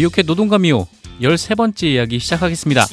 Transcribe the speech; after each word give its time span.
미오캣 0.00 0.24
노동감이요 0.24 0.88
13번째 1.20 1.84
이야기 1.84 2.18
시작하겠습니다. 2.18 2.86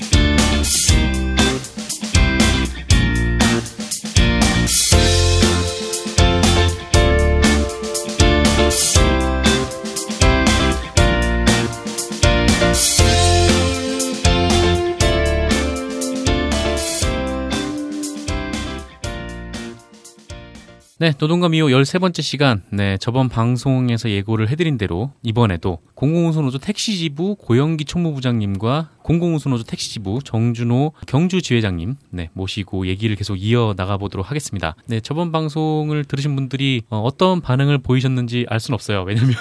네, 21.00 21.14
노동과 21.16 21.50
미호 21.50 21.68
13번째 21.68 22.24
시간. 22.24 22.64
네, 22.72 22.98
저번 22.98 23.30
방송에서 23.30 24.10
예고를 24.10 24.50
해드린 24.50 24.80
대로 24.80 25.12
이번에도 25.22 25.78
공공운수노조 25.94 26.58
택시지부 26.58 27.36
고영기 27.36 27.86
총무부장님과 27.86 28.90
공공운수노조 29.04 29.64
택시지부 29.66 30.22
정준호 30.24 30.94
경주지회장님 31.06 31.94
네, 32.10 32.32
모시고 32.34 32.88
얘기를 32.88 33.16
계속 33.16 33.36
이어 33.36 33.76
나가 33.78 33.98
보도록 33.98 34.32
하겠습니다. 34.32 34.76
네, 34.88 35.00
저번 35.00 35.32
방송을 35.32 36.04
들으신 36.04 36.36
분들이 36.36 36.82
어, 36.90 37.08
떤 37.16 37.42
반응을 37.42 37.78
보이셨는지 37.78 38.48
알 38.50 38.60
수는 38.60 38.74
없어요. 38.74 39.04
왜냐면 39.04 39.36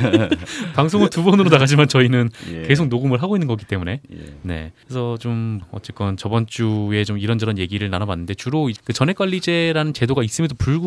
방송을 0.74 1.10
두 1.10 1.22
번으로 1.22 1.50
나가지만 1.50 1.86
저희는 1.86 2.30
예. 2.52 2.62
계속 2.62 2.88
녹음을 2.88 3.22
하고 3.22 3.36
있는 3.36 3.46
거기 3.48 3.66
때문에 3.66 4.00
예. 4.10 4.16
네 4.42 4.72
그래서 4.86 5.18
좀 5.18 5.60
어쨌건 5.72 6.16
저번 6.16 6.46
주에 6.46 7.04
좀 7.04 7.18
이런저런 7.18 7.58
얘기를 7.58 7.90
나눠봤는데 7.90 8.34
주로 8.34 8.70
그 8.84 8.94
전액 8.94 9.16
관리제라는 9.16 9.92
제도가 9.92 10.22
있음에도 10.22 10.54
불구하고 10.54 10.79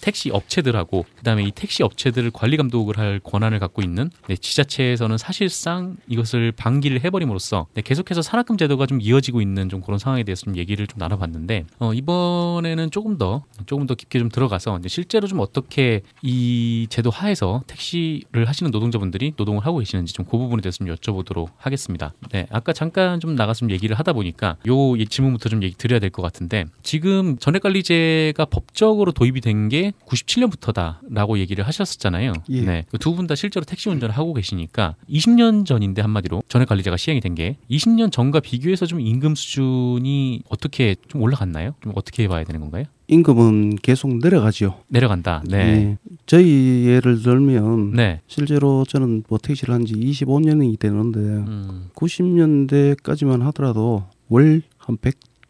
택시 0.00 0.30
업체들하고 0.30 1.04
그다음에 1.16 1.44
이 1.44 1.50
택시 1.50 1.82
업체들을 1.82 2.30
관리 2.32 2.56
감독을 2.56 2.98
할 2.98 3.20
권한을 3.22 3.58
갖고 3.58 3.82
있는 3.82 4.10
네, 4.28 4.36
지자체에서는 4.36 5.18
사실상 5.18 5.96
이것을 6.08 6.52
방기를 6.52 7.04
해버림으로써 7.04 7.66
네, 7.74 7.82
계속해서 7.82 8.22
산학금 8.22 8.56
제도가 8.56 8.86
좀 8.86 9.00
이어지고 9.00 9.40
있는 9.40 9.68
좀 9.68 9.80
그런 9.80 9.98
상황에 9.98 10.22
대해서 10.24 10.42
좀 10.42 10.56
얘기를 10.56 10.86
좀 10.86 10.98
나눠봤는데 10.98 11.64
어, 11.78 11.92
이번에는 11.94 12.90
조금 12.90 13.18
더 13.18 13.44
조금 13.66 13.86
더 13.86 13.94
깊게 13.94 14.18
좀 14.18 14.28
들어가서 14.28 14.80
실제로 14.86 15.26
좀 15.28 15.40
어떻게 15.40 16.02
이 16.22 16.86
제도 16.90 17.10
하에서 17.10 17.62
택시를 17.66 18.46
하시는 18.48 18.70
노동자분들이 18.70 19.32
노동을 19.36 19.64
하고 19.66 19.78
계시는지 19.78 20.12
좀 20.14 20.22
그 20.32 20.38
부분에 20.38 20.62
대해서 20.62 20.78
좀 20.78 20.86
여쭤보도록 20.86 21.48
하겠습니다. 21.58 22.14
네, 22.30 22.46
아까 22.50 22.72
잠깐 22.72 23.20
좀 23.20 23.34
나가서 23.34 23.68
얘기를 23.68 23.98
하다 23.98 24.12
보니까 24.14 24.56
요 24.66 24.96
질문부터 24.96 25.48
좀 25.50 25.62
얘기 25.62 25.76
드려야 25.76 25.98
될 25.98 26.10
것 26.10 26.22
같은데 26.22 26.64
지금 26.82 27.36
전액 27.38 27.62
관리제가 27.62 28.44
법적으로 28.46 29.12
도입이 29.22 29.40
된 29.40 29.68
게 29.68 29.92
97년부터다라고 30.06 31.38
얘기를 31.38 31.64
하셨었잖아요. 31.66 32.32
예. 32.50 32.60
네, 32.62 32.84
그두분 32.90 33.26
다 33.28 33.34
실제로 33.36 33.64
택시 33.64 33.88
운전을 33.88 34.16
하고 34.16 34.34
계시니까 34.34 34.96
20년 35.08 35.64
전인데 35.64 36.02
한마디로 36.02 36.42
전액 36.48 36.68
관리제가 36.68 36.96
시행이 36.96 37.20
된 37.20 37.32
게 37.36 37.56
20년 37.70 38.10
전과 38.12 38.40
비교해서 38.40 38.84
좀 38.84 39.00
임금 39.00 39.34
수준이 39.36 40.42
어떻게 40.50 40.96
좀 41.08 41.22
올라갔나요? 41.22 41.74
좀 41.80 41.92
어떻게 41.94 42.26
봐야 42.28 42.44
되는 42.44 42.60
건가요? 42.60 42.84
임금은 43.08 43.76
계속 43.76 44.18
내려가죠. 44.18 44.82
내려간다. 44.88 45.42
네. 45.48 45.64
네. 45.64 45.98
저희 46.26 46.84
예를 46.86 47.22
들면 47.22 47.92
네. 47.92 48.20
실제로 48.26 48.84
저는 48.84 49.22
뭐 49.28 49.38
택시를 49.38 49.72
한 49.74 49.86
지 49.86 49.94
25년이 49.94 50.78
되는데 50.78 51.18
음. 51.20 51.88
90년대까지만 51.94 53.40
하더라도 53.44 54.04
월 54.28 54.62
한 54.78 54.96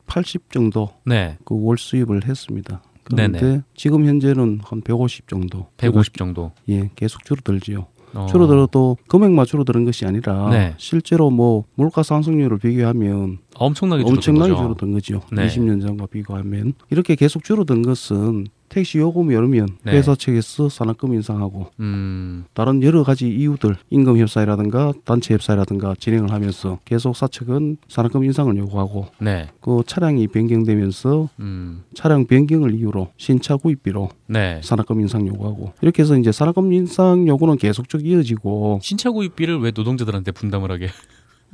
180 0.07 0.53
정도 0.53 0.91
네. 1.07 1.37
그월 1.45 1.79
수입을 1.79 2.27
했습니다. 2.29 2.83
그런데 3.05 3.41
네네. 3.41 3.63
지금 3.75 4.07
현재는 4.07 4.61
한 4.63 4.81
150 4.81 5.29
정도. 5.29 5.67
150 5.77 6.17
정도. 6.17 6.53
예, 6.69 6.91
계속 6.97 7.25
줄어들지요. 7.25 7.87
어. 8.15 8.27
줄어들어도 8.27 8.99
금액만 9.09 9.47
줄어드는 9.47 9.85
것이 9.85 10.05
아니라 10.05 10.51
네. 10.51 10.75
실제로 10.77 11.31
뭐 11.31 11.65
물가 11.75 12.03
상승률을 12.03 12.59
비교하면 12.59 13.39
엄청나게 13.55 14.05
엄청나게 14.05 14.55
줄어든 14.55 14.93
거죠. 14.93 15.23
네. 15.33 15.47
20년 15.47 15.81
전과 15.81 16.07
비교하면 16.07 16.75
이렇게 16.91 17.15
계속 17.15 17.45
줄어든 17.45 17.83
것은 17.83 18.47
택시 18.73 18.97
요금이 18.97 19.37
오르면 19.37 19.69
네. 19.85 19.93
회사 19.93 20.15
측에서 20.15 20.71
산학금 20.71 21.13
인상하고 21.13 21.67
음. 21.81 22.45
다른 22.55 22.83
여러 22.83 23.05
가지 23.05 23.29
이유들 23.29 23.77
임금 23.91 24.17
협상이라든가 24.17 24.95
단체 25.05 25.35
협상이라든가 25.35 25.95
진행을 25.99 26.33
하면서 26.33 26.79
계속 26.87 27.15
사측은 27.15 27.77
산학금 27.89 28.25
인상을 28.25 28.57
요구하고 28.57 29.09
네. 29.21 29.51
그 29.61 29.83
차량이 29.87 30.27
변경되면서 30.27 31.29
음. 31.41 31.83
차량 31.95 32.27
변경을 32.27 32.75
이유로 32.75 33.09
신차 33.19 33.57
구입비로 33.57 34.09
네. 34.29 34.61
산학금 34.63 35.03
인상 35.03 35.27
요구하고 35.27 35.75
이렇게 35.83 36.03
해서 36.03 36.17
이제 36.17 36.33
산학금 36.33 36.73
인상 36.73 37.29
요구는 37.29 37.59
계속적 37.59 38.07
이어지고 38.07 38.81
신차 38.83 39.11
구입비를 39.11 39.61
왜 39.61 39.73
노동자들한테 39.75 40.33
분담을 40.33 40.73
하게 40.73 40.89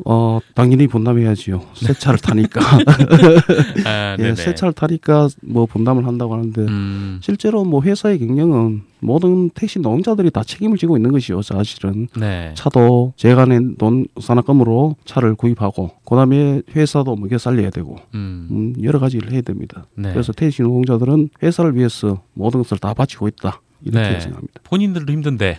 어 0.05 0.39
당연히 0.55 0.87
분담해야지요. 0.87 1.61
새 1.75 1.93
차를 1.93 2.19
타니까. 2.21 2.61
아, 3.85 4.17
예, 4.19 4.35
새 4.35 4.55
차를 4.55 4.73
타니까 4.73 5.29
뭐 5.43 5.67
분담을 5.67 6.07
한다고 6.07 6.35
하는데 6.35 6.61
음. 6.63 7.19
실제로 7.23 7.65
뭐 7.65 7.83
회사의 7.83 8.19
경영은 8.21 8.83
모든 9.01 9.51
택시 9.51 9.79
노동자들이 9.79 10.31
다 10.31 10.43
책임을 10.45 10.77
지고 10.79 10.97
있는 10.97 11.13
것이요. 11.13 11.43
사실은 11.43 12.09
네. 12.19 12.53
차도 12.55 13.13
제가 13.17 13.45
낸 13.47 13.77
돈 13.79 14.07
산악금으로 14.21 14.97
차를 15.05 15.35
구입하고 15.35 15.91
그다음에 16.05 16.63
회사도 16.75 17.17
먹여 17.17 17.39
살려야 17.39 17.71
되고 17.71 17.97
음. 18.15 18.49
음, 18.51 18.83
여러 18.83 18.99
가지 18.99 19.17
일을 19.19 19.33
해야 19.33 19.41
됩니다. 19.41 19.87
네. 19.95 20.13
그래서 20.13 20.33
택시 20.33 20.63
노동자들은 20.63 21.31
회사를 21.43 21.77
위해서 21.77 22.23
모든 22.35 22.61
것을 22.63 22.79
다 22.79 22.95
바치고 22.95 23.29
있다 23.29 23.61
이렇게 23.85 24.09
네. 24.11 24.21
생각합니다. 24.21 24.61
본인들도 24.65 25.13
힘든데. 25.13 25.59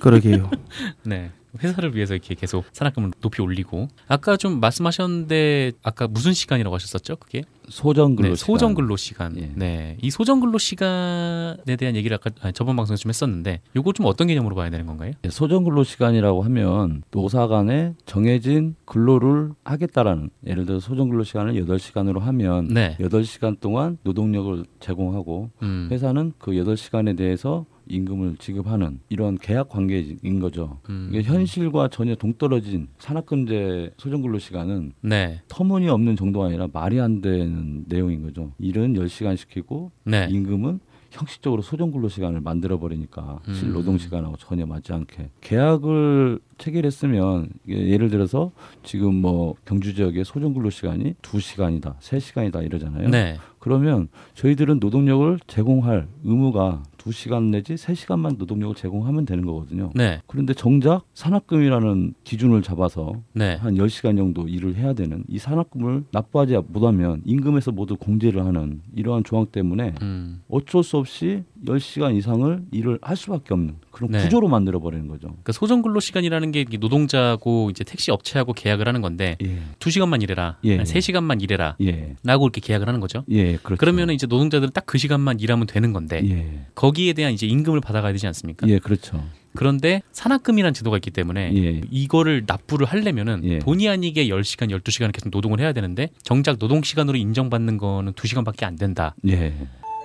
그러게요. 0.00 0.50
네. 1.04 1.30
회사를 1.62 1.94
위해서 1.94 2.14
이렇게 2.14 2.34
계속 2.34 2.64
산학금을 2.72 3.12
높이 3.20 3.42
올리고 3.42 3.88
아까 4.06 4.36
좀 4.36 4.60
말씀하셨는데 4.60 5.72
아까 5.82 6.06
무슨 6.08 6.32
시간이라고 6.32 6.74
하셨었죠? 6.74 7.16
그게 7.16 7.42
소정 7.68 8.16
근로 8.16 8.30
네, 8.30 8.34
소정 8.34 8.74
근로 8.74 8.96
시간. 8.96 9.36
예. 9.36 9.50
네. 9.54 9.96
이 10.00 10.10
소정 10.10 10.40
근로 10.40 10.58
시간에 10.58 11.76
대한 11.78 11.96
얘기를 11.96 12.14
아까 12.14 12.30
아니, 12.40 12.52
저번 12.52 12.76
방송에서 12.76 13.02
좀 13.02 13.10
했었는데 13.10 13.60
요거 13.76 13.92
좀 13.92 14.06
어떤 14.06 14.26
개념으로 14.28 14.54
봐야 14.54 14.70
되는 14.70 14.86
건가요? 14.86 15.12
네, 15.22 15.30
소정 15.30 15.64
근로 15.64 15.84
시간이라고 15.84 16.42
하면 16.42 17.02
노사 17.10 17.46
간에 17.46 17.94
정해진 18.06 18.74
근로를 18.84 19.50
하겠다라는 19.64 20.30
예를 20.46 20.66
들어 20.66 20.80
소정 20.80 21.08
근로 21.08 21.24
시간을 21.24 21.54
8시간으로 21.54 22.20
하면 22.20 22.68
네. 22.68 22.96
8시간 23.00 23.60
동안 23.60 23.98
노동력을 24.02 24.64
제공하고 24.80 25.50
음. 25.62 25.88
회사는 25.90 26.32
그 26.38 26.52
8시간에 26.52 27.16
대해서 27.16 27.66
임금을 27.88 28.36
지급하는 28.38 29.00
이런 29.08 29.36
계약 29.38 29.68
관계인 29.68 30.40
거죠. 30.40 30.78
음. 30.88 31.08
이게 31.10 31.22
현실과 31.22 31.88
전혀 31.88 32.14
동떨어진 32.14 32.88
산학근제 32.98 33.92
소정근로 33.96 34.38
시간은 34.38 34.92
네. 35.00 35.40
터무니없는 35.48 36.16
정도가 36.16 36.46
아니라 36.46 36.68
말이 36.72 37.00
안 37.00 37.20
되는 37.20 37.84
내용인 37.88 38.22
거죠. 38.22 38.52
일은 38.58 38.94
10시간 38.94 39.36
시키고 39.36 39.90
네. 40.04 40.28
임금은 40.30 40.80
형식적으로 41.10 41.62
소정 41.62 41.90
근로 41.90 42.08
시간을 42.08 42.40
만들어 42.40 42.78
버리니까 42.78 43.40
음. 43.48 43.54
실 43.54 43.72
노동 43.72 43.98
시간하고 43.98 44.36
전혀 44.36 44.66
맞지 44.66 44.92
않게 44.92 45.30
계약을 45.40 46.38
체결했으면 46.58 47.48
예를 47.66 48.10
들어서 48.10 48.52
지금 48.82 49.14
뭐 49.14 49.54
경주 49.64 49.94
지역의 49.94 50.24
소정 50.24 50.52
근로 50.52 50.70
시간이 50.70 51.14
두시간이다세시간이다 51.22 52.62
이러잖아요. 52.62 53.08
네. 53.08 53.38
그러면 53.58 54.08
저희들은 54.34 54.78
노동력을 54.80 55.38
제공할 55.46 56.08
의무가 56.24 56.82
두시간 57.08 57.50
내지 57.50 57.76
세시간만 57.76 58.36
노동력을 58.38 58.74
제공하면 58.74 59.24
되는 59.24 59.46
거거든요. 59.46 59.90
네. 59.94 60.20
그런데 60.26 60.52
정작 60.52 61.04
산학금이라는 61.14 62.14
기준을 62.24 62.62
잡아서 62.62 63.14
네. 63.32 63.54
한 63.56 63.76
열시간 63.78 64.16
정도 64.16 64.46
일을 64.46 64.76
해야 64.76 64.92
되는 64.92 65.24
이 65.28 65.38
산학금을 65.38 66.04
납부하지 66.12 66.58
못하면 66.68 67.22
임금에서 67.24 67.72
모두 67.72 67.96
공제를 67.96 68.44
하는 68.44 68.82
이러한 68.94 69.24
조항 69.24 69.46
때문에 69.46 69.94
음. 70.02 70.42
어쩔 70.50 70.82
수 70.82 70.98
없이 70.98 71.44
열시간 71.66 72.14
이상을 72.14 72.64
일을 72.72 72.98
할 73.02 73.16
수밖에 73.16 73.54
없는 73.54 73.76
그런 73.90 74.10
네. 74.10 74.22
구조로 74.22 74.48
만들어 74.48 74.78
버리는 74.78 75.08
거죠. 75.08 75.28
그러니까 75.28 75.52
소정 75.52 75.82
근로 75.82 76.00
시간이라는 76.00 76.52
게 76.52 76.64
노동자고 76.78 77.70
이제 77.70 77.84
택시 77.84 78.10
업체하고 78.10 78.52
계약을 78.52 78.86
하는 78.86 79.00
건데 79.00 79.36
예. 79.42 79.58
2시간만 79.78 80.22
일해라. 80.22 80.58
예. 80.64 80.78
3시간만 80.82 81.42
일해라. 81.42 81.76
예. 81.80 82.16
라고 82.22 82.44
이렇게 82.44 82.60
계약을 82.60 82.86
하는 82.86 83.00
거죠. 83.00 83.24
예, 83.30 83.56
그렇죠. 83.56 83.78
그러면 83.78 84.10
이제 84.10 84.26
노동자들은 84.26 84.72
딱 84.72 84.88
그 84.88 84.96
시간만 84.96 85.38
일하면 85.38 85.66
되는 85.66 85.92
건데 85.92 86.22
예. 86.24 86.66
거기에 86.98 87.12
대한 87.12 87.32
이제 87.32 87.46
임금을 87.46 87.80
받아가야 87.80 88.12
되지 88.12 88.26
않습니까? 88.26 88.66
예, 88.68 88.80
그렇죠. 88.80 89.24
그런데 89.54 90.02
산학금이라는 90.12 90.74
제도가 90.74 90.96
있기 90.98 91.10
때문에 91.10 91.52
예. 91.54 91.80
이거를 91.90 92.44
납부를 92.46 92.86
하려면은 92.86 93.42
예. 93.44 93.58
본의 93.60 93.88
아니게 93.88 94.26
10시간, 94.26 94.70
12시간 94.70 95.12
계속 95.12 95.30
노동을 95.30 95.60
해야 95.60 95.72
되는데 95.72 96.08
정작 96.22 96.58
노동 96.58 96.82
시간으로 96.82 97.16
인정받는 97.16 97.78
거는 97.78 98.12
2시간밖에 98.12 98.64
안 98.64 98.76
된다. 98.76 99.14
예. 99.28 99.54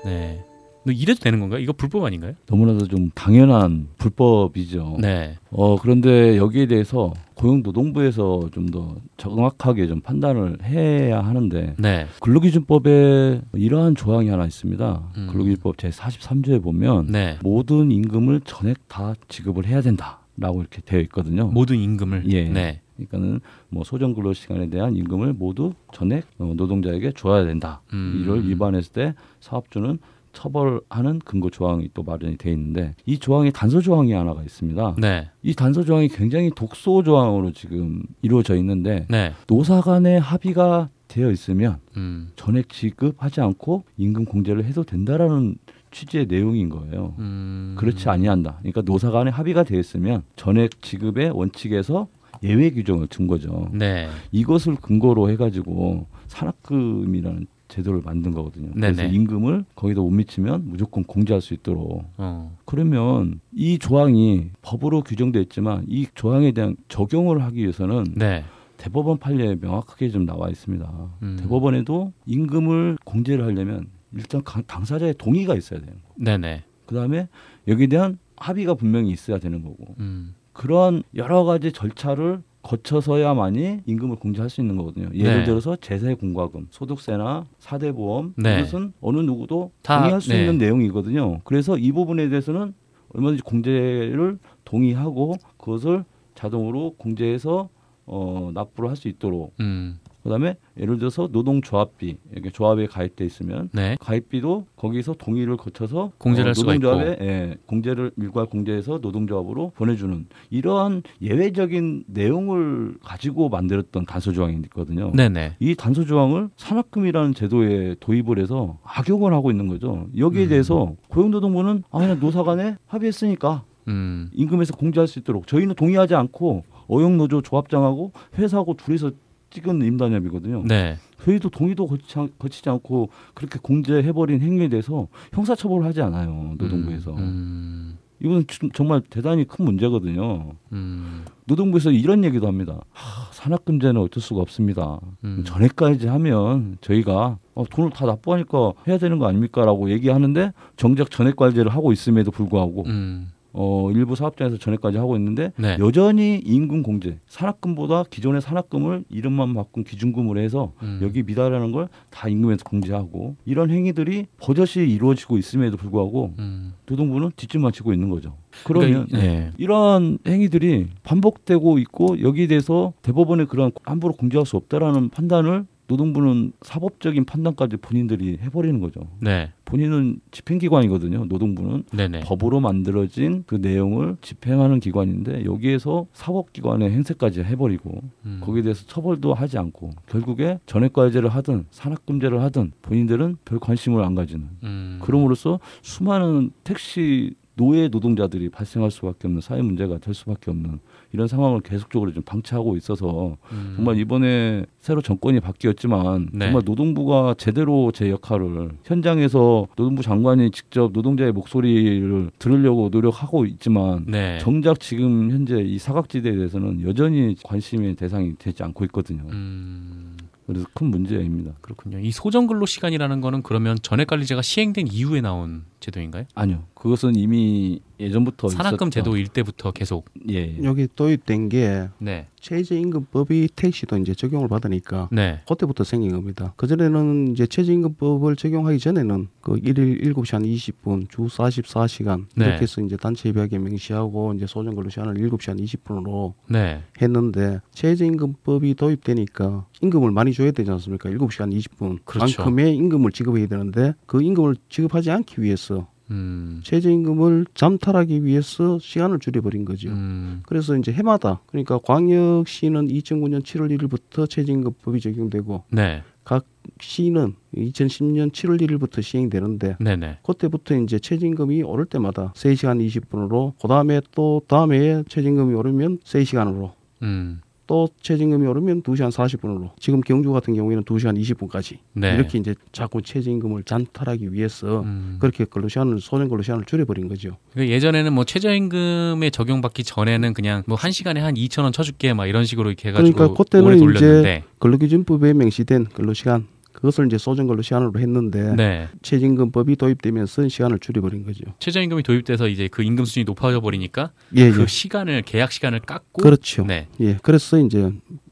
네. 0.06 0.44
이래도 0.86 1.20
되는 1.22 1.40
건가요? 1.40 1.60
이거 1.62 1.72
불법 1.74 2.04
아닌가요? 2.04 2.34
너무나도 2.50 2.88
좀 2.88 3.10
당연한 3.16 3.88
불법이죠. 3.98 4.98
네. 5.00 5.36
어 5.50 5.78
그런데 5.80 6.36
여기에 6.38 6.66
대해서 6.66 7.14
고용노동부에서 7.36 8.50
좀 8.52 8.64
더 8.74 8.96
정확하게 9.18 9.88
좀 9.88 10.02
판단을 10.02 10.58
해야 10.64 11.20
하는데 11.22 11.76
네. 11.78 12.08
근로기준법에 12.22 13.42
이러한 13.54 13.96
조항이 13.96 14.30
하나 14.30 14.46
있습니다. 14.46 15.04
음. 15.18 15.28
근로기준법 15.32 15.78
제 15.78 15.90
43조에 15.90 16.62
보면 16.64 17.08
네. 17.08 17.38
모든 17.44 17.92
임금을 17.92 18.42
전액 18.46 18.88
다 18.88 19.14
지급을 19.28 19.66
해야 19.68 19.82
된다. 19.82 20.20
라고 20.36 20.62
이렇게 20.62 20.82
되어 20.84 21.00
있거든요. 21.02 21.46
모든 21.48 21.78
임금을. 21.78 22.24
예. 22.32 22.46
네. 22.50 22.82
그러니까는 22.96 23.40
뭐 23.70 23.84
소정 23.84 24.16
근로 24.16 24.34
시간에 24.34 24.68
대한 24.70 24.96
임금을 24.96 25.34
모두 25.34 25.74
전액 25.94 26.26
어, 26.40 26.54
노동자에게 26.56 27.12
줘야 27.16 27.46
된다. 27.46 27.82
음. 27.94 28.22
이를 28.24 28.50
위반했을 28.50 28.92
때 28.94 29.14
사업주는 29.42 30.00
처벌하는 30.34 31.20
근거 31.20 31.50
조항이 31.50 31.90
또 31.94 32.04
마련이 32.04 32.38
돼 32.38 32.52
있는데 32.52 32.94
이 33.06 33.18
조항에 33.18 33.52
단서 33.52 33.80
조항이 33.80 34.12
하나가 34.12 34.44
있습니다. 34.44 34.96
네. 34.98 35.30
이 35.44 35.54
단서 35.54 35.84
조항이 35.84 36.10
굉장히 36.10 36.52
독소 36.54 37.04
조항으로 37.04 37.52
지금 37.52 38.04
이루어져 38.22 38.56
있는데 38.58 39.06
네. 39.10 39.34
노사 39.48 39.82
간의 39.82 40.20
합의가 40.20 40.90
되어 41.08 41.32
있으면 41.32 41.78
음. 41.96 42.32
전액 42.36 42.70
지급하지 42.70 43.42
않고 43.42 43.84
임금 43.98 44.26
공제를 44.26 44.66
해도 44.66 44.84
된다라는 44.84 45.56
취지의 45.92 46.26
내용인 46.26 46.70
거예요. 46.70 47.14
음. 47.20 47.76
그렇지 47.78 48.10
아니한다. 48.10 48.58
그러니까 48.60 48.82
노사 48.82 49.12
간에 49.12 49.30
합의가 49.30 49.64
되어 49.64 49.80
있으면 49.80 50.24
전액 50.36 50.82
지급의 50.82 51.30
원칙에서 51.30 52.08
예외 52.42 52.72
규정을 52.72 53.08
둔 53.08 53.28
거죠. 53.28 53.70
네. 53.72 54.10
이것을 54.32 54.76
근거로 54.76 55.30
해가지고 55.30 56.08
산학금이라는 56.28 57.46
제도를 57.74 58.02
만든 58.06 58.32
거거든요. 58.32 58.72
네네. 58.76 58.94
그래서 58.94 59.04
임금을 59.06 59.66
거기다 59.76 60.02
못 60.02 60.12
미치면 60.12 60.68
무조건 60.68 61.04
공제할 61.04 61.42
수 61.42 61.54
있도록. 61.56 62.06
어. 62.18 62.56
그러면 62.66 63.40
이 63.52 63.80
조항이 63.80 64.52
법으로 64.62 65.02
규정돼 65.02 65.42
있지만 65.42 65.86
이 65.88 66.08
조항에 66.14 66.52
대한 66.52 66.76
적용을 66.88 67.42
하기 67.44 67.62
위해서는 67.62 68.06
네. 68.16 68.44
대법원 68.78 69.18
판례에 69.18 69.56
명확하게 69.60 70.10
좀 70.10 70.26
나와 70.26 70.50
있습니다. 70.50 71.10
음. 71.24 71.38
대법원에도 71.40 72.14
임금을 72.26 72.98
공제를 73.04 73.46
하려면 73.46 73.88
일단 74.14 74.44
당사자의 74.68 75.16
동의가 75.18 75.56
있어야 75.56 75.80
돼요. 75.80 75.96
네네. 76.16 76.64
그다음에 76.86 77.28
여기에 77.68 77.88
대한 77.88 78.20
합의가 78.38 78.76
분명히 78.76 79.10
있어야 79.12 79.40
되는 79.40 79.64
거고. 79.64 79.96
음. 80.00 80.36
그런 80.52 81.02
여러 81.16 81.44
가지 81.44 81.72
절차를 81.72 82.44
거쳐서야만이 82.64 83.82
임금을 83.86 84.16
공제할 84.18 84.50
수 84.50 84.62
있는 84.62 84.76
거거든요. 84.78 85.10
예를 85.14 85.40
네. 85.40 85.44
들어서 85.44 85.76
제세 85.76 86.14
공과금, 86.16 86.68
소득세나 86.72 87.46
사대 87.60 87.92
보험 87.92 88.34
네. 88.38 88.60
이것은 88.60 88.94
어느 89.02 89.20
누구도 89.20 89.72
다, 89.82 90.00
동의할 90.00 90.22
수 90.22 90.30
네. 90.30 90.40
있는 90.42 90.58
내용이거든요. 90.58 91.42
그래서 91.44 91.78
이 91.78 91.92
부분에 91.92 92.30
대해서는 92.30 92.74
얼마든지 93.14 93.44
공제를 93.44 94.40
동의하고 94.66 95.36
그것을 95.58 96.04
자동으로 96.36 96.96
공제해서 96.98 97.70
어, 98.06 98.52
납부를 98.54 98.90
할 98.90 98.98
수 98.98 99.08
있도록 99.08 99.54
음. 99.60 100.00
그다음에 100.24 100.56
예를 100.80 100.98
들어서 100.98 101.28
노동조합비 101.32 102.18
이렇게 102.32 102.50
조합에 102.50 102.88
가입돼 102.88 103.26
있으면 103.26 103.70
네. 103.74 103.98
가입비도 104.00 104.66
거기서 104.78 105.14
동의를 105.14 105.58
거쳐서 105.58 106.12
공제를 106.18 106.52
어, 106.52 106.54
노동조합에 106.56 107.18
예, 107.22 107.56
공제를 107.68 108.12
일괄 108.18 108.46
공제해서 108.46 109.00
노동조합으로 109.02 109.74
보내주는 109.76 110.26
이러한 110.50 111.04
예외적인 111.22 112.06
내용을 112.08 112.96
가지고 113.04 113.50
만들었던 113.50 114.06
단서 114.06 114.32
조항이 114.32 114.56
있거든요. 114.64 115.12
네네. 115.14 115.58
이 115.60 115.76
단서 115.76 116.06
조항을 116.06 116.50
산학금이라는 116.56 117.34
제도에 117.34 117.96
도입을 118.00 118.40
해서 118.40 118.80
악용을 118.84 119.34
하고 119.34 119.52
있는 119.52 119.68
거죠. 119.68 120.08
여기에 120.18 120.46
음. 120.46 120.50
대해서 120.50 120.96
고용노동부는 121.10 121.84
아 121.92 122.00
그냥 122.00 122.20
노사간에 122.20 122.78
합의했으니까 122.88 123.64
음. 123.90 124.30
임금에서 124.34 124.76
공제할 124.76 125.08
수 125.08 125.20
있도록 125.20 125.48
저희는 125.48 125.76
동의하지 125.76 126.16
않고 126.16 126.64
어용노조 126.88 127.42
조합장하고 127.42 128.12
회사하고 128.38 128.76
둘이서 128.76 129.12
찍은 129.54 129.82
임단협이거든요. 129.84 130.64
네. 130.68 130.98
회의도 131.26 131.50
동의도 131.50 131.88
거치지, 131.88 132.16
거치지 132.38 132.70
않 132.70 132.80
고 132.84 133.10
그렇게 133.34 133.60
공제해버린 133.62 134.42
행위에 134.42 134.68
대해서 134.68 135.08
형사처벌을 135.34 135.86
하지 135.86 136.02
않아요 136.02 136.56
노동부에서. 136.58 137.12
음, 137.12 137.18
음. 137.20 137.98
이건 138.20 138.46
정말 138.74 139.02
대단히 139.10 139.46
큰 139.46 139.66
문제거든요. 139.66 140.54
음. 140.72 141.26
노동부에서 141.46 141.92
이런 141.92 142.24
얘기도 142.24 142.48
합니다. 142.48 142.80
하, 142.92 143.32
산학금제는 143.34 144.00
어쩔 144.00 144.22
수가 144.24 144.42
없습니다. 144.42 145.00
음. 145.26 145.44
전에까지 145.46 146.08
하면 146.08 146.78
저희가 146.82 147.38
어, 147.54 147.64
돈을 147.70 147.92
다 147.92 148.06
납부하니까 148.06 148.74
해야 148.88 148.98
되는 148.98 149.20
거 149.20 149.28
아닙니까라고 149.28 149.90
얘기하는데 149.92 150.52
정작 150.78 151.12
전액과제를 151.12 151.72
하고 151.74 151.92
있음에도 151.92 152.32
불구하고 152.32 152.86
음. 152.88 153.30
어, 153.54 153.90
일부 153.94 154.16
사업장에서 154.16 154.58
전에까지 154.58 154.98
하고 154.98 155.16
있는데 155.16 155.52
네. 155.58 155.78
여전히 155.80 156.42
임금 156.44 156.84
공제, 156.84 157.20
산학금보다 157.28 158.04
기존의 158.10 158.42
산학금을 158.42 159.06
이름만 159.10 159.54
바꾼 159.54 159.84
기준금으로 159.84 160.40
해서 160.40 160.74
음. 160.82 161.00
여기 161.02 161.24
미달하는 161.24 161.72
걸 161.72 161.88
다 162.10 162.30
임금에서 162.30 162.64
공제하고 162.64 163.36
이런 163.46 163.70
행위들이 163.70 164.28
버젓이 164.40 164.82
이루어지고 164.90 165.38
있음에도 165.38 165.78
불구하고 165.78 166.34
음. 166.40 166.74
노동부는 166.86 167.32
뒷줄만 167.36 167.72
치고 167.72 167.94
있는 167.94 168.10
거죠. 168.10 168.36
그러면 168.64 169.08
그러니까, 169.08 169.18
네. 169.18 169.52
이러한 169.58 170.20
행위들이 170.28 170.88
반복되고 171.04 171.80
있고 171.80 172.22
여기에 172.22 172.48
대해서 172.48 172.94
대법원의 173.02 173.48
그런 173.48 173.72
함부로 173.84 174.14
공제할 174.14 174.46
수 174.46 174.58
없다라는 174.58 175.10
판단을 175.10 175.66
노동부는 175.88 176.54
사법적인 176.62 177.26
판단까지 177.26 177.78
본인들이 177.78 178.40
해버리는 178.42 178.80
거죠. 178.80 179.08
네. 179.20 179.52
본인은 179.66 180.20
집행기관이거든요. 180.32 181.26
노동부는 181.26 181.84
네네. 181.92 182.22
법으로 182.22 182.60
만들어진 182.60 183.44
그 183.48 183.56
내용을 183.56 184.18
집행하는 184.22 184.80
기관인데 184.80 185.46
여기에서 185.46 186.06
사법기관의 186.14 186.92
행세까지 186.92 187.42
해버리고 187.44 188.02
음. 188.26 188.42
거기에 188.44 188.64
대해서 188.64 188.86
처벌도 188.86 189.34
하지 189.34 189.58
않고 189.58 189.92
결국에 190.08 190.60
전액과제를 190.66 191.30
하든 191.30 191.66
산학금제를 191.72 192.42
하든 192.42 192.72
본인들은 192.82 193.38
별 193.46 193.60
관심을 193.60 194.04
안 194.04 194.16
가지는. 194.16 194.48
음. 194.64 195.00
그럼으로써 195.02 195.60
수많은 195.82 196.52
택시 196.64 197.36
노예 197.56 197.88
노동자들이 197.88 198.50
발생할 198.50 198.90
수밖에 198.90 199.28
없는 199.28 199.42
사회 199.42 199.62
문제가 199.62 200.00
될 200.00 200.14
수밖에 200.14 200.50
없는 200.50 200.80
이런 201.14 201.28
상황을 201.28 201.62
계속적으로 201.62 202.12
좀 202.12 202.24
방치하고 202.24 202.76
있어서 202.76 203.38
음. 203.52 203.74
정말 203.76 203.98
이번에 203.98 204.66
새로 204.80 205.02
정권이 205.02 205.40
바뀌었지만 205.40 206.30
네. 206.34 206.46
정말 206.46 206.64
노동부가 206.66 207.36
제대로 207.38 207.92
제 207.92 208.10
역할을 208.10 208.72
현장에서 208.84 209.68
노동부 209.76 210.02
장관이 210.02 210.50
직접 210.52 210.92
노동자의 210.92 211.32
목소리를 211.32 212.32
들으려고 212.40 212.90
노력하고 212.92 213.46
있지만 213.46 214.06
네. 214.08 214.40
정작 214.40 214.80
지금 214.80 215.30
현재 215.32 215.62
이 215.62 215.78
사각지대에 215.78 216.36
대해서는 216.36 216.82
여전히 216.82 217.36
관심의 217.44 217.96
대상이 217.96 218.36
되지 218.38 218.64
않고 218.64 218.84
있거든요. 218.86 219.24
음. 219.30 220.18
그래서 220.48 220.66
큰 220.74 220.88
문제입니다. 220.88 221.54
그렇군요. 221.62 222.00
이 222.00 222.12
소정 222.12 222.48
근로 222.48 222.66
시간이라는 222.66 223.22
거는 223.22 223.44
그러면 223.44 223.78
전액 223.82 224.08
관리제가 224.08 224.42
시행된 224.42 224.88
이후에 224.92 225.22
나온 225.22 225.64
제도인가요? 225.84 226.26
아니요. 226.36 226.64
그것은 226.74 227.16
이미 227.16 227.80
예전부터 228.00 228.50
산학금 228.50 228.90
제도일 228.90 229.28
때부터 229.28 229.72
계속 229.72 230.06
예. 230.30 230.62
여기 230.64 230.88
도입된 230.94 231.48
게 231.50 231.88
네. 232.00 232.28
최저임금법이 232.42 233.50
택시도 233.56 233.98
이제 233.98 234.14
적용을 234.14 234.50
받으니까 234.50 235.08
네. 235.12 235.42
그때부터 235.48 235.86
생긴 235.86 236.12
겁니다. 236.12 236.54
그 236.58 236.68
전에는 236.68 237.30
이제 237.32 237.48
최저임금법을 237.48 238.36
적용하기 238.36 238.80
전에는 238.80 239.28
그 239.42 239.58
일일 239.64 240.04
일곱 240.04 240.26
시한 240.28 240.44
이십 240.44 240.82
분 240.82 241.08
주 241.10 241.28
사십사 241.30 241.88
시간 241.88 242.28
네. 242.36 242.46
이렇게 242.46 242.64
해서 242.64 242.82
이제 242.82 242.98
단체 242.98 243.30
협약에 243.30 243.58
명시하고 243.60 244.34
이제 244.34 244.48
소정 244.48 244.76
근로 244.76 244.90
시간을 244.90 245.18
일곱 245.20 245.42
시한 245.42 245.60
이십 245.60 245.84
분으로 245.84 246.34
네. 246.50 246.82
했는데 247.02 247.62
최저임금법이 247.72 248.74
도입되니까 248.76 249.66
임금을 249.82 250.12
많이 250.12 250.34
줘야 250.34 250.52
되지 250.52 250.70
않습니까? 250.72 251.10
일곱 251.10 251.32
시간 251.32 251.54
이십 251.54 251.78
분 251.78 252.00
그렇죠. 252.04 252.42
만큼의 252.42 252.76
임금을 252.76 253.12
지급해야 253.12 253.48
되는데 253.48 253.94
그 254.06 254.22
임금을 254.22 254.56
지급하지 254.70 255.12
않기 255.12 255.42
위해서 255.42 255.73
음. 256.14 256.62
최저임금을 256.64 257.48
잠탈하기 257.56 258.24
위해서 258.24 258.80
시간을 258.80 259.20
줄여버린 259.20 259.66
거죠. 259.66 259.90
음. 259.90 260.42
그래서 260.46 260.78
이제 260.78 260.92
해마다 260.92 261.42
그러니까 261.48 261.80
광역시는 261.80 262.88
2009년 262.88 263.42
7월 263.42 263.76
1일부터 263.78 264.30
최저임금법이 264.30 265.02
적용되고 265.02 265.64
네. 265.72 266.04
각 266.24 266.46
시는 266.80 267.36
2010년 267.56 268.32
7월 268.32 268.62
1일부터 268.62 269.02
시행되는데 269.02 269.78
네네. 269.80 270.20
그때부터 270.24 270.76
이제 270.78 271.00
최저임금이 271.00 271.64
오를 271.64 271.86
때마다 271.86 272.32
3시간 272.36 272.86
20분으로 272.88 273.60
그다음에 273.60 274.02
또 274.12 274.42
다음에 274.48 275.04
최저임금이 275.10 275.54
오르면 275.54 276.00
3시간으로 276.00 276.72
음. 277.02 277.42
또 277.74 277.90
최저임금이 278.02 278.46
오르면 278.46 278.84
2시간 278.84 279.10
40분으로 279.12 279.72
지금 279.80 280.02
경주 280.02 280.32
같은 280.32 280.54
경우에는 280.54 280.84
2시간 280.84 281.20
20분까지 281.20 281.80
네. 281.94 282.14
이렇게 282.14 282.38
이제 282.38 282.54
자꾸 282.72 283.02
최저임금을 283.02 283.64
잔탈하기 283.64 284.32
위해서 284.32 284.82
음. 284.82 285.18
그렇게 285.20 285.44
근로 285.44 285.68
시간을 285.70 286.00
소정 286.00 286.28
근로 286.28 286.44
시간을 286.44 286.66
줄여버린 286.66 287.08
거죠. 287.08 287.38
그러니까 287.52 287.74
예전에는 287.74 288.14
뭐 288.14 288.26
최저임금에 288.26 289.32
적용받기 289.32 289.86
전에는 289.86 290.36
그냥 290.36 290.62
뭐 290.68 290.78
한 290.84 290.92
시간에 290.92 291.20
한 291.22 291.34
2천 291.34 291.64
원 291.64 291.72
쳐줄게 291.72 292.14
막 292.14 292.28
이런 292.28 292.46
식으로 292.46 292.70
이렇게 292.70 292.90
해가지고 292.90 293.16
그러니까 293.16 293.44
그때는 293.44 293.96
이제 293.96 294.44
근로기준법에 294.60 295.34
명시된 295.34 295.86
근로 295.96 296.14
시간 296.14 296.46
그것을 296.74 297.06
이제 297.06 297.18
소정 297.18 297.48
근로 297.48 297.62
시간으로 297.62 297.98
했는데 298.00 298.56
네. 298.56 298.90
최저임금법이 299.02 299.76
도입되면서 299.78 300.50
시간을 300.50 300.80
줄여버린 300.80 301.24
거죠. 301.24 301.44
최저임금이 301.60 302.04
도입돼서 302.04 302.48
이제 302.48 302.68
그 302.68 302.84
임금 302.84 303.06
수준이 303.06 303.24
높아져 303.24 303.62
버리니까 303.62 304.12
예, 304.36 304.52
그 304.52 304.64
예. 304.64 304.66
시간을 304.66 305.22
계약 305.22 305.52
시간을 305.52 305.80
깎고 305.82 306.22
그렇죠. 306.22 306.66
네. 306.66 306.88
예, 307.00 307.18
그래서 307.22 307.60
이제 307.60 307.92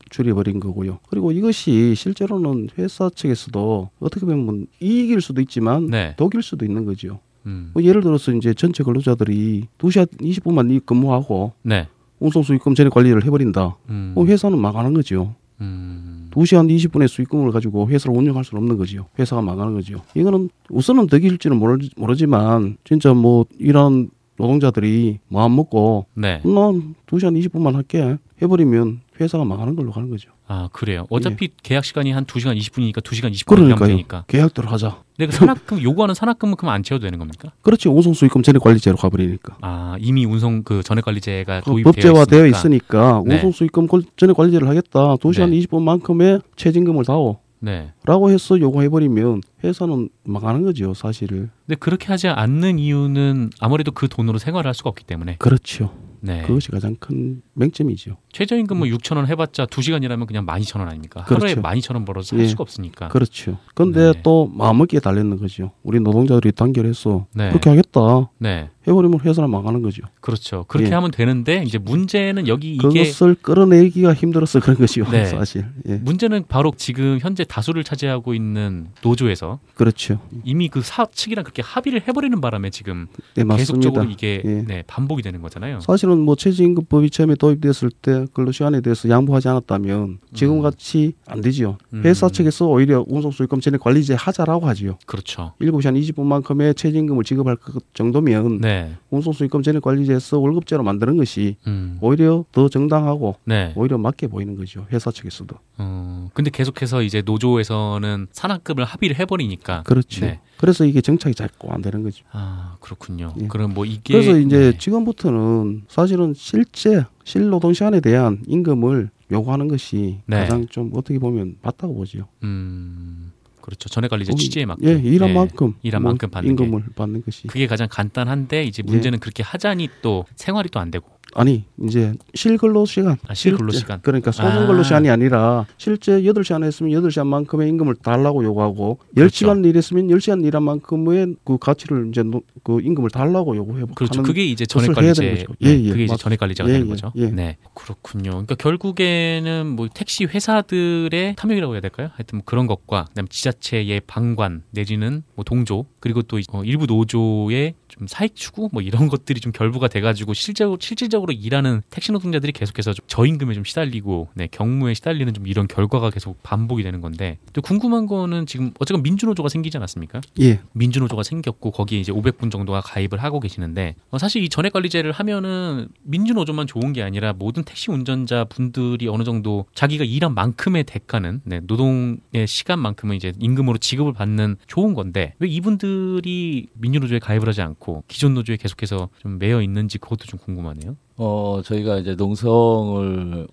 줄여버린 0.09 0.59
거고요. 0.59 0.99
그리고 1.09 1.31
이것이 1.31 1.95
실제로는 1.95 2.69
회사 2.77 3.09
측에서도 3.09 3.89
어떻게 3.99 4.25
보면 4.25 4.67
이익일 4.81 5.21
수도 5.21 5.39
있지만 5.41 5.87
네. 5.87 6.15
독일 6.17 6.43
수도 6.43 6.65
있는 6.65 6.85
거죠. 6.85 7.19
음. 7.45 7.71
뭐 7.73 7.83
예를 7.83 8.01
들어서 8.01 8.33
이제 8.33 8.53
전체 8.53 8.83
근로자들이 8.83 9.67
2시간 9.77 10.07
20분만 10.19 10.85
근무하고 10.85 11.53
네. 11.63 11.87
운송 12.19 12.43
수익금 12.43 12.75
전액 12.75 12.93
관리를 12.93 13.23
해버린다. 13.25 13.77
음. 13.89 14.11
뭐 14.13 14.25
회사는 14.25 14.59
망하는 14.59 14.93
거죠. 14.93 15.35
음. 15.59 16.10
2시간 16.31 16.69
20분의 16.69 17.07
수익금을 17.07 17.51
가지고 17.51 17.87
회사를 17.87 18.15
운영할 18.17 18.43
수는 18.43 18.61
없는 18.63 18.77
거지요. 18.77 19.05
회사가 19.19 19.41
망하는 19.41 19.73
거지요. 19.73 20.01
이거는 20.15 20.49
우선은 20.69 21.07
덕일지는 21.07 21.57
모르지만 21.95 22.77
진짜 22.83 23.13
뭐 23.13 23.45
이런 23.59 24.09
노동자들이 24.37 25.19
마음 25.27 25.55
먹고 25.55 26.05
네. 26.15 26.41
난 26.43 26.95
2시간 27.05 27.39
20분만 27.39 27.73
할게 27.73 28.17
해버리면 28.41 29.01
회사가 29.23 29.45
망하는 29.45 29.75
걸로 29.75 29.91
가는 29.91 30.09
거죠. 30.09 30.31
아 30.47 30.69
그래요. 30.71 31.05
어차피 31.09 31.45
예. 31.45 31.49
계약 31.63 31.85
시간이 31.85 32.11
한 32.11 32.25
2시간 32.25 32.57
20분이니까 32.57 33.01
2시간 33.01 33.31
20분 33.31 33.57
하면 33.57 33.77
되니까. 33.77 34.23
계약대로 34.27 34.67
하자. 34.67 35.03
내가 35.17 35.31
산학금 35.31 35.81
요구하는 35.83 36.15
산학금은 36.15 36.55
그럼 36.55 36.73
안 36.73 36.83
채워도 36.83 37.05
되는 37.05 37.19
겁니까? 37.19 37.51
그렇지. 37.61 37.89
운송 37.89 38.13
수익금 38.13 38.43
전액 38.43 38.61
관리제로 38.61 38.97
가버리니까. 38.97 39.57
아 39.61 39.95
이미 39.99 40.25
운송 40.25 40.63
그 40.63 40.83
전액 40.83 41.05
관리제가 41.05 41.61
그 41.61 41.81
법제화되어 41.81 42.47
있으니까, 42.47 43.23
네. 43.25 43.35
운송 43.35 43.51
수익금 43.51 43.87
전액 44.17 44.35
관리제를 44.35 44.67
하겠다. 44.67 45.15
2시간 45.15 45.49
네. 45.51 45.59
20분만큼의 45.59 46.41
최진금을 46.55 47.05
다오. 47.05 47.39
네. 47.63 47.93
라고 48.05 48.31
해서 48.31 48.59
요구해버리면 48.59 49.41
회사는 49.63 50.09
망하는 50.23 50.63
거죠, 50.63 50.95
사실을. 50.95 51.49
근데 51.67 51.77
그렇게 51.79 52.07
하지 52.07 52.27
않는 52.27 52.79
이유는 52.79 53.51
아무래도 53.59 53.91
그 53.91 54.07
돈으로 54.07 54.39
생활을 54.39 54.67
할 54.67 54.73
수가 54.73 54.89
없기 54.89 55.03
때문에. 55.03 55.35
그렇죠. 55.37 55.93
네. 56.21 56.41
그것이 56.41 56.71
가장 56.71 56.95
큰 56.99 57.41
맹점이죠. 57.61 58.17
최저임금 58.31 58.77
뭐 58.77 58.87
6천 58.87 59.17
원 59.17 59.27
해봤자 59.27 59.67
2 59.75 59.81
시간이라면 59.81 60.27
그냥 60.27 60.45
12,000원 60.45 60.87
아닙니까? 60.87 61.23
그렇죠. 61.23 61.45
하루에 61.45 61.55
12,000원 61.55 62.05
벌어서 62.05 62.35
살 62.35 62.39
예. 62.39 62.47
수가 62.47 62.63
없으니까. 62.63 63.09
그렇죠. 63.09 63.57
근데 63.75 64.11
네. 64.11 64.21
또 64.23 64.49
마음먹기에 64.53 64.99
달렸는 64.99 65.37
거죠. 65.37 65.71
우리 65.83 65.99
노동자들이 65.99 66.51
단결해서 66.53 67.27
네. 67.33 67.49
그렇게 67.49 67.69
하겠다. 67.69 68.29
네. 68.39 68.69
해버리면 68.87 69.19
회사는 69.19 69.49
망하는 69.49 69.81
거죠. 69.81 70.01
그렇죠. 70.21 70.65
그렇게 70.67 70.89
예. 70.89 70.93
하면 70.95 71.11
되는데 71.11 71.63
이제 71.65 71.77
문제는 71.77 72.47
여기 72.47 72.73
이게 72.73 72.81
그것을 72.81 73.35
끌어내기가 73.35 74.13
힘들어서 74.13 74.59
그런 74.59 74.77
것이요. 74.77 75.05
네. 75.11 75.25
사실. 75.29 75.65
예. 75.87 75.97
문제는 75.97 76.45
바로 76.47 76.73
지금 76.75 77.19
현재 77.21 77.43
다수를 77.43 77.83
차지하고 77.83 78.33
있는 78.33 78.87
노조에서 79.03 79.59
그렇죠. 79.75 80.19
이미 80.43 80.67
그 80.67 80.81
사업 80.81 81.15
측이랑 81.15 81.43
그렇게 81.43 81.61
합의를 81.61 82.07
해버리는 82.07 82.39
바람에 82.41 82.71
지금 82.71 83.07
네, 83.35 83.43
계속적으로 83.43 84.05
이게 84.05 84.41
예. 84.43 84.63
네, 84.65 84.83
반복이 84.87 85.21
되는 85.21 85.41
거잖아요. 85.41 85.81
사실은 85.81 86.19
뭐 86.19 86.35
최저임금법이 86.35 87.11
처음에 87.11 87.35
도 87.35 87.50
입됐을 87.51 87.91
때 87.91 88.25
근로 88.33 88.51
시간에 88.51 88.81
대해서 88.81 89.07
양보하지 89.09 89.47
않았다면 89.47 90.19
지금 90.33 90.57
음. 90.57 90.61
같이 90.61 91.13
안 91.27 91.41
되지요. 91.41 91.77
음. 91.93 92.01
회사 92.03 92.29
측에서 92.29 92.67
오히려 92.67 93.05
운송수익금 93.07 93.61
전액 93.61 93.81
관리제 93.81 94.15
하자라고 94.15 94.67
하지요. 94.67 94.97
그렇죠. 95.05 95.53
7시간 95.61 95.99
20분만큼의 95.99 96.75
최저임금을 96.75 97.23
지급할 97.23 97.57
정도면 97.93 98.59
네. 98.59 98.71
네. 98.71 98.95
운송수익금 99.09 99.63
전액 99.63 99.81
관리제에서 99.81 100.39
월급제로 100.39 100.83
만드는 100.83 101.17
것이 101.17 101.57
음. 101.67 101.97
오히려 102.01 102.45
더 102.51 102.69
정당하고 102.69 103.35
네. 103.43 103.73
오히려 103.75 103.97
맞게 103.97 104.27
보이는 104.27 104.55
거죠 104.55 104.85
회사 104.91 105.11
측에서도. 105.11 105.55
어, 105.77 106.29
근데 106.33 106.49
계속해서 106.49 107.01
이제 107.03 107.21
노조에서는 107.21 108.27
산학금을 108.31 108.85
합의를 108.85 109.19
해버리니까. 109.19 109.83
그렇죠. 109.83 110.25
네. 110.25 110.39
그래서 110.61 110.85
이게 110.85 111.01
정착이 111.01 111.33
자꾸 111.35 111.71
안 111.71 111.81
되는 111.81 112.03
거죠. 112.03 112.23
아 112.31 112.77
그렇군요. 112.79 113.33
예. 113.41 113.47
그럼 113.47 113.73
뭐 113.73 113.83
이게 113.83 114.13
그래서 114.13 114.37
이제 114.37 114.71
네. 114.71 114.77
지금부터는 114.77 115.83
사실은 115.87 116.33
실제 116.35 117.03
실노동 117.23 117.73
시간에 117.73 117.99
대한 117.99 118.43
임금을 118.47 119.09
요구하는 119.31 119.67
것이 119.67 120.19
네. 120.27 120.37
가장 120.37 120.67
좀 120.67 120.91
어떻게 120.93 121.17
보면 121.17 121.55
맞다고 121.63 121.95
보죠. 121.95 122.27
음. 122.43 123.31
그렇죠. 123.61 123.89
전액 123.89 124.09
관리제 124.09 124.33
취지에 124.33 124.65
맞게 124.65 124.87
예, 124.87 124.93
일한 124.99 125.29
네. 125.29 125.35
만큼 125.35 125.73
일한 125.83 126.01
뭐 126.01 126.11
만큼 126.11 126.29
받는 126.29 126.51
임금을 126.51 126.81
게. 126.85 126.91
받는 126.95 127.23
것이 127.23 127.47
그게 127.47 127.67
가장 127.67 127.87
간단한데 127.89 128.63
이제 128.63 128.81
문제는 128.83 129.17
예. 129.17 129.19
그렇게 129.19 129.43
하자니 129.43 129.87
또 130.01 130.25
생활이 130.35 130.69
또 130.69 130.79
안 130.79 130.89
되고 130.91 131.07
아니 131.33 131.65
이제 131.83 132.13
실근로 132.33 132.85
시간. 132.85 133.17
아, 133.27 133.33
실근로 133.33 133.71
시간. 133.71 133.99
그러니까 134.01 134.31
소정 134.31 134.67
근로 134.67 134.79
아. 134.79 134.83
시간이 134.83 135.09
아니라 135.09 135.65
실제 135.77 136.25
여덟 136.25 136.43
시간 136.43 136.63
했으면 136.63 136.91
여덟 136.91 137.11
시간만큼의 137.11 137.69
임금을 137.69 137.95
달라고 137.95 138.43
요구하고 138.43 138.99
열 139.17 139.29
그렇죠. 139.29 139.51
일했으면 139.55 140.09
열 140.09 140.21
시간 140.21 140.43
일한 140.43 140.63
만큼의 140.63 141.35
그 141.43 141.57
가치를 141.57 142.09
이제 142.09 142.23
그 142.63 142.79
임금을 142.81 143.09
달라고 143.09 143.55
요구해 143.55 143.85
그렇죠. 143.95 144.23
그게 144.23 144.45
이제 144.45 144.65
전액 144.65 144.93
관리제. 144.93 145.45
예, 145.63 145.69
예, 145.69 145.89
그게 145.89 146.03
이제 146.05 146.15
전액 146.15 146.39
관리제가 146.39 146.69
예, 146.69 146.73
되는 146.73 146.87
예, 146.87 146.89
거죠. 146.89 147.11
예. 147.15 147.27
네 147.27 147.57
그렇군요. 147.73 148.31
그러니까 148.31 148.55
결국에는 148.55 149.67
뭐 149.67 149.87
택시 149.93 150.25
회사들의 150.25 151.35
탐욕이라고 151.37 151.73
해야 151.73 151.81
될까요? 151.81 152.09
하여튼 152.13 152.39
뭐 152.39 152.43
그런 152.45 152.67
것과 152.67 153.05
그다음 153.09 153.27
지자체의 153.27 154.01
방관 154.07 154.63
내지는 154.71 155.23
뭐 155.35 155.43
동조 155.43 155.85
그리고 155.99 156.21
또 156.21 156.39
어, 156.51 156.63
일부 156.63 156.85
노조의 156.85 157.75
좀 158.01 158.07
사익 158.07 158.35
추구 158.35 158.67
뭐 158.71 158.81
이런 158.81 159.09
것들이 159.09 159.39
좀 159.39 159.51
결부가 159.51 159.87
돼가지고 159.87 160.33
실제로 160.33 160.75
실질적으로 160.79 161.31
일하는 161.33 161.83
택시 161.91 162.11
노동자들이 162.11 162.51
계속해서 162.51 162.93
좀 162.93 163.05
저임금에 163.07 163.53
좀 163.53 163.63
시달리고 163.63 164.29
네, 164.33 164.47
경무에 164.49 164.95
시달리는 164.95 165.31
좀 165.35 165.45
이런 165.45 165.67
결과가 165.67 166.09
계속 166.09 166.41
반복이 166.41 166.81
되는 166.81 166.99
건데 166.99 167.37
또 167.53 167.61
궁금한 167.61 168.07
거는 168.07 168.47
지금 168.47 168.71
어쨌건 168.79 169.03
민주노조가 169.03 169.49
생기지 169.49 169.77
않았습니까? 169.77 170.21
예. 170.39 170.61
민주노조가 170.71 171.21
생겼고 171.21 171.69
거기에 171.69 171.99
이제 171.99 172.11
500분 172.11 172.51
정도가 172.51 172.81
가입을 172.81 173.21
하고 173.21 173.39
계시는데 173.39 173.93
어, 174.09 174.17
사실 174.17 174.41
이 174.41 174.49
전액 174.49 174.73
관리제를 174.73 175.11
하면은 175.11 175.87
민주노조만 176.01 176.65
좋은 176.65 176.93
게 176.93 177.03
아니라 177.03 177.33
모든 177.33 177.63
택시 177.63 177.91
운전자 177.91 178.45
분들이 178.45 179.07
어느 179.09 179.23
정도 179.23 179.65
자기가 179.75 180.05
일한 180.05 180.33
만큼의 180.33 180.85
대가는 180.85 181.41
네, 181.43 181.59
노동의 181.59 182.47
시간만큼은 182.47 183.15
이제 183.15 183.31
임금으로 183.39 183.77
지급을 183.77 184.13
받는 184.13 184.55
좋은 184.65 184.95
건데 184.95 185.35
왜 185.37 185.47
이분들이 185.47 186.65
민주노조에 186.73 187.19
가입을 187.19 187.47
하지 187.47 187.61
않고 187.61 187.90
않고 187.91 188.03
기존 188.07 188.33
노조에 188.33 188.57
계속해서 188.57 189.09
좀 189.19 189.37
매여 189.39 189.61
있는지 189.61 189.97
그것도 189.97 190.25
좀 190.25 190.39
궁금하네요. 190.39 190.95
어 191.17 191.61
저희가 191.63 191.97
이제 191.97 192.15
농성을 192.15 193.47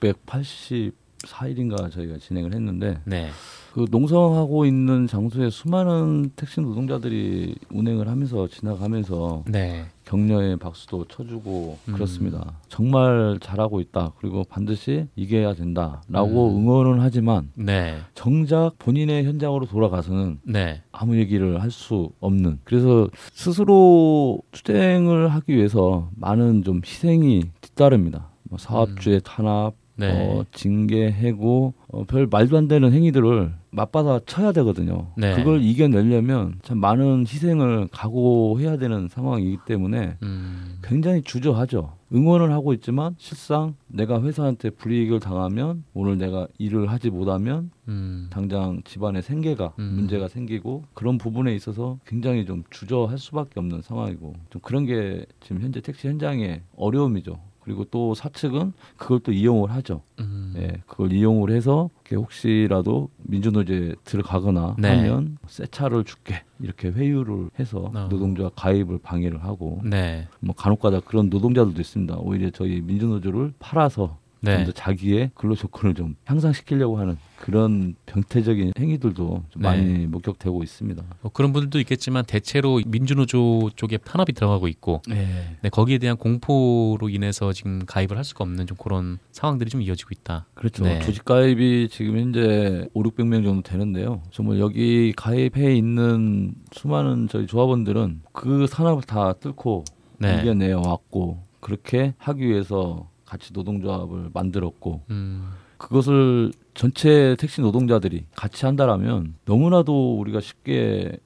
684일인가 0.00 1.90
저희가 1.90 2.18
진행을 2.18 2.54
했는데 2.54 3.00
네. 3.04 3.30
그 3.74 3.86
농성하고 3.90 4.66
있는 4.66 5.08
장소에 5.08 5.50
수많은 5.50 6.30
택시 6.36 6.60
노동자들이 6.60 7.56
운행을 7.72 8.06
하면서 8.06 8.46
지나가면서 8.46 9.42
네. 9.48 9.86
격려의 10.04 10.58
박수도 10.58 11.06
쳐주고 11.06 11.78
음. 11.88 11.92
그렇습니다. 11.94 12.52
정말 12.68 13.40
잘하고 13.42 13.80
있다. 13.80 14.12
그리고 14.20 14.44
반드시 14.48 15.08
이겨야 15.16 15.54
된다라고 15.54 16.50
음. 16.50 16.56
응원은 16.58 17.00
하지만 17.00 17.50
네. 17.56 17.96
정작 18.14 18.78
본인의 18.78 19.24
현장으로 19.24 19.66
돌아가서는 19.66 20.38
네. 20.44 20.82
아무 20.92 21.16
얘기를 21.16 21.60
할 21.60 21.72
수 21.72 22.10
없는. 22.20 22.60
그래서 22.62 23.08
스스로 23.32 24.38
투쟁을 24.52 25.26
하기 25.30 25.56
위해서 25.56 26.10
많은 26.14 26.62
좀 26.62 26.80
희생이 26.86 27.42
뒤따릅니다. 27.60 28.28
뭐 28.44 28.56
사업주의 28.56 29.16
음. 29.16 29.20
탄압, 29.24 29.74
네. 29.96 30.10
어, 30.10 30.44
징계, 30.52 31.10
해고, 31.10 31.74
어, 31.88 32.04
별 32.04 32.26
말도 32.26 32.56
안 32.56 32.68
되는 32.68 32.92
행위들을 32.92 33.52
맞받아 33.70 34.20
쳐야 34.26 34.52
되거든요. 34.52 35.08
네. 35.16 35.34
그걸 35.36 35.62
이겨내려면 35.62 36.54
참 36.62 36.78
많은 36.78 37.20
희생을 37.26 37.88
각오해야 37.90 38.76
되는 38.76 39.08
상황이기 39.08 39.58
때문에 39.66 40.16
음. 40.22 40.78
굉장히 40.82 41.22
주저하죠. 41.22 41.92
응원을 42.12 42.52
하고 42.52 42.72
있지만 42.74 43.16
실상 43.18 43.74
내가 43.88 44.22
회사한테 44.22 44.70
불이익을 44.70 45.18
당하면 45.18 45.82
오늘 45.94 46.16
내가 46.16 46.46
일을 46.58 46.90
하지 46.90 47.10
못하면 47.10 47.70
음. 47.88 48.28
당장 48.30 48.80
집안의 48.84 49.22
생계가 49.22 49.72
음. 49.80 49.92
문제가 49.96 50.28
생기고 50.28 50.84
그런 50.94 51.18
부분에 51.18 51.52
있어서 51.56 51.98
굉장히 52.06 52.46
좀 52.46 52.62
주저할 52.70 53.18
수밖에 53.18 53.58
없는 53.58 53.82
상황이고 53.82 54.34
좀 54.50 54.62
그런 54.62 54.86
게 54.86 55.26
지금 55.40 55.62
현재 55.62 55.80
택시 55.80 56.06
현장의 56.06 56.62
어려움이죠. 56.76 57.40
그리고 57.64 57.84
또 57.84 58.14
사측은 58.14 58.72
그걸 58.96 59.20
또 59.20 59.32
이용을 59.32 59.70
하죠. 59.72 60.02
음. 60.20 60.54
예, 60.58 60.82
그걸 60.86 61.12
이용을 61.12 61.50
해서 61.50 61.90
혹시라도 62.12 63.08
민주노조에 63.22 63.94
들어가거나 64.04 64.76
네. 64.78 64.96
하면 64.96 65.38
새 65.46 65.66
차를 65.66 66.04
줄게 66.04 66.42
이렇게 66.60 66.88
회유를 66.88 67.50
해서 67.58 67.90
어. 67.94 68.08
노동자 68.08 68.50
가입을 68.54 68.98
방해를 68.98 69.42
하고 69.42 69.80
네. 69.82 70.28
뭐 70.40 70.54
간혹가다 70.54 71.00
그런 71.00 71.30
노동자들도 71.30 71.80
있습니다. 71.80 72.16
오히려 72.18 72.50
저희 72.50 72.80
민주노조를 72.82 73.54
팔아서 73.58 74.18
네. 74.44 74.56
좀더 74.56 74.72
자기의 74.72 75.30
근로 75.34 75.54
조건을 75.54 75.94
좀 75.94 76.16
향상시키려고 76.24 76.98
하는 76.98 77.16
그런 77.36 77.94
병태적인 78.06 78.72
행위들도 78.78 79.44
좀 79.50 79.62
네. 79.62 79.68
많이 79.68 80.06
목격되고 80.06 80.62
있습니다. 80.62 81.02
뭐 81.20 81.30
그런 81.32 81.52
분들도 81.52 81.78
있겠지만 81.80 82.24
대체로 82.24 82.80
민주노조 82.86 83.70
쪽에 83.76 83.98
편압이 83.98 84.32
들어가고 84.32 84.68
있고 84.68 85.02
네. 85.08 85.56
네, 85.60 85.68
거기에 85.68 85.98
대한 85.98 86.16
공포로 86.16 87.08
인해서 87.08 87.52
지금 87.52 87.84
가입을 87.86 88.16
할 88.16 88.24
수가 88.24 88.44
없는 88.44 88.66
좀 88.66 88.76
그런 88.76 89.18
상황들이 89.32 89.70
좀 89.70 89.82
이어지고 89.82 90.10
있다. 90.12 90.46
그렇죠. 90.54 90.84
네. 90.84 91.00
조직 91.00 91.24
가입이 91.24 91.88
지금 91.90 92.18
현재 92.18 92.88
5, 92.94 93.02
600명 93.02 93.44
정도 93.44 93.62
되는데요. 93.62 94.22
정말 94.30 94.58
여기 94.58 95.12
가입해 95.16 95.74
있는 95.76 96.54
수많은 96.72 97.28
저희 97.28 97.46
조합원들은 97.46 98.22
그 98.32 98.66
산업을 98.66 99.02
다 99.02 99.32
뚫고 99.34 99.84
네. 100.18 100.40
이겨내 100.40 100.72
왔고 100.72 101.42
그렇게 101.60 102.14
하기 102.18 102.46
위해서 102.46 103.08
같이 103.34 103.52
노동조합을 103.52 104.30
만들었고 104.32 105.00
음. 105.10 105.50
그것을 105.76 106.52
전체 106.72 107.34
택시 107.36 107.60
노동자들이 107.60 108.26
같이 108.36 108.64
한다라면 108.64 109.34
너무나도 109.44 110.18
우리가 110.20 110.40
쉽게 110.40 111.18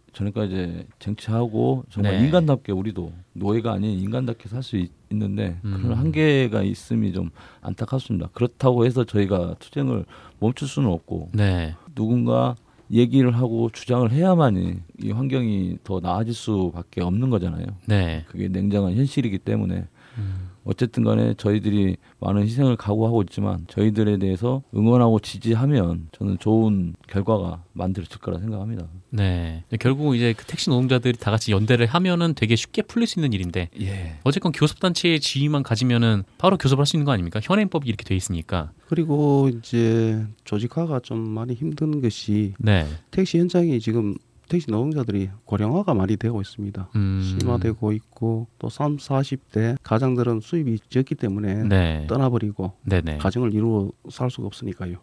이제 0.46 0.84
쟁취하고 0.98 1.84
정말 1.90 2.18
네. 2.18 2.24
인간답게 2.24 2.72
우리도 2.72 3.12
노예가 3.34 3.72
아닌 3.72 3.98
인간답게 4.00 4.48
살 4.48 4.62
수 4.62 4.82
있는데 5.10 5.58
음. 5.64 5.80
그런 5.82 5.96
한계가 5.98 6.62
있음이 6.62 7.12
좀 7.12 7.30
안타깝습니다. 7.60 8.30
그렇다고 8.32 8.84
해서 8.84 9.04
저희가 9.04 9.54
투쟁을 9.58 10.06
멈출 10.40 10.66
수는 10.66 10.88
없고 10.90 11.30
네. 11.34 11.76
누군가 11.94 12.56
얘기를 12.90 13.30
하고 13.36 13.70
주장을 13.70 14.10
해야만이 14.10 14.80
이 15.02 15.10
환경이 15.12 15.78
더 15.84 16.00
나아질 16.00 16.32
수밖에 16.34 17.02
없는 17.02 17.30
거잖아요. 17.30 17.66
네. 17.86 18.24
그게 18.28 18.48
냉정한 18.48 18.96
현실이기 18.96 19.38
때문에 19.38 19.84
음. 20.16 20.47
어쨌든 20.68 21.02
간에 21.02 21.32
저희들이 21.38 21.96
많은 22.20 22.42
희생을 22.42 22.76
각오하고 22.76 23.22
있지만 23.22 23.64
저희들에 23.68 24.18
대해서 24.18 24.62
응원하고 24.76 25.18
지지하면 25.18 26.08
저는 26.12 26.38
좋은 26.38 26.94
결과가 27.08 27.64
만들어질 27.72 28.18
거라 28.18 28.38
생각합니다. 28.38 28.86
네. 29.08 29.64
결국 29.80 30.14
이제 30.14 30.34
그 30.36 30.44
택시 30.44 30.68
노동자들이 30.68 31.16
다 31.16 31.30
같이 31.30 31.52
연대를 31.52 31.86
하면은 31.86 32.34
되게 32.34 32.54
쉽게 32.54 32.82
풀릴 32.82 33.06
수 33.06 33.18
있는 33.18 33.32
일인데 33.32 33.70
예. 33.80 34.18
어쨌건 34.24 34.52
교섭단체의 34.52 35.20
지위만 35.20 35.62
가지면은 35.62 36.24
바로 36.36 36.58
교섭할 36.58 36.84
수 36.84 36.96
있는 36.96 37.06
거 37.06 37.12
아닙니까? 37.12 37.40
현행법이 37.42 37.88
이렇게 37.88 38.04
돼 38.04 38.14
있으니까. 38.14 38.70
그리고 38.88 39.48
이제 39.48 40.22
조직화가 40.44 41.00
좀 41.00 41.18
많이 41.18 41.54
힘든 41.54 42.02
것이 42.02 42.52
네. 42.58 42.86
택시 43.10 43.38
현장이 43.38 43.80
지금 43.80 44.16
택시 44.48 44.70
노동자들이 44.70 45.30
고령화가 45.44 45.94
많이 45.94 46.16
되고 46.16 46.40
있습니다. 46.40 46.90
음. 46.96 47.20
심화되고 47.22 47.92
있고 47.92 48.46
또 48.58 48.68
3, 48.68 48.96
40대 48.96 49.76
가장들은 49.82 50.40
수입이 50.40 50.78
적기 50.88 51.14
때문에 51.14 51.64
네. 51.64 52.06
떠나버리고 52.08 52.72
네네. 52.84 53.18
가정을 53.18 53.52
이루어 53.54 53.90
살 54.10 54.30
수가 54.30 54.46
없으니까요. 54.46 54.96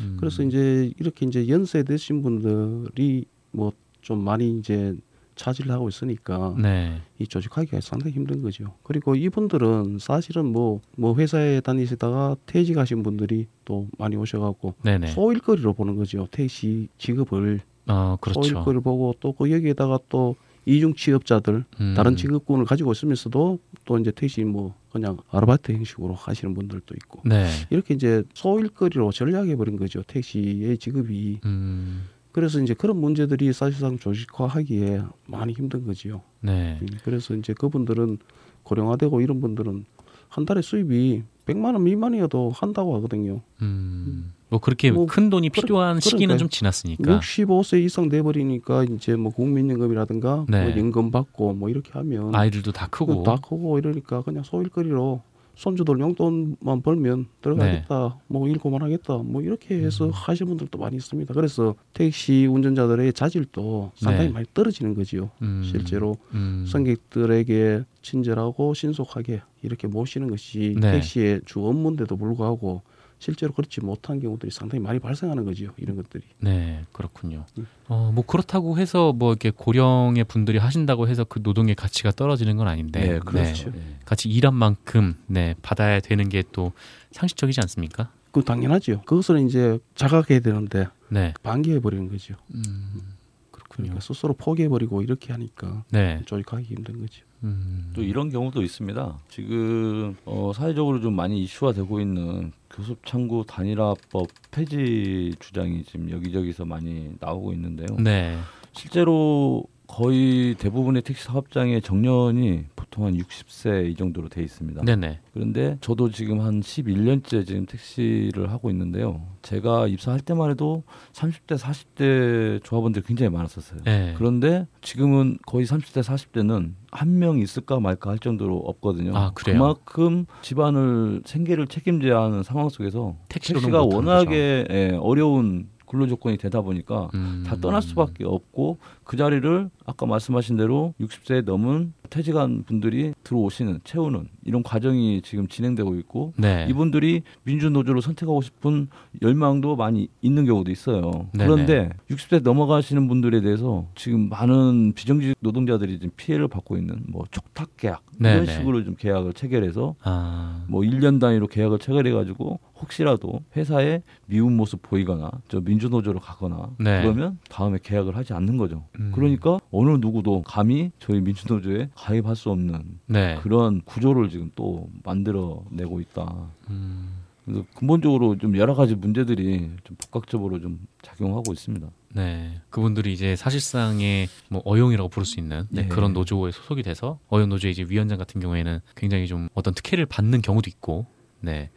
음. 0.00 0.16
그래서 0.18 0.42
이제 0.42 0.92
이렇게 0.98 1.26
이제 1.26 1.48
연세 1.48 1.82
드신 1.82 2.22
분들이 2.22 3.24
뭐 3.50 3.72
좀 4.04 4.22
많이 4.22 4.58
이제 4.58 4.94
차지를 5.34 5.72
하고 5.72 5.88
있으니까 5.88 6.54
네. 6.56 7.00
이 7.18 7.26
조직하기가 7.26 7.80
상당히 7.80 8.14
힘든 8.14 8.40
거죠. 8.40 8.74
그리고 8.84 9.16
이분들은 9.16 9.98
사실은 9.98 10.52
뭐뭐 10.52 10.80
뭐 10.96 11.16
회사에 11.16 11.60
다니시다가 11.60 12.36
퇴직하신 12.46 13.02
분들이 13.02 13.48
또 13.64 13.88
많이 13.98 14.14
오셔갖고. 14.14 14.74
소일거리로 15.08 15.72
보는 15.72 15.96
거죠. 15.96 16.28
택시 16.30 16.88
직업을 16.98 17.60
아, 17.86 18.16
그렇죠. 18.20 18.42
소일거를 18.42 18.80
보고 18.80 19.14
또 19.20 19.32
그 19.32 19.50
여기에다가 19.50 19.98
또 20.08 20.36
이중 20.66 20.94
취업자들 20.94 21.64
음. 21.80 21.94
다른 21.96 22.16
직업군을 22.16 22.64
가지고 22.64 22.92
있으면서도 22.92 23.58
또 23.84 23.98
이제 23.98 24.10
택시 24.10 24.44
뭐 24.44 24.74
그냥 24.90 25.18
아르바이트 25.30 25.72
형식으로 25.72 26.14
하시는 26.14 26.54
분들도 26.54 26.94
있고 26.94 27.20
네. 27.24 27.46
이렇게 27.70 27.94
이제 27.94 28.22
소일거리로 28.32 29.12
전략해 29.12 29.56
버린 29.56 29.76
거죠 29.76 30.02
택시의 30.06 30.78
직업이 30.78 31.40
음. 31.44 32.04
그래서 32.32 32.60
이제 32.60 32.74
그런 32.74 32.96
문제들이 32.96 33.52
사실상 33.52 33.96
조직화하기에 33.96 35.02
많이 35.26 35.52
힘든 35.52 35.86
거지요. 35.86 36.22
네. 36.40 36.80
음, 36.82 36.88
그래서 37.04 37.32
이제 37.36 37.52
그분들은 37.52 38.18
고령화되고 38.64 39.20
이런 39.20 39.40
분들은 39.40 39.84
한 40.28 40.44
달에 40.44 40.60
수입이 40.60 41.22
100만 41.46 41.74
원 41.74 41.84
미만이어도 41.84 42.50
한다고 42.50 42.96
하거든요. 42.96 43.40
음. 43.62 44.33
뭐 44.54 44.60
그렇게 44.60 44.90
뭐 44.92 45.06
큰 45.06 45.30
돈이 45.30 45.50
필요한 45.50 45.96
그, 45.96 46.00
시기는 46.00 46.38
좀 46.38 46.48
지났으니까. 46.48 47.18
65세 47.20 47.82
이상 47.84 48.08
돼 48.08 48.22
버리니까 48.22 48.84
이제 48.84 49.16
뭐 49.16 49.32
국민연금이라든가 49.32 50.46
네. 50.48 50.64
뭐 50.64 50.76
연금 50.76 51.10
받고 51.10 51.54
뭐 51.54 51.68
이렇게 51.68 51.90
하면 51.92 52.34
아이들도 52.34 52.72
다 52.72 52.86
크고 52.90 53.22
다 53.24 53.36
크고 53.36 53.78
이러니까 53.78 54.22
그냥 54.22 54.42
소일거리로 54.44 55.22
손주들 55.56 56.00
용돈만 56.00 56.82
벌면 56.82 57.26
들어가겠다, 57.40 58.08
네. 58.08 58.20
뭐 58.26 58.48
일고만 58.48 58.82
하겠다, 58.82 59.18
뭐 59.18 59.40
이렇게 59.40 59.76
해서 59.76 60.06
음. 60.06 60.10
하시는 60.12 60.48
분들도 60.48 60.76
많이 60.78 60.96
있습니다. 60.96 61.32
그래서 61.32 61.76
택시 61.92 62.46
운전자들의 62.46 63.12
자질도 63.12 63.92
상당히 63.94 64.26
네. 64.26 64.32
많이 64.32 64.46
떨어지는 64.52 64.94
거지요. 64.94 65.30
음. 65.42 65.62
실제로 65.64 66.16
음. 66.32 66.64
승객들에게 66.68 67.84
친절하고 68.02 68.74
신속하게 68.74 69.42
이렇게 69.62 69.86
모시는 69.86 70.28
것이 70.28 70.74
네. 70.80 70.92
택시의 70.92 71.42
주 71.46 71.64
업무인데도 71.64 72.16
불구하고 72.16 72.82
실제로 73.24 73.54
그렇지 73.54 73.80
못한 73.80 74.20
경우들이 74.20 74.50
상당히 74.50 74.82
많이 74.82 74.98
발생하는 74.98 75.46
거죠. 75.46 75.72
이런 75.78 75.96
것들이. 75.96 76.24
네, 76.40 76.84
그렇군요. 76.92 77.46
음. 77.56 77.66
어, 77.88 78.12
뭐 78.14 78.22
그렇다고 78.26 78.76
해서 78.78 79.14
뭐 79.14 79.30
이렇게 79.32 79.50
고령의 79.50 80.24
분들이 80.24 80.58
하신다고 80.58 81.08
해서 81.08 81.24
그 81.24 81.40
노동의 81.42 81.74
가치가 81.74 82.10
떨어지는 82.10 82.56
건 82.58 82.68
아닌데. 82.68 83.00
네, 83.00 83.18
그렇죠. 83.20 83.70
네, 83.72 83.96
같이 84.04 84.28
일한 84.28 84.54
만큼 84.54 85.16
네, 85.26 85.54
받아야 85.62 86.00
되는 86.00 86.28
게 86.28 86.42
또 86.52 86.72
상식적이지 87.12 87.60
않습니까? 87.62 88.10
그 88.30 88.42
당연하죠. 88.44 89.00
그것을 89.06 89.40
이제 89.46 89.78
자각해야 89.94 90.40
되는데 90.40 90.86
네. 91.08 91.32
반기해 91.42 91.80
버리는 91.80 92.08
거죠. 92.08 92.34
음, 92.54 93.14
그렇군요. 93.50 93.88
그러니까 93.88 94.00
스스로 94.00 94.34
포기해 94.34 94.68
버리고 94.68 95.00
이렇게 95.02 95.32
하니까 95.32 95.84
네. 95.90 96.20
조직하기 96.26 96.64
힘든 96.64 97.00
거죠. 97.00 97.24
음. 97.44 97.92
또 97.94 98.02
이런 98.02 98.30
경우도 98.30 98.62
있습니다. 98.62 99.18
지금 99.28 100.16
어, 100.24 100.52
사회적으로 100.54 101.00
좀 101.00 101.14
많이 101.14 101.42
이슈화 101.44 101.72
되고 101.72 102.00
있는 102.00 102.52
교섭 102.70 103.04
창구 103.06 103.44
단일화법 103.46 104.28
폐지 104.50 105.34
주장이 105.38 105.84
지금 105.84 106.10
여기저기서 106.10 106.64
많이 106.64 107.12
나오고 107.20 107.52
있는데요. 107.52 107.86
네. 107.98 108.36
실제로 108.72 109.64
거의 109.86 110.54
대부분의 110.54 111.02
택시 111.02 111.24
사업장의 111.24 111.82
정년이 111.82 112.64
보통 112.74 113.04
한 113.04 113.14
60세 113.16 113.90
이 113.90 113.94
정도로 113.94 114.28
돼 114.28 114.42
있습니다. 114.42 114.82
네네. 114.82 115.20
그런데 115.32 115.76
저도 115.80 116.10
지금 116.10 116.40
한 116.40 116.60
11년째 116.60 117.46
지금 117.46 117.66
택시를 117.66 118.50
하고 118.50 118.70
있는데요. 118.70 119.22
제가 119.42 119.86
입사할 119.88 120.20
때만 120.20 120.50
해도 120.50 120.84
30대, 121.12 121.58
40대 121.58 122.64
조합원들이 122.64 123.04
굉장히 123.06 123.30
많았었어요. 123.30 123.80
네. 123.84 124.14
그런데 124.16 124.66
지금은 124.80 125.38
거의 125.46 125.66
30대, 125.66 126.02
40대는 126.02 126.72
한 126.90 127.14
명 127.18 127.38
있을까 127.38 127.80
말까 127.80 128.10
할 128.10 128.18
정도로 128.18 128.56
없거든요. 128.56 129.16
아, 129.16 129.32
그만큼 129.34 130.26
집안을 130.42 131.22
생계를 131.24 131.66
책임져야 131.66 132.20
하는 132.20 132.42
상황 132.42 132.68
속에서 132.68 133.16
택시가 133.28 133.82
워낙에 133.82 134.66
예, 134.70 134.98
어려운 135.00 135.68
근로 135.94 136.08
조건이 136.08 136.36
되다 136.36 136.60
보니까 136.60 137.08
음. 137.14 137.44
다 137.46 137.56
떠날 137.60 137.80
수밖에 137.80 138.24
없고 138.24 138.78
그 139.04 139.16
자리를 139.16 139.70
아까 139.86 140.06
말씀하신 140.06 140.56
대로 140.56 140.92
60세 141.00 141.44
넘은 141.44 141.92
퇴직한 142.10 142.64
분들이 142.64 143.14
들어오시는 143.22 143.80
채우는 143.84 144.28
이런 144.44 144.64
과정이 144.64 145.22
지금 145.22 145.46
진행되고 145.46 145.94
있고 145.96 146.32
네. 146.36 146.66
이분들이 146.68 147.22
민주노조를 147.44 148.02
선택하고 148.02 148.42
싶은 148.42 148.88
열망도 149.22 149.76
많이 149.76 150.08
있는 150.20 150.44
경우도 150.46 150.70
있어요. 150.72 151.28
네네. 151.32 151.46
그런데 151.46 151.90
60세 152.10 152.42
넘어가시는 152.42 153.06
분들에 153.06 153.40
대해서 153.40 153.86
지금 153.94 154.28
많은 154.28 154.92
비정규직 154.94 155.36
노동자들이 155.40 156.00
지금 156.00 156.10
피해를 156.16 156.48
받고 156.48 156.76
있는 156.76 157.04
뭐 157.06 157.24
촉탁 157.30 157.76
계약 157.76 158.02
네네. 158.18 158.42
이런 158.42 158.46
식으로 158.46 158.84
좀 158.84 158.96
계약을 158.96 159.32
체결해서 159.32 159.94
아. 160.02 160.64
뭐 160.68 160.82
1년 160.82 161.20
단위로 161.20 161.46
계약을 161.46 161.78
체결해 161.78 162.10
가지고 162.12 162.58
혹시라도 162.84 163.42
회사에 163.56 164.02
미운 164.26 164.56
모습 164.56 164.82
보이거나 164.82 165.30
저 165.48 165.60
민주노조로 165.60 166.20
가거나 166.20 166.70
네. 166.78 167.02
그러면 167.02 167.38
다음에 167.48 167.78
계약을 167.82 168.16
하지 168.16 168.32
않는 168.34 168.56
거죠. 168.56 168.86
음. 169.00 169.10
그러니까 169.14 169.58
어느 169.70 169.90
누구도 169.90 170.42
감히 170.42 170.90
저희 170.98 171.20
민주노조에 171.20 171.90
가입할 171.94 172.36
수 172.36 172.50
없는 172.50 173.00
네. 173.06 173.36
그런 173.42 173.80
구조를 173.82 174.28
지금 174.28 174.50
또 174.54 174.88
만들어내고 175.02 176.00
있다. 176.00 176.50
음. 176.70 177.24
그래서 177.44 177.64
근본적으로 177.74 178.38
좀 178.38 178.56
여러 178.56 178.74
가지 178.74 178.94
문제들이 178.94 179.70
좀 179.84 179.96
복합적으로 179.98 180.60
좀 180.60 180.80
작용하고 181.02 181.52
있습니다. 181.52 181.86
네, 182.14 182.60
그분들이 182.70 183.12
이제 183.12 183.36
사실상의 183.36 184.28
뭐 184.48 184.62
어용이라고 184.64 185.10
부를 185.10 185.26
수 185.26 185.40
있는 185.40 185.66
네, 185.68 185.82
네. 185.82 185.88
그런 185.88 186.14
노조에 186.14 186.52
소속이 186.52 186.82
돼서 186.82 187.18
어용 187.28 187.50
노조의 187.50 187.72
이제 187.72 187.84
위원장 187.86 188.16
같은 188.16 188.40
경우에는 188.40 188.80
굉장히 188.96 189.26
좀 189.26 189.48
어떤 189.52 189.74
특혜를 189.74 190.06
받는 190.06 190.40
경우도 190.40 190.70
있고, 190.70 191.06
네, 191.40 191.70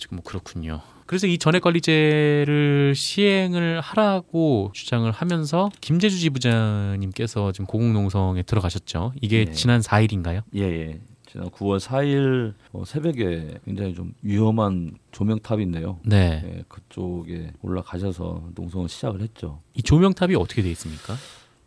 지금 0.00 0.16
뭐 0.16 0.24
그렇군요. 0.24 0.80
그래서 1.06 1.26
이 1.26 1.38
전액관리제를 1.38 2.94
시행을 2.96 3.80
하라고 3.80 4.70
주장을 4.72 5.10
하면서 5.10 5.70
김재주 5.80 6.18
지부장님께서 6.18 7.52
지금 7.52 7.66
고공농성에 7.66 8.42
들어가셨죠. 8.44 9.12
이게 9.20 9.46
예. 9.48 9.52
지난 9.52 9.80
4일인가요? 9.80 10.42
예, 10.56 10.62
예. 10.62 11.00
지난 11.28 11.50
9월 11.50 11.78
4일 11.78 12.54
어, 12.72 12.84
새벽에 12.84 13.58
굉장히 13.64 13.94
좀 13.94 14.14
위험한 14.22 14.92
조명탑인데요. 15.12 16.00
네. 16.04 16.42
예, 16.44 16.64
그쪽에 16.68 17.52
올라가셔서 17.62 18.50
농성을 18.54 18.88
시작을 18.88 19.20
했죠. 19.20 19.60
이 19.74 19.82
조명탑이 19.82 20.34
어떻게 20.34 20.62
되어 20.62 20.70
있습니까? 20.72 21.14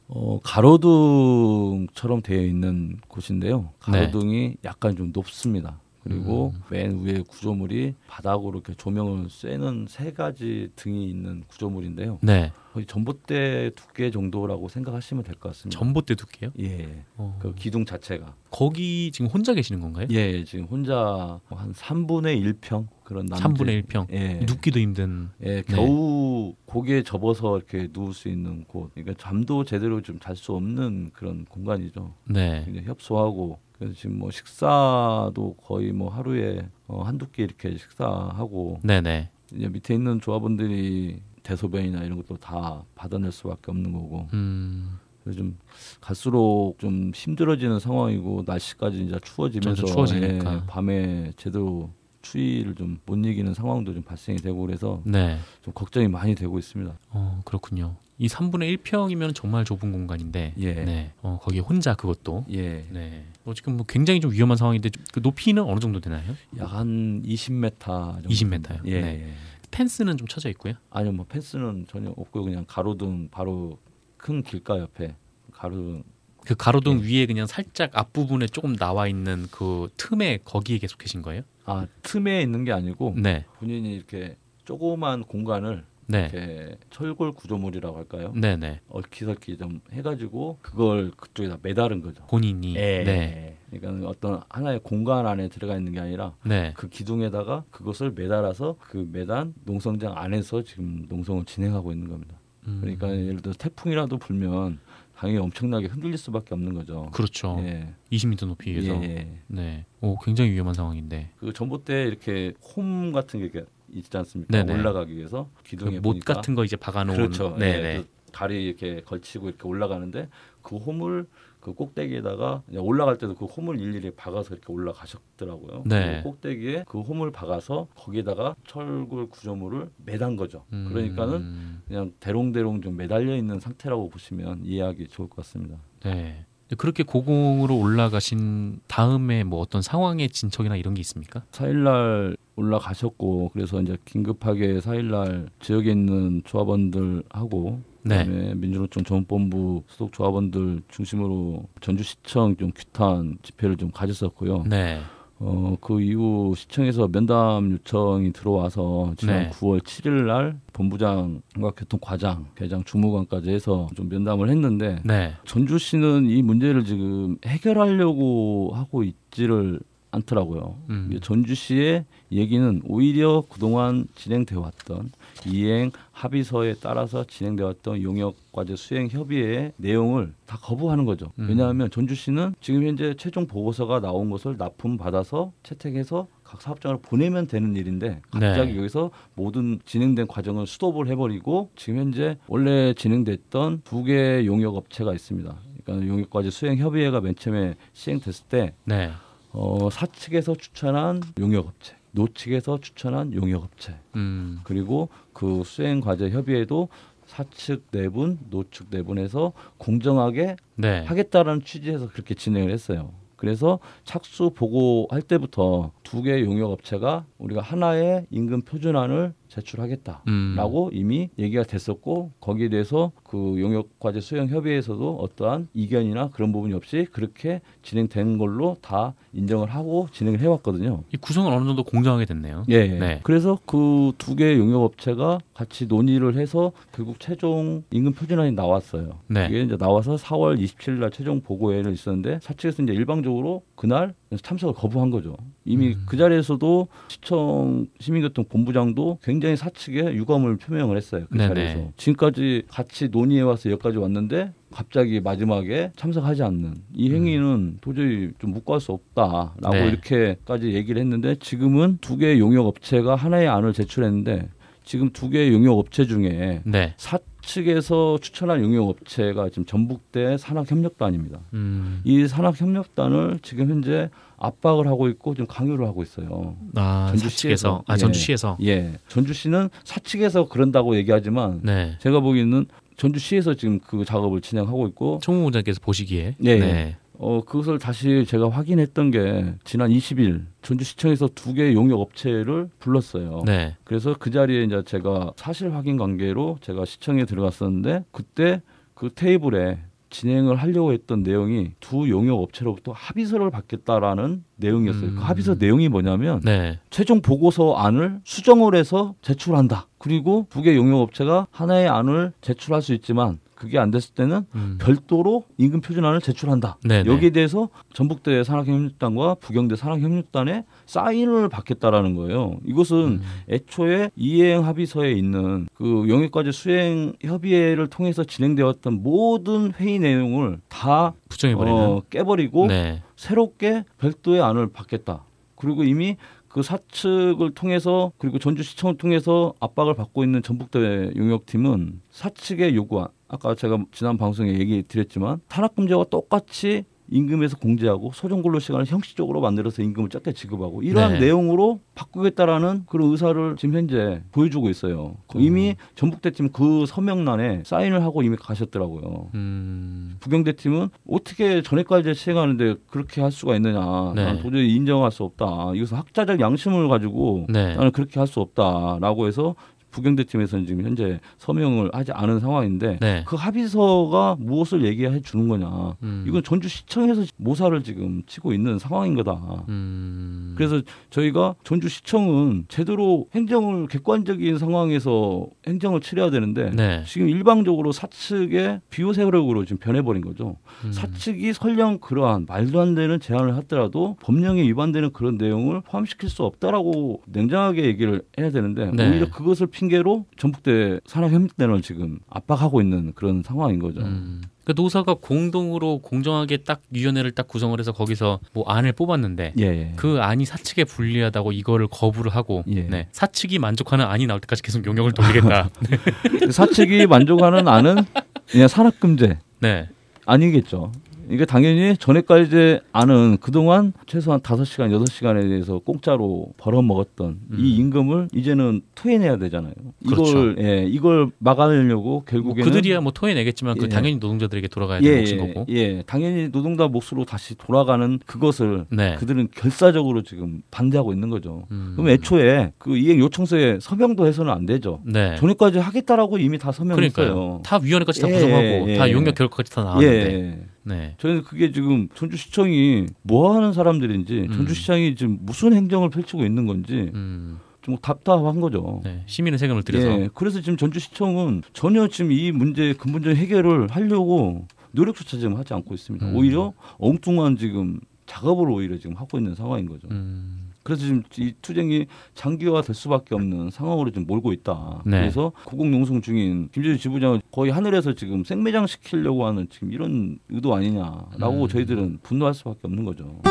어, 0.08 0.39
가로등처럼 0.43 2.22
되어 2.22 2.41
있는 2.41 2.98
곳인데요. 3.08 3.69
가로등이 3.80 4.50
네. 4.50 4.56
약간 4.63 4.96
좀 4.96 5.12
높습니다. 5.13 5.80
그리고 6.03 6.53
음. 6.55 6.61
맨 6.69 6.99
위에 7.03 7.21
구조물이 7.27 7.95
바닥으로 8.07 8.55
이렇게 8.59 8.73
조명을 8.73 9.29
쐬는 9.29 9.85
세 9.89 10.11
가지 10.11 10.69
등이 10.75 11.09
있는 11.09 11.43
구조물인데요. 11.47 12.19
네. 12.21 12.51
거의 12.73 12.85
전봇대 12.87 13.71
두께 13.75 14.09
정도라고 14.11 14.67
생각하시면 14.67 15.23
될 15.23 15.35
것 15.35 15.49
같습니다. 15.49 15.77
전봇대 15.79 16.15
두께요? 16.15 16.49
예. 16.59 17.03
어. 17.17 17.37
그 17.39 17.53
기둥 17.55 17.85
자체가. 17.85 18.35
거기 18.49 19.11
지금 19.11 19.29
혼자 19.29 19.53
계시는 19.53 19.79
건가요? 19.81 20.07
예, 20.11 20.15
예. 20.15 20.43
지금 20.43 20.65
혼자 20.65 21.39
한 21.49 21.71
3분의 21.73 22.41
1평 22.59 22.87
그 22.87 23.03
그런 23.03 23.25
남지 23.27 23.43
3분의 23.43 23.85
1평. 23.87 24.11
예. 24.11 24.33
눕기도 24.45 24.79
힘든. 24.79 25.29
예, 25.43 25.61
네. 25.61 25.63
겨우 25.67 26.55
고개 26.65 27.03
접어서 27.03 27.57
이렇게 27.57 27.87
누울 27.93 28.13
수 28.13 28.27
있는 28.27 28.63
곳. 28.65 28.91
그러니까 28.95 29.13
잠도 29.19 29.63
제대로 29.63 30.01
좀 30.01 30.19
잘 30.19 30.35
수 30.35 30.53
없는 30.53 31.11
그런 31.13 31.45
공간이죠. 31.45 32.13
네. 32.25 32.65
협소하고 32.85 33.59
그래서 33.73 33.93
지금 33.95 34.19
뭐 34.19 34.31
식사도 34.31 35.55
거의 35.63 35.91
뭐 35.91 36.09
하루에 36.09 36.67
어, 36.88 37.03
한두 37.03 37.29
끼 37.29 37.41
이렇게 37.43 37.77
식사하고 37.77 38.79
네네. 38.83 39.29
이제 39.53 39.67
밑에 39.67 39.93
있는 39.93 40.21
조합원들이 40.21 41.21
대소변이나 41.43 42.03
이런 42.03 42.17
것도 42.17 42.38
다 42.38 42.83
받아낼 42.95 43.31
수밖에 43.31 43.71
없는 43.71 43.91
거고. 43.91 44.27
음. 44.33 44.99
좀 45.33 45.57
갈수록 46.01 46.75
좀 46.79 47.13
힘들어지는 47.15 47.79
상황이고 47.79 48.43
날씨까지 48.45 49.05
이제 49.05 49.17
추워지면서 49.23 49.86
추워지니까. 49.86 50.53
예, 50.55 50.62
밤에 50.67 51.31
제대로 51.38 51.91
추위를 52.21 52.75
좀 52.75 52.99
못 53.05 53.15
이기는 53.17 53.53
상황도 53.53 53.93
좀 53.93 54.03
발생이 54.03 54.39
되고 54.39 54.59
그래서 54.62 55.01
네. 55.05 55.38
좀 55.62 55.73
걱정이 55.73 56.07
많이 56.07 56.36
되고 56.36 56.57
있습니다. 56.59 56.97
어 57.12 57.41
그렇군요. 57.45 57.95
이 58.23 58.27
3분의 58.27 58.77
1평이면 58.77 59.36
정말 59.36 59.65
좁은 59.65 59.91
공간인데 59.91 60.53
예. 60.57 60.73
네. 60.75 61.12
어, 61.21 61.39
거기에 61.41 61.59
혼자 61.59 61.93
그것도 61.93 62.45
예. 62.51 62.86
네. 62.89 63.25
어, 63.43 63.53
지금 63.53 63.75
뭐 63.75 63.86
굉장히 63.86 64.21
좀 64.21 64.31
위험한 64.31 64.55
상황인데 64.55 64.91
그 65.12 65.19
높이는 65.19 65.62
어느 65.62 65.81
정도 65.81 65.99
되나요? 65.99 66.33
약한 66.57 67.21
20m 67.25 67.69
정도. 67.79 68.29
20m요. 68.29 68.79
예. 68.86 69.01
네. 69.01 69.33
펜스는 69.71 70.15
좀 70.15 70.25
쳐져 70.29 70.47
있고요. 70.51 70.75
아니요, 70.89 71.12
뭐 71.12 71.25
펜스는 71.27 71.88
전혀 71.89 72.12
없고 72.12 72.45
그냥 72.45 72.63
가로등 72.65 73.27
바로 73.29 73.77
큰 74.15 74.41
길가 74.41 74.79
옆에 74.79 75.15
가로등 75.51 76.03
그 76.45 76.55
가로등 76.55 77.01
예. 77.03 77.05
위에 77.05 77.25
그냥 77.25 77.45
살짝 77.45 77.91
앞부분에 77.93 78.45
조금 78.47 78.77
나와 78.77 79.09
있는 79.09 79.47
그 79.51 79.89
틈에 79.97 80.39
거기에 80.45 80.77
계속 80.77 80.97
계신 80.97 81.21
거예요? 81.21 81.41
아 81.65 81.88
틈에 82.03 82.41
있는 82.41 82.63
게 82.63 82.71
아니고 82.71 83.15
네. 83.17 83.43
본인이 83.59 83.93
이렇게 83.93 84.38
조그만 84.63 85.23
공간을 85.23 85.83
네. 86.07 86.29
이렇게 86.33 86.77
철골 86.89 87.33
구조물이라고 87.33 87.97
할까요? 87.97 88.33
네네. 88.35 88.57
네. 88.57 88.79
얽히설키 88.89 89.57
좀 89.57 89.81
해가지고 89.91 90.59
그걸 90.61 91.11
그쪽에다 91.11 91.57
매달은 91.61 92.01
거죠. 92.01 92.25
본인이. 92.27 92.75
예. 92.75 93.03
네. 93.03 93.57
그러니까 93.69 94.07
어떤 94.07 94.41
하나의 94.49 94.79
공간 94.83 95.25
안에 95.25 95.49
들어가 95.49 95.75
있는 95.75 95.93
게 95.93 95.99
아니라 95.99 96.35
네. 96.45 96.73
그 96.75 96.89
기둥에다가 96.89 97.63
그것을 97.71 98.11
매달아서 98.11 98.77
그 98.79 99.07
매단 99.11 99.53
농성장 99.65 100.17
안에서 100.17 100.63
지금 100.63 101.05
농성을 101.09 101.45
진행하고 101.45 101.91
있는 101.91 102.09
겁니다. 102.09 102.37
음. 102.67 102.79
그러니까 102.81 103.09
예를 103.09 103.41
들어 103.41 103.53
태풍이라도 103.53 104.17
불면 104.17 104.79
당연히 105.15 105.39
엄청나게 105.39 105.87
흔들릴 105.87 106.17
수밖에 106.17 106.53
없는 106.53 106.73
거죠. 106.73 107.09
그렇죠. 107.13 107.57
예. 107.59 107.93
20m 108.11 108.45
높이에서. 108.47 109.01
예. 109.03 109.39
네. 109.47 109.85
오, 110.01 110.17
굉장히 110.19 110.51
위험한 110.51 110.73
상황인데. 110.73 111.29
그 111.37 111.53
전봇대 111.53 112.03
이렇게 112.03 112.53
홈 112.75 113.11
같은 113.11 113.39
게 113.39 113.63
있지 113.93 114.15
않습니까? 114.17 114.51
네네. 114.51 114.73
올라가기 114.79 115.15
위해서 115.15 115.49
기둥에 115.63 115.95
그 115.97 116.01
못 116.01 116.19
같은 116.23 116.56
거 116.56 116.63
이제 116.63 116.75
박아놓은. 116.75 117.15
그렇죠. 117.15 117.56
네. 117.58 117.65
예. 117.65 117.97
그 118.01 118.08
다리 118.32 118.65
이렇게 118.65 119.01
걸치고 119.01 119.49
이렇게 119.49 119.67
올라가는데 119.67 120.27
그 120.62 120.77
홈을 120.77 121.27
그 121.60 121.73
꼭대기에다가 121.73 122.63
올라갈 122.77 123.17
때도 123.17 123.36
그 123.36 123.45
홈을 123.45 123.79
일일이 123.79 124.12
박아서 124.12 124.53
이렇게 124.53 124.73
올라가셨더라고요. 124.73 125.84
네. 125.86 126.17
그 126.17 126.29
꼭대기에 126.29 126.84
그 126.88 126.99
홈을 126.99 127.32
박아서 127.32 127.88
거기에다가 127.95 128.56
철골 128.67 129.29
구조물을 129.29 129.89
매단 130.06 130.36
거죠. 130.36 130.65
음. 130.73 130.88
그러니까는 130.89 131.82
그냥 131.88 132.12
대롱대롱 132.19 132.82
좀 132.82 132.97
매달려 132.97 133.36
있는 133.36 133.60
상태라고 133.62 134.10
보시면 134.10 134.65
이해하기 134.65 135.08
좋을 135.08 135.29
것 135.29 135.38
같습니다. 135.38 135.77
네. 136.03 136.45
그렇게 136.75 137.03
고공으로 137.03 137.77
올라가신 137.77 138.79
다음에 138.88 139.43
뭐 139.43 139.59
어떤 139.59 139.81
상황의 139.81 140.29
진척이나 140.29 140.75
이런 140.75 140.93
게 140.93 141.01
있습니까? 141.01 141.43
4일날 141.51 142.38
올라가셨고 142.55 143.51
그래서 143.53 143.81
이제 143.81 143.97
긴급하게 144.05 144.79
4일날 144.79 145.47
지역에 145.59 145.91
있는 145.91 146.41
조합원들하고 146.45 147.81
네. 148.03 148.25
그다음에 148.25 148.53
민주노총 148.55 149.03
전본부 149.03 149.83
소속 149.88 150.12
조합원들 150.12 150.83
중심으로 150.89 151.65
전주시청 151.81 152.57
좀 152.57 152.71
규탄 152.75 153.38
집회를 153.41 153.77
좀 153.77 153.91
가졌었고요. 153.91 154.65
네. 154.67 155.01
어, 155.39 155.76
그 155.82 156.02
이후 156.02 156.54
시청에서 156.56 157.08
면담 157.08 157.72
요청이 157.72 158.32
들어와서 158.32 159.13
지난 159.17 159.43
네. 159.43 159.50
9월 159.50 159.82
7일 159.82 160.26
날 160.26 160.60
본부장과 160.72 161.72
교통과장, 161.76 162.48
대장 162.56 162.84
주무관까지 162.84 163.50
해서 163.50 163.88
좀 163.96 164.10
면담을 164.10 164.50
했는데 164.50 165.00
네. 165.04 165.34
전주시는 165.46 166.30
이 166.30 166.41
문제를 166.41 166.86
지금 166.86 167.38
해결하려고 167.46 168.72
하고 168.74 169.04
있지를 169.04 169.80
않더라고요. 170.12 170.78
음. 170.89 171.19
전주시의 171.22 172.06
얘기는 172.32 172.82
오히려 172.86 173.43
그동안 173.50 174.06
진행되어 174.15 174.60
왔던 174.60 175.12
이행 175.48 175.91
합의서에 176.13 176.76
따라서 176.80 177.26
진행되어 177.26 177.65
왔던 177.65 178.02
용역 178.02 178.36
과제 178.52 178.76
수행 178.76 179.08
협의회의 179.10 179.73
내용을 179.78 180.34
다 180.45 180.58
거부하는 180.62 181.06
거죠. 181.06 181.32
음. 181.39 181.47
왜냐하면 181.49 181.89
전주시는 181.91 182.56
지금 182.62 182.88
현재 182.88 183.13
최종 183.15 183.47
보고서가 183.47 183.99
나온 183.99 184.30
것을 184.30 184.56
납품 184.58 184.97
받아서 184.97 185.52
채택해서 185.63 186.28
각 186.43 186.62
사업장을 186.62 186.99
보내면 187.02 187.47
되는 187.47 187.76
일인데 187.76 188.21
갑자기 188.30 188.73
네. 188.73 188.78
여기서 188.78 189.10
모든 189.34 189.80
진행된 189.86 190.28
과정을 190.28 190.67
스톱을 190.67 191.08
해버리고 191.10 191.71
지금 191.76 191.99
현재 191.99 192.38
원래 192.47 192.93
진행됐던 192.93 193.82
두 193.84 194.04
개의 194.04 194.45
용역 194.45 194.76
업체가 194.76 195.13
있습니다. 195.13 195.56
그러니까 195.84 196.08
용역 196.08 196.30
과제 196.30 196.52
수행 196.52 196.78
협의회가 196.78 197.21
맨 197.21 197.36
처음에 197.36 197.73
시행됐을 197.93 198.45
때 198.49 198.73
네. 198.86 199.12
어, 199.52 199.89
사측에서 199.89 200.56
추천한 200.56 201.21
용역 201.39 201.67
업체, 201.67 201.95
노측에서 202.13 202.80
추천한 202.80 203.34
용역업체, 203.34 203.95
음. 204.15 204.60
그리고 204.63 205.10
그 205.34 205.63
수행 205.65 205.99
과제 205.99 206.30
협의회도 206.30 206.89
사측 207.26 207.88
네분, 207.91 208.39
노측 208.49 208.88
네분에서 208.89 209.54
공정하게 209.78 210.56
네. 210.76 211.04
하겠다라는 211.06 211.63
취지에서 211.63 212.08
그렇게 212.10 212.36
진행을 212.36 212.71
했어요. 212.71 213.12
그래서 213.36 213.80
착수 214.06 214.52
보고할 214.52 215.21
때부터 215.21 215.91
두 216.04 216.21
개의 216.21 216.45
용역 216.45 216.71
업체가 216.71 217.26
우리가 217.39 217.62
하나의 217.62 218.26
임금 218.30 218.62
표준안을 218.62 219.34
제출하겠다라고 219.53 220.85
음. 220.87 220.89
이미 220.93 221.29
얘기가 221.37 221.63
됐었고 221.63 222.31
거기에 222.39 222.69
대해서 222.69 223.11
그 223.23 223.55
용역 223.59 223.99
과제 223.99 224.19
수행 224.21 224.47
협의회에서도 224.47 225.17
어떠한 225.17 225.69
이견이나 225.73 226.29
그런 226.29 226.51
부분이 226.51 226.73
없이 226.73 227.07
그렇게 227.11 227.61
진행된 227.81 228.37
걸로 228.37 228.77
다 228.81 229.13
인정을 229.33 229.69
하고 229.69 230.07
진행을 230.11 230.39
해왔거든요. 230.39 231.03
이 231.13 231.17
구성은 231.17 231.51
어느 231.51 231.65
정도 231.65 231.83
공정하게 231.83 232.25
됐네요. 232.25 232.63
예. 232.69 232.87
네. 232.87 233.19
그래서 233.23 233.59
그 233.65 234.13
두 234.17 234.35
개의 234.35 234.57
용역 234.57 234.81
업체가 234.83 235.39
같이 235.53 235.85
논의를 235.85 236.35
해서 236.37 236.71
결국 236.91 237.19
최종 237.19 237.83
임금 237.91 238.13
표준안이 238.13 238.51
나왔어요. 238.53 239.19
네. 239.27 239.47
이게 239.49 239.61
이제 239.61 239.77
나와서 239.77 240.15
4월 240.15 240.59
27일 240.59 240.99
날 240.99 241.11
최종 241.11 241.41
보고회를 241.41 241.93
있었는데 241.93 242.39
사측에서 242.41 242.83
이제 242.83 242.93
일방적으로 242.93 243.63
그날 243.84 244.13
참석을 244.41 244.76
거부한 244.76 245.10
거죠. 245.10 245.36
이미 245.65 245.89
음. 245.89 246.04
그 246.06 246.15
자리에서도 246.15 246.88
시청 247.10 247.88
시민교통 248.00 248.46
본부장도 248.46 249.19
굉장히 249.22 249.58
사측에 249.58 250.13
유감을 250.13 250.56
표명을 250.56 250.96
했어요. 250.96 251.26
그 251.30 251.36
네네. 251.36 251.48
자리에서 251.50 251.91
지금까지 251.98 252.63
같이 252.69 253.10
논의해 253.10 253.41
와서 253.41 253.69
여기까지 253.69 253.98
왔는데 253.98 254.54
갑자기 254.72 255.19
마지막에 255.19 255.91
참석하지 255.98 256.43
않는 256.43 256.76
이 256.93 257.10
음. 257.10 257.15
행위는 257.15 257.46
음. 257.46 257.78
도저히 257.82 258.32
좀 258.39 258.52
묵과할 258.52 258.80
수 258.80 258.93
없다라고 258.93 259.74
네. 259.74 259.88
이렇게까지 259.89 260.72
얘기를 260.72 261.02
했는데 261.02 261.36
지금은 261.36 261.98
두 262.00 262.15
개의 262.15 262.39
용역 262.39 262.65
업체가 262.65 263.15
하나의 263.15 263.50
안을 263.50 263.74
제출했는데 263.74 264.48
지금 264.86 265.10
두 265.10 265.30
개의 265.30 265.52
용역 265.52 265.78
업체 265.78 266.06
중에 266.06 266.62
네. 266.63 266.93
사 266.96 267.19
측에서 267.43 268.17
추천한 268.21 268.62
용역 268.62 268.88
업체가 268.89 269.49
지금 269.49 269.65
전북대 269.65 270.38
산학협력단입니다. 270.38 271.39
음. 271.53 272.01
이 272.03 272.27
산학협력단을 272.27 273.39
지금 273.41 273.69
현재 273.69 274.10
압박을 274.38 274.88
하고 274.88 275.08
있고 275.10 275.36
좀 275.36 275.45
강요를 275.45 275.86
하고 275.86 276.03
있어요. 276.03 276.56
아, 276.75 277.08
전주시에서 277.10 277.84
아 277.86 277.97
전주시에서 277.97 278.58
예, 278.62 278.67
예. 278.67 278.93
전주시는 279.08 279.69
사측에서 279.84 280.47
그런다고 280.47 280.95
얘기하지만 280.95 281.62
네. 281.63 281.97
제가 281.99 282.19
보기에는 282.21 282.65
전주시에서 282.97 283.56
지금 283.56 283.79
그 283.79 284.06
작업을 284.06 284.41
진행하고 284.41 284.88
있고 284.88 285.19
총무부장께서 285.21 285.79
보시기에 285.82 286.36
네. 286.39 286.60
네. 286.60 286.97
어 287.19 287.41
그것을 287.45 287.78
다시 287.80 288.26
제가 288.28 288.49
확인했던 288.49 289.12
게 289.12 289.54
지난 289.63 289.91
20일 289.91 290.45
전주시청에서 290.62 291.30
두 291.36 291.54
개의 291.54 291.73
용역 291.73 291.99
업체를 292.02 292.69
불렀어요. 292.80 293.43
네. 293.45 293.76
그래서 293.84 294.15
그 294.17 294.32
자리에 294.32 294.63
이제 294.63 294.82
제가 294.86 295.34
사실 295.36 295.73
확인 295.73 295.97
관계로 295.97 296.58
제가 296.62 296.86
시청에 296.86 297.26
들어갔었는데 297.26 298.04
그때 298.12 298.62
그 298.93 299.10
테이블에 299.13 299.78
진행을 300.10 300.58
하려고 300.58 300.93
했던 300.93 301.23
내용이 301.23 301.71
두 301.80 302.08
용역 302.10 302.36
업체로부터 302.39 302.91
합의서를 302.91 303.49
받겠다라는 303.49 304.43
내용이었어요. 304.58 305.10
음. 305.10 305.15
그 305.15 305.21
합의서 305.21 305.56
내용이 305.56 305.89
뭐냐면 305.89 306.39
네. 306.41 306.80
최종 306.91 307.21
보고서 307.21 307.73
안을 307.76 308.19
수정을 308.23 308.76
해서 308.76 309.15
제출한다. 309.23 309.88
그리고 309.97 310.45
두 310.52 310.62
개 310.62 310.76
용역 310.76 310.99
업체가 310.99 311.47
하나의 311.52 311.88
안을 311.89 312.32
제출할 312.41 312.82
수 312.84 312.93
있지만 312.93 313.39
그게 313.63 313.80
안 313.80 313.91
됐을 313.91 314.13
때는 314.13 314.45
음. 314.56 314.78
별도로 314.78 315.45
임금 315.58 315.80
표준안을 315.80 316.19
제출한다. 316.19 316.78
네네. 316.84 317.10
여기에 317.10 317.30
대해서 317.30 317.69
전북대 317.93 318.43
산학협력단과 318.43 319.36
부경대 319.36 319.78
산학협력단에 319.78 320.65
사인을 320.86 321.47
받겠다라는 321.47 322.13
거예요. 322.15 322.60
이것은 322.65 322.97
음. 322.97 323.21
애초에 323.49 324.12
이행 324.17 324.65
합의서에 324.65 325.13
있는 325.13 325.69
그 325.73 326.06
영역과제 326.10 326.52
수행 326.52 327.13
협의회를 327.21 327.88
통해서 327.88 328.26
진행되었던 328.26 329.02
모든 329.02 329.71
회의 329.80 329.97
내용을 329.97 330.60
다 330.67 331.13
부정해버리는 331.30 331.80
어, 331.80 332.02
깨버리고 332.10 332.67
네. 332.67 333.02
새롭게 333.15 333.86
별도의 333.97 334.41
안을 334.41 334.73
받겠다. 334.73 335.23
그리고 335.56 335.86
이미 335.86 336.17
그 336.49 336.62
사측을 336.62 337.52
통해서 337.56 338.12
그리고 338.17 338.39
전주시청을 338.39 338.97
통해서 338.97 339.54
압박을 339.62 339.95
받고 339.95 340.23
있는 340.23 340.43
전북대 340.43 341.13
용역팀은 341.15 342.02
사측의 342.12 342.76
요구안 342.76 343.08
아까 343.34 343.56
제가 343.56 343.80
지난 343.91 344.15
방송에 344.15 344.54
얘기 344.60 344.84
드렸지만 344.84 345.39
탄압금지와 345.48 346.06
똑같이 346.12 346.86
임금에서 347.10 347.58
공제하고 347.58 348.12
소정근로 348.13 348.60
시간을 348.60 348.86
형식적으로 348.86 349.41
만들어서 349.41 349.82
임금을 349.84 350.10
적게 350.10 350.32
지급하고 350.32 350.84
이러한 350.84 351.13
네. 351.13 351.19
내용으로 351.19 351.82
바꾸겠다라는 351.96 352.84
그런 352.88 353.12
의사를 353.12 353.56
지금 353.58 353.76
현재 353.76 354.22
보여주고 354.32 354.69
있어요. 354.69 355.17
음. 355.36 355.41
이미 355.41 355.76
전북대팀 355.96 356.52
그 356.52 356.86
서명란에 356.88 357.63
사인을 357.65 358.04
하고 358.04 358.24
이미 358.24 358.38
가셨더라고요. 358.38 359.30
음. 359.36 360.15
부경대팀은 360.22 360.89
어떻게 361.08 361.62
전액까지 361.62 362.13
시행하는데 362.13 362.76
그렇게 362.88 363.22
할 363.22 363.32
수가 363.32 363.56
있느냐? 363.58 364.13
네. 364.15 364.24
나는 364.26 364.41
도저히 364.41 364.74
인정할 364.74 365.12
수 365.12 365.24
없다. 365.24 365.74
이것은 365.76 365.98
학자적 365.98 366.39
양심을 366.39 366.88
가지고 366.88 367.46
네. 367.50 367.76
나는 367.76 367.91
그렇게 367.91 368.19
할 368.19 368.24
수 368.24 368.39
없다라고 368.39 369.28
해서 369.28 369.54
부경대 369.93 370.23
팀에서는 370.23 370.65
지금 370.65 370.84
현재 370.84 371.19
서명을 371.38 371.91
하지 371.93 372.12
않은 372.12 372.39
상황인데 372.39 372.97
네. 372.99 373.23
그 373.25 373.36
합의서가 373.36 374.38
무엇을 374.39 374.84
얘기해 374.84 375.21
주는 375.21 375.47
거냐. 375.47 375.95
음. 376.01 376.25
이건 376.27 376.43
전주 376.43 376.67
시청에서 376.67 377.25
모사를 377.38 377.82
지금 377.84 378.23
치고 378.25 378.53
있는 378.53 378.79
상황인 378.79 379.15
거다. 379.15 379.63
음. 379.69 380.56
그래서 380.58 380.82
저희가 381.12 381.56
전주 381.63 381.89
시청은 381.89 382.65
제대로 382.67 383.27
행정을 383.36 383.88
객관적인 383.88 384.58
상황에서 384.58 385.45
행정을 385.67 386.01
치러야 386.01 386.32
되는데 386.32 386.71
네. 386.71 387.03
지금 387.06 387.29
일방적으로 387.29 387.91
사측의 387.91 388.82
비호 388.89 389.13
세력으로 389.13 389.65
지금 389.65 389.77
변해버린 389.77 390.23
거죠. 390.23 390.58
음. 390.84 390.91
사측이 390.91 391.53
설령 391.53 391.99
그러한 391.99 392.45
말도 392.47 392.82
안 392.82 392.95
되는 392.95 393.19
제안을 393.19 393.56
하더라도 393.58 394.17
법령에 394.21 394.63
위반되는 394.63 395.13
그런 395.13 395.38
내용을 395.38 395.82
포함시킬 395.82 396.29
수 396.29 396.43
없다라고 396.43 397.21
냉정하게 397.27 397.86
얘기를 397.86 398.23
해야 398.39 398.49
되는데 398.49 398.89
네. 398.91 399.10
오히려 399.10 399.29
그것을 399.29 399.67
피 399.67 399.83
핑계로 399.84 400.26
전북대 400.38 401.00
산학협력단을 401.06 401.82
지금 401.82 402.19
압박하고 402.30 402.82
있는 402.82 403.13
그런 403.13 403.43
상황인 403.43 403.80
거죠. 403.80 404.02
음. 404.02 404.41
그 404.65 404.74
노사가 404.76 405.15
공동으로 405.15 406.00
공정하게 406.00 406.58
딱 406.58 406.82
위원회를 406.89 407.32
딱 407.32 407.48
구성을 407.48 407.78
해서 407.78 407.91
거기서 407.91 408.39
뭐 408.54 408.63
안을 408.67 408.93
뽑았는데 408.93 409.54
예, 409.60 409.63
예. 409.63 409.93
그 409.98 410.19
안이 410.22 410.46
사측에 410.46 410.86
불리하다고 410.86 411.52
이거를 411.52 411.88
거부를 411.88 412.34
하고 412.34 412.63
예. 412.67 412.84
네. 412.84 413.08
사측이 413.12 413.60
만족하는 413.60 414.06
안이 414.06 414.26
나올 414.26 414.39
때까지 414.39 414.62
계속 414.62 414.86
용역을 414.86 415.12
돌리겠다. 415.12 415.69
사측이 416.50 417.08
만족하는 417.08 417.67
안은 417.67 418.06
그냥 418.50 418.67
산학금제 418.67 419.39
네. 419.60 419.89
아니겠죠. 420.26 420.93
이게 421.29 421.45
당연히 421.45 421.95
전에까지 421.97 422.79
아는 422.91 423.38
그동안 423.39 423.93
최소한 424.05 424.41
다섯 424.41 424.65
시간 424.65 424.91
여섯 424.91 425.05
시간에 425.05 425.41
대해서 425.47 425.79
공짜로 425.79 426.47
벌어먹었던 426.57 427.39
음. 427.51 427.57
이 427.57 427.75
임금을 427.77 428.29
이제는 428.33 428.81
토해내야 428.95 429.38
되잖아요. 429.38 429.73
그렇죠. 430.05 430.29
이걸 430.29 430.55
예, 430.59 430.86
이걸 430.88 431.31
막아내려고 431.39 432.23
결국에는 432.25 432.63
뭐 432.63 432.65
그들이야 432.65 433.01
뭐 433.01 433.12
토해내겠지만 433.12 433.77
그 433.77 433.86
예. 433.86 433.89
당연히 433.89 434.15
노동자들에게 434.17 434.67
돌아가야 434.67 434.99
되는 434.99 435.27
예, 435.27 435.36
몫인 435.36 435.53
거고. 435.53 435.65
예, 435.69 436.03
당연히 436.03 436.51
노동자 436.51 436.88
몫으로 436.88 437.25
다시 437.25 437.55
돌아가는 437.55 438.19
그것을 438.25 438.86
네. 438.89 439.15
그들은 439.15 439.49
결사적으로 439.55 440.23
지금 440.23 440.62
반대하고 440.71 441.13
있는 441.13 441.29
거죠. 441.29 441.65
음. 441.71 441.93
그럼 441.95 442.09
애초에 442.09 442.73
그 442.77 442.97
이행 442.97 443.19
요청서에 443.19 443.79
서명도 443.81 444.27
해서는 444.27 444.51
안 444.51 444.65
되죠. 444.65 445.01
네. 445.05 445.36
전에까지 445.38 445.79
하겠다라고 445.79 446.38
이미 446.38 446.57
다 446.57 446.71
서명했어요. 446.71 447.62
다 447.63 447.79
위원회까지 447.81 448.21
다 448.21 448.27
구성하고 448.27 448.89
예, 448.89 448.97
다 448.97 449.07
예. 449.07 449.13
용역 449.13 449.36
결과까지 449.36 449.71
다 449.71 449.83
나왔는데. 449.83 450.72
예. 450.88 450.93
네. 450.93 451.15
저는 451.17 451.43
그게 451.43 451.72
지금 451.72 452.10
전주시청이 452.13 453.08
뭐 453.22 453.56
하는 453.56 453.74
사람들인지 453.74 454.48
음. 454.50 454.54
전주시장이 454.54 455.15
지금 455.15 455.39
무슨 455.41 455.74
행정을 455.74 456.10
펼치고 456.10 456.46
있는 456.46 456.65
건지 456.65 457.12
음. 457.13 457.60
좀 457.82 457.98
답답한 457.98 458.60
거죠. 458.62 459.02
네. 459.04 459.24
시민의 459.26 459.60
세금을 459.60 459.84
들여서. 459.84 460.22
예. 460.22 460.30
그래서 460.34 460.62
지금 460.62 460.78
전주시청은 460.78 461.63
전혀 461.74 462.08
지금 462.08 462.32
이 462.32 462.52
문제 462.52 462.93
근본적인 462.93 463.38
해결을 463.38 463.88
하려고 463.89 464.67
노력조차 464.91 465.38
지금 465.38 465.58
하지 465.58 465.74
않고 465.74 465.93
있습니다. 465.93 466.26
음. 466.26 466.36
오히려 466.36 466.74
엉뚱한 466.98 467.58
지금 467.58 468.00
작업을 468.26 468.69
오히려 468.69 468.98
지금 468.98 469.15
하고 469.17 469.38
있는 469.38 469.56
상황인 469.56 469.88
거죠. 469.88 470.08
음. 470.12 470.62
그래서 470.84 471.02
지금 471.02 471.24
이 471.38 471.54
투쟁이 471.62 472.08
장기화될 472.36 472.93
수밖에 472.93 473.36
없는 473.36 473.69
상황으로 473.72 474.12
좀 474.12 474.26
몰고 474.28 474.54
있다. 474.54 475.02
네. 475.06 475.19
그래서 475.22 475.52
고공농성 475.65 476.22
중인 476.22 476.69
김재주 476.72 476.98
지부장을 477.00 477.41
거의 477.52 477.72
하늘에서 477.72 478.13
지금 478.13 478.43
생매장 478.43 478.88
시키려고 478.88 479.46
하는 479.46 479.67
지금 479.69 479.91
이런 479.91 480.38
의도 480.50 480.76
아니냐라고 480.76 481.63
음. 481.63 481.67
저희들은 481.67 482.19
분노할 482.24 482.54
수밖에 482.54 482.80
없는 482.84 483.06
거죠. 483.06 483.41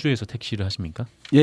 전주에서 0.00 0.24
택시를 0.24 0.64
하십니까? 0.64 1.06
예. 1.34 1.38
예, 1.40 1.42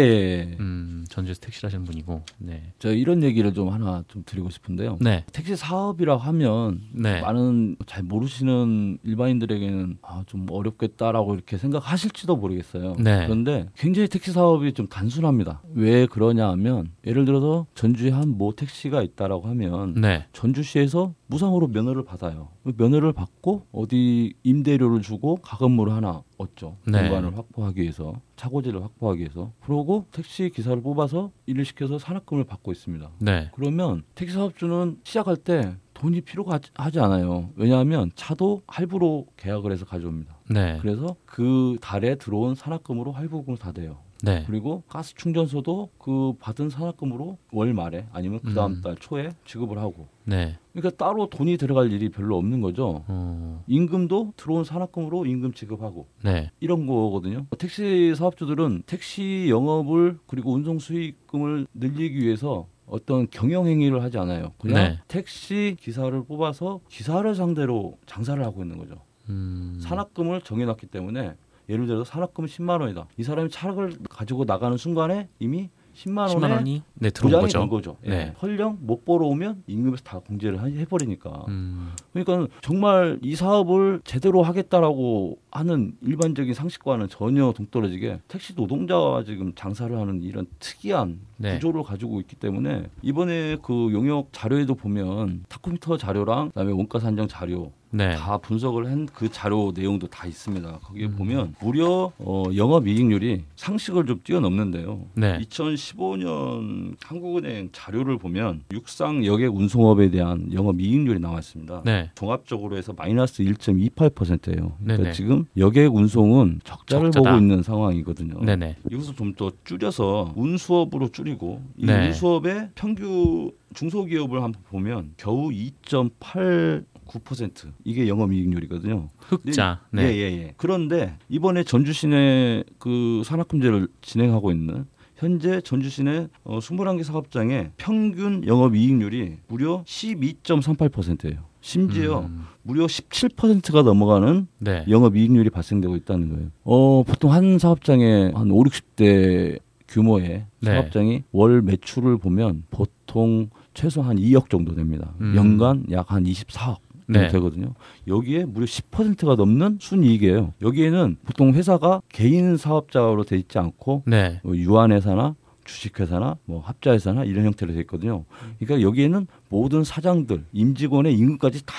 예. 0.51 0.57
음, 0.59 1.05
전주에서 1.09 1.39
택시를 1.41 1.67
하시는 1.67 1.85
분이고. 1.85 2.23
네. 2.39 2.73
저 2.79 2.91
이런 2.91 3.23
얘기를 3.23 3.53
좀 3.53 3.69
하나 3.69 4.03
좀 4.07 4.23
드리고 4.25 4.49
싶은데요. 4.49 4.97
네. 4.99 5.23
택시 5.31 5.55
사업이라고 5.55 6.21
하면 6.21 6.81
네. 6.91 7.21
많은 7.21 7.75
잘 7.85 8.03
모르시는 8.03 8.97
일반인들에게는 9.03 9.97
아, 10.01 10.23
좀 10.27 10.47
어렵겠다라고 10.49 11.35
이렇게 11.35 11.57
생각하실지도 11.57 12.35
모르겠어요. 12.35 12.95
네. 12.99 13.25
그런데 13.25 13.67
굉장히 13.77 14.07
택시 14.07 14.31
사업이 14.31 14.73
좀 14.73 14.87
단순합니다. 14.87 15.61
왜 15.73 16.05
그러냐 16.07 16.49
하면 16.49 16.91
예를 17.05 17.25
들어서 17.25 17.65
전주에 17.75 18.11
한 18.11 18.27
모 18.37 18.51
택시가 18.53 19.01
있다라고 19.01 19.47
하면 19.47 19.93
네. 20.01 20.25
전주시에서 20.33 21.13
무상으로 21.27 21.67
면허를 21.67 22.03
받아요. 22.03 22.49
면허를 22.63 23.13
받고 23.13 23.67
어디 23.71 24.33
임대료를 24.43 25.01
주고 25.01 25.35
가건물을 25.37 25.93
하나 25.93 26.23
얻죠. 26.37 26.77
네. 26.85 27.01
공간을 27.03 27.37
확보하기 27.37 27.81
위해서 27.81 28.13
차고지를 28.35 28.81
확보하기 28.83 29.19
위해서 29.19 29.51
그러고 29.61 30.05
택시 30.11 30.49
기사를 30.49 30.81
뽑아서 30.81 31.31
일을 31.45 31.65
시켜서 31.65 31.99
산학금을 31.99 32.45
받고 32.45 32.71
있습니다. 32.71 33.11
네. 33.19 33.49
그러면 33.53 34.03
택시 34.15 34.35
사업주는 34.35 34.99
시작할 35.03 35.37
때 35.37 35.75
돈이 35.93 36.21
필요가 36.21 36.59
하지 36.75 36.99
않아요. 36.99 37.49
왜냐하면 37.55 38.11
차도 38.15 38.61
할부로 38.67 39.27
계약을 39.35 39.71
해서 39.71 39.85
가져옵니다. 39.85 40.37
네. 40.49 40.77
그래서 40.81 41.15
그 41.25 41.77
달에 41.81 42.15
들어온 42.15 42.55
산학금으로 42.55 43.11
할부금을 43.11 43.57
다 43.57 43.71
돼요. 43.71 43.97
네. 44.23 44.43
그리고 44.47 44.83
가스 44.87 45.13
충전소도 45.15 45.89
그 45.97 46.33
받은 46.39 46.69
산학금으로 46.69 47.37
월 47.51 47.73
말에 47.73 48.07
아니면 48.11 48.39
그 48.43 48.53
다음 48.53 48.73
음. 48.73 48.81
달 48.81 48.95
초에 48.95 49.29
지급을 49.45 49.77
하고. 49.77 50.07
네. 50.23 50.57
그러니까 50.73 51.03
따로 51.03 51.29
돈이 51.29 51.57
들어갈 51.57 51.91
일이 51.91 52.09
별로 52.09 52.37
없는 52.37 52.61
거죠. 52.61 53.03
어. 53.07 53.63
임금도 53.67 54.33
들어온 54.35 54.63
산학금으로 54.63 55.25
임금 55.25 55.53
지급하고. 55.53 56.07
네. 56.23 56.51
이런 56.59 56.85
거거든요. 56.85 57.45
택시 57.57 58.13
사업주들은 58.15 58.83
택시 58.85 59.47
영업을 59.49 60.19
그리고 60.27 60.53
운송 60.53 60.79
수익금을 60.79 61.67
늘리기 61.73 62.19
위해서 62.19 62.67
어떤 62.85 63.29
경영 63.29 63.67
행위를 63.67 64.01
하지 64.01 64.17
않아요. 64.17 64.53
그냥 64.57 64.75
네. 64.75 64.99
택시 65.07 65.75
기사를 65.79 66.23
뽑아서 66.23 66.79
기사를 66.89 67.33
상대로 67.35 67.97
장사를 68.05 68.43
하고 68.43 68.63
있는 68.63 68.77
거죠. 68.77 68.95
음. 69.29 69.77
산학금을 69.81 70.41
정해놨기 70.41 70.87
때문에 70.87 71.35
예를 71.69 71.85
들어서 71.85 72.03
산학금 72.03 72.45
10만 72.45 72.81
원이다. 72.81 73.07
이 73.17 73.23
사람이 73.23 73.49
차를 73.49 73.97
가지고 74.09 74.45
나가는 74.45 74.77
순간에 74.77 75.27
이미 75.39 75.69
10만 75.97 76.19
원에 76.19 76.35
10만 76.35 76.51
원이 76.51 76.83
네, 76.93 77.09
들어온 77.09 77.41
거죠. 77.41 77.67
거죠. 77.69 77.97
예. 78.05 78.09
네. 78.09 78.33
헐령 78.39 78.77
못 78.81 79.03
보러 79.03 79.25
오면 79.27 79.63
임금에서 79.65 80.03
다 80.03 80.19
공제를 80.19 80.59
해버리니까. 80.61 81.45
음. 81.47 81.93
그러니까 82.13 82.47
정말 82.61 83.17
이 83.23 83.35
사업을 83.35 84.01
제대로 84.03 84.43
하겠다라고 84.43 85.39
하는 85.49 85.95
일반적인 86.01 86.53
상식과는 86.53 87.09
전혀 87.09 87.51
동떨어지게 87.51 88.19
택시 88.27 88.53
노동자와 88.55 89.23
지금 89.23 89.53
장사를 89.55 89.97
하는 89.97 90.21
이런 90.21 90.45
특이한 90.59 91.19
네. 91.37 91.55
구조를 91.55 91.81
가지고 91.83 92.19
있기 92.21 92.35
때문에 92.35 92.89
이번에 93.01 93.57
그 93.63 93.89
용역 93.91 94.29
자료에도 94.31 94.75
보면 94.75 95.45
타코미터 95.49 95.97
자료랑 95.97 96.49
그다음에 96.49 96.73
원가 96.73 96.99
산정 96.99 97.27
자료 97.27 97.71
네. 97.91 98.15
다 98.15 98.37
분석을 98.37 98.85
한 98.85 99.07
그 99.13 99.29
자료 99.31 99.71
내용도 99.73 100.05
다 100.07 100.27
있습니다. 100.27 100.79
거기에 100.79 101.05
음. 101.07 101.15
보면 101.15 101.55
무려 101.61 102.11
어, 102.19 102.43
영업 102.55 102.87
이익률이 102.87 103.43
상식을 103.55 104.05
좀 104.05 104.19
뛰어넘는데요. 104.23 105.05
네. 105.15 105.39
2015년 105.39 106.95
한국은행 107.03 107.69
자료를 107.71 108.17
보면 108.17 108.61
육상 108.71 109.25
여객 109.25 109.55
운송업에 109.55 110.09
대한 110.09 110.51
영업 110.53 110.79
이익률이 110.79 111.19
나와 111.19 111.39
있습니다. 111.39 111.81
네. 111.85 112.11
종합적으로 112.15 112.77
해서 112.77 112.93
마이너스 112.93 113.43
1.28%예요. 113.43 114.73
그러니까 114.83 115.11
지금 115.13 115.45
여객 115.57 115.95
운송은 115.95 116.61
적자를 116.63 117.11
적자다. 117.11 117.31
보고 117.31 117.41
있는 117.41 117.63
상황이거든요. 117.63 118.39
네네. 118.41 118.75
여기서 118.91 119.13
좀더 119.13 119.51
줄여서 119.63 120.33
운수업으로 120.35 121.09
줄이고 121.09 121.61
이 121.77 121.85
네. 121.85 122.07
운수업의 122.07 122.69
평균 122.75 123.51
중소기업을 123.73 124.41
한번 124.43 124.61
보면 124.69 125.13
겨우 125.17 125.49
2.8 125.49 126.85
9% 127.07 127.71
이게 127.83 128.07
영업이익률이거든요. 128.07 129.09
흑자. 129.17 129.81
네. 129.91 130.03
예, 130.03 130.15
예, 130.15 130.21
예. 130.37 130.53
그런데 130.57 131.17
이번에 131.29 131.63
전주 131.63 131.93
시내 131.93 132.63
그 132.79 133.21
산학금제를 133.25 133.87
진행하고 134.01 134.51
있는 134.51 134.85
현재 135.15 135.61
전주 135.61 135.89
시내 135.89 136.27
어, 136.43 136.59
21개 136.59 137.03
사업장의 137.03 137.71
평균 137.77 138.45
영업이익률이 138.45 139.37
무려 139.47 139.83
12.38%예요. 139.85 141.39
심지어 141.61 142.19
음. 142.21 142.45
무려 142.61 142.85
17%가 142.85 143.81
넘어가는 143.81 144.47
네. 144.59 144.85
영업이익률이 144.87 145.49
발생되고 145.49 145.95
있다는 145.95 146.29
거예요. 146.29 146.47
어, 146.63 147.03
보통 147.03 147.33
한 147.33 147.57
사업장에 147.57 148.31
한 148.33 148.51
5, 148.51 148.63
60대 148.63 149.59
규모의 149.87 150.45
네. 150.59 150.71
사업장이 150.71 151.23
월 151.31 151.61
매출을 151.61 152.17
보면 152.17 152.63
보통 152.69 153.49
최소 153.73 154.01
한 154.01 154.17
2억 154.17 154.49
정도 154.49 154.75
됩니다. 154.75 155.13
음. 155.21 155.33
연간 155.35 155.85
약 155.91 156.11
한 156.11 156.23
24억. 156.25 156.77
네. 157.07 157.27
되거든요. 157.29 157.73
여기에 158.07 158.45
무려 158.45 158.65
10%가 158.65 159.35
넘는 159.35 159.77
순이익이에요. 159.81 160.53
여기에는 160.61 161.17
보통 161.25 161.53
회사가 161.53 162.01
개인 162.09 162.57
사업자로 162.57 163.23
돼 163.23 163.37
있지 163.37 163.57
않고 163.57 164.03
네. 164.05 164.39
뭐 164.43 164.55
유한회사나 164.55 165.35
주식회사나 165.63 166.37
뭐 166.45 166.61
합자회사나 166.61 167.25
이런 167.25 167.45
형태로 167.45 167.73
돼 167.73 167.79
있거든요. 167.81 168.25
그러니까 168.59 168.81
여기에는 168.85 169.27
모든 169.49 169.83
사장들, 169.83 170.45
임직원의 170.53 171.13
임금까지 171.13 171.65
다 171.65 171.73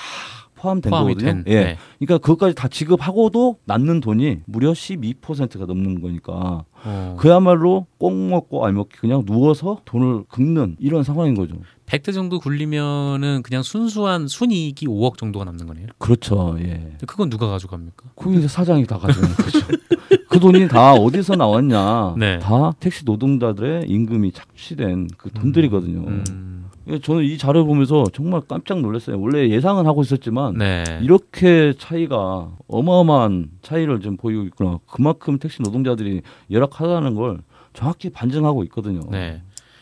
포함된 0.55 0.91
거거든요. 0.91 1.25
된, 1.25 1.43
예. 1.47 1.55
네. 1.55 1.77
그러니까 1.99 2.17
그것까지 2.19 2.53
다 2.53 2.67
지급하고도 2.67 3.57
남는 3.65 4.01
돈이 4.01 4.41
무려 4.45 4.71
12%가 4.71 5.65
넘는 5.65 6.01
거니까 6.01 6.65
어. 6.83 7.15
그야말로 7.19 7.85
꼭 7.97 8.13
먹고 8.13 8.65
알 8.65 8.73
먹기 8.73 8.97
그냥 8.97 9.25
누워서 9.25 9.81
돈을 9.85 10.23
긁는 10.29 10.77
이런 10.79 11.03
상황인 11.03 11.35
거죠. 11.35 11.55
100대 11.85 12.13
정도 12.13 12.39
굴리면은 12.39 13.41
그냥 13.41 13.63
순수한 13.63 14.27
순이익이 14.27 14.85
5억 14.87 15.17
정도가 15.17 15.45
남는 15.45 15.65
거네요. 15.65 15.87
그렇죠. 15.97 16.55
예. 16.59 16.97
그건 17.07 17.29
누가 17.29 17.47
가져갑니까? 17.47 18.11
그 18.15 18.35
이제 18.35 18.47
사장이 18.47 18.85
다 18.85 18.97
가져가는 18.99 19.35
거죠. 19.35 19.59
그 20.29 20.39
돈이 20.39 20.67
다 20.67 20.93
어디서 20.93 21.35
나왔냐? 21.35 22.13
네. 22.17 22.37
다 22.39 22.71
택시 22.79 23.03
노동자들의 23.05 23.87
임금이 23.89 24.31
착취된 24.31 25.09
그 25.17 25.31
돈들이거든요. 25.31 25.99
음. 26.07 26.23
음. 26.29 26.58
예, 26.89 26.99
저는 26.99 27.23
이 27.23 27.37
자료 27.37 27.65
보면서 27.65 28.03
정말 28.13 28.41
깜짝 28.41 28.81
놀랐어요. 28.81 29.19
원래 29.19 29.49
예상은 29.49 29.85
하고 29.85 30.01
있었지만 30.01 30.55
네. 30.57 30.83
이렇게 31.01 31.73
차이가 31.77 32.51
어마어마한 32.67 33.49
차이를 33.61 34.01
좀 34.01 34.17
보이고 34.17 34.43
있구나. 34.43 34.79
그만큼 34.87 35.37
택시 35.37 35.61
노동자들이 35.61 36.21
열악하다는 36.49 37.15
걸 37.15 37.39
정확히 37.73 38.09
반증하고 38.09 38.63
있거든요. 38.65 39.01
네. 39.11 39.41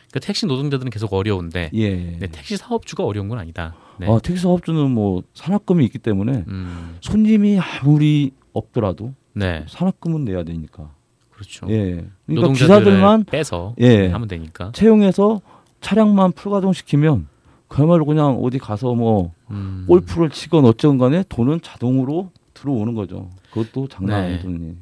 그러니까 0.09 0.19
택시 0.21 0.45
노동자들은 0.45 0.89
계속 0.89 1.13
어려운데 1.13 1.69
예. 1.73 1.95
네, 1.95 2.27
택시 2.27 2.57
사업주가 2.57 3.03
어려운 3.03 3.29
건 3.29 3.39
아니다. 3.39 3.75
네. 3.99 4.07
아, 4.09 4.19
택시 4.21 4.43
사업주는 4.43 4.91
뭐 4.91 5.23
산학금이 5.33 5.83
있기 5.85 5.99
때문에 5.99 6.43
음. 6.47 6.97
손님이 7.01 7.59
아무리 7.59 8.31
없더라도 8.53 9.13
네. 9.33 9.65
산학금은 9.67 10.25
내야 10.25 10.43
되니까. 10.43 10.91
그렇죠. 11.31 11.67
예. 11.69 12.03
그러니까 12.25 12.53
기사들만 12.53 13.25
빼서 13.25 13.75
예. 13.79 14.07
하면 14.07 14.27
되니까. 14.27 14.71
채용해서 14.73 15.41
차량만 15.81 16.33
풀가동시키면 16.33 17.27
그야말로 17.67 18.05
그냥 18.05 18.39
어디 18.41 18.59
가서 18.59 18.93
뭐 18.95 19.33
음. 19.49 19.85
골프를 19.87 20.29
치건 20.29 20.65
어쩌건 20.65 20.97
간에 20.97 21.23
돈은 21.29 21.61
자동으로 21.61 22.31
들어오는 22.53 22.93
거죠. 22.93 23.29
그것도 23.51 23.87
장난 23.87 24.21
네. 24.21 24.27
아닌 24.27 24.41
돈이. 24.41 24.75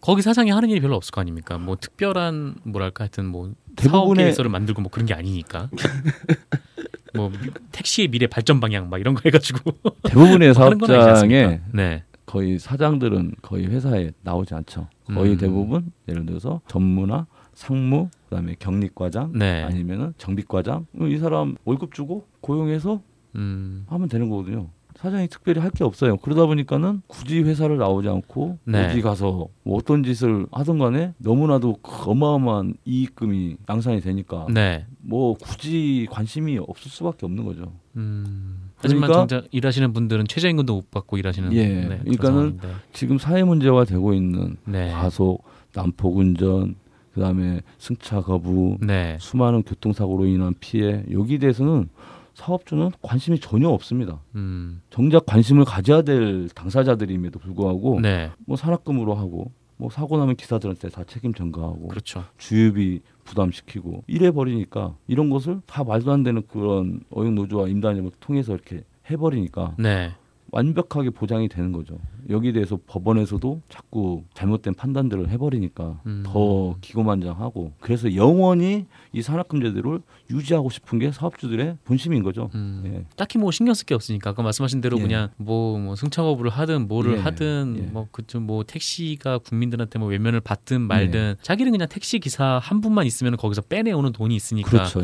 거기 0.00 0.20
사장이 0.20 0.50
하는 0.50 0.68
일이 0.68 0.80
별로 0.80 0.96
없을 0.96 1.12
거 1.12 1.20
아닙니까? 1.20 1.58
뭐 1.58 1.76
특별한 1.76 2.56
뭐랄까 2.64 3.04
하여튼 3.04 3.26
뭐 3.26 3.52
대부분의 3.76 4.24
계획서를 4.24 4.50
만들고 4.50 4.82
뭐 4.82 4.90
그런 4.90 5.06
게 5.06 5.14
아니니까. 5.14 5.70
뭐 7.14 7.30
택시의 7.70 8.08
미래 8.08 8.26
발전 8.26 8.58
방향 8.58 8.88
막 8.88 9.00
이런 9.00 9.14
거 9.14 9.20
해가지고 9.24 9.72
대부분의 10.04 10.54
사업장에 10.54 11.60
네. 11.72 12.02
거의 12.26 12.58
사장들은 12.58 13.36
거의 13.42 13.66
회사에 13.66 14.12
나오지 14.22 14.54
않죠. 14.54 14.88
거의 15.06 15.32
음. 15.32 15.38
대부분 15.38 15.92
예를 16.08 16.26
들어서 16.26 16.60
전무나 16.66 17.26
상무 17.54 18.08
그다음에 18.28 18.56
경리과장 18.58 19.32
네. 19.34 19.62
아니면은 19.62 20.14
정비과장 20.18 20.86
이 21.02 21.18
사람 21.18 21.56
월급 21.64 21.94
주고 21.94 22.26
고용해서 22.40 23.00
음. 23.36 23.84
하면 23.88 24.08
되는 24.08 24.28
거거든요. 24.28 24.68
사장이 24.94 25.26
특별히 25.28 25.60
할 25.60 25.70
게 25.72 25.82
없어요. 25.84 26.16
그러다 26.18 26.46
보니까는 26.46 27.02
굳이 27.08 27.40
회사를 27.40 27.76
나오지 27.78 28.08
않고 28.08 28.58
네. 28.64 28.86
어디 28.86 29.00
가서 29.00 29.48
뭐 29.64 29.76
어떤 29.76 30.04
짓을 30.04 30.46
하든 30.52 30.78
간에 30.78 31.14
너무나도 31.18 31.78
어마어마한 31.82 32.74
이익금이 32.84 33.56
양산이 33.68 34.00
되니까 34.00 34.46
네. 34.52 34.86
뭐 35.00 35.34
굳이 35.34 36.06
관심이 36.10 36.58
없을 36.58 36.90
수밖에 36.90 37.26
없는 37.26 37.44
거죠. 37.44 37.72
음. 37.96 38.70
하지만 38.76 39.08
그러니까, 39.08 39.26
정작 39.26 39.48
일하시는 39.50 39.92
분들은 39.92 40.26
최저임금도 40.28 40.74
못 40.74 40.90
받고 40.90 41.16
일하시는 41.16 41.52
예. 41.54 41.66
네, 41.68 41.98
그러니까는 42.00 42.58
지금 42.92 43.18
사회 43.18 43.42
문제화 43.42 43.84
되고 43.84 44.12
있는 44.12 44.56
네. 44.66 44.90
과속, 44.90 45.42
난폭운전, 45.74 46.76
그다음에 47.14 47.60
승차 47.78 48.20
거부, 48.20 48.78
네. 48.80 49.16
수많은 49.20 49.62
교통사고로 49.62 50.26
인한 50.26 50.54
피해 50.60 51.04
여기 51.10 51.38
대해서는 51.38 51.88
사업주는 52.34 52.90
관심이 53.02 53.38
전혀 53.38 53.68
없습니다. 53.68 54.20
음. 54.34 54.80
정작 54.90 55.26
관심을 55.26 55.64
가져야 55.64 56.02
될 56.02 56.48
당사자들임에도 56.48 57.38
불구하고 57.38 58.00
네. 58.00 58.30
뭐 58.46 58.56
산학금으로 58.56 59.14
하고 59.14 59.52
뭐 59.76 59.90
사고 59.90 60.16
나면 60.16 60.36
기사들한테 60.36 60.88
다 60.88 61.04
책임 61.04 61.34
전가하고 61.34 61.88
그렇죠. 61.88 62.24
주유비 62.38 63.00
부담시키고 63.24 64.04
이래 64.06 64.30
버리니까 64.30 64.96
이런 65.08 65.28
것을 65.28 65.60
다 65.66 65.84
말도 65.84 66.12
안 66.12 66.22
되는 66.22 66.42
그런 66.46 67.00
어용 67.10 67.34
노조와 67.34 67.68
임단협을 67.68 68.12
통해서 68.20 68.54
이렇게 68.54 68.84
해버리니까 69.10 69.74
네. 69.78 70.12
완벽하게 70.52 71.08
보장이 71.10 71.48
되는 71.48 71.72
거죠. 71.72 71.98
여기에 72.28 72.52
대해서 72.52 72.78
법원에서도 72.86 73.62
자꾸 73.70 74.22
잘못된 74.34 74.74
판단들을 74.74 75.30
해버리니까 75.30 76.00
음. 76.04 76.22
더 76.26 76.76
기고만장하고 76.82 77.72
그래서 77.80 78.14
영원히 78.14 78.84
이 79.12 79.22
산학금제도를 79.22 80.00
유지하고 80.30 80.68
싶은 80.68 80.98
게 80.98 81.10
사업주들의 81.10 81.78
본심인 81.84 82.22
거죠. 82.22 82.50
음. 82.54 82.82
예. 82.84 83.04
딱히 83.16 83.38
뭐 83.38 83.50
신경 83.50 83.74
쓸 83.74 83.86
게 83.86 83.94
없으니까 83.94 84.30
아까 84.30 84.42
말씀하신 84.42 84.82
대로 84.82 84.98
예. 84.98 85.02
그냥 85.02 85.30
뭐, 85.38 85.78
뭐 85.78 85.96
승차 85.96 86.22
거부를 86.22 86.50
하든 86.50 86.86
뭐를 86.86 87.16
예. 87.16 87.20
하든 87.20 87.76
예. 87.78 87.82
뭐 87.90 88.08
그좀 88.12 88.42
뭐 88.44 88.62
택시가 88.62 89.38
국민들한테 89.38 89.98
뭐 89.98 90.08
외면을 90.08 90.40
받든 90.40 90.82
말든 90.82 91.36
예. 91.38 91.42
자기는 91.42 91.72
그냥 91.72 91.88
택시 91.88 92.18
기사 92.18 92.60
한 92.62 92.82
분만 92.82 93.06
있으면 93.06 93.38
거기서 93.38 93.62
빼내오는 93.62 94.12
돈이 94.12 94.36
있으니까 94.36 94.70
그렇죠. 94.70 95.00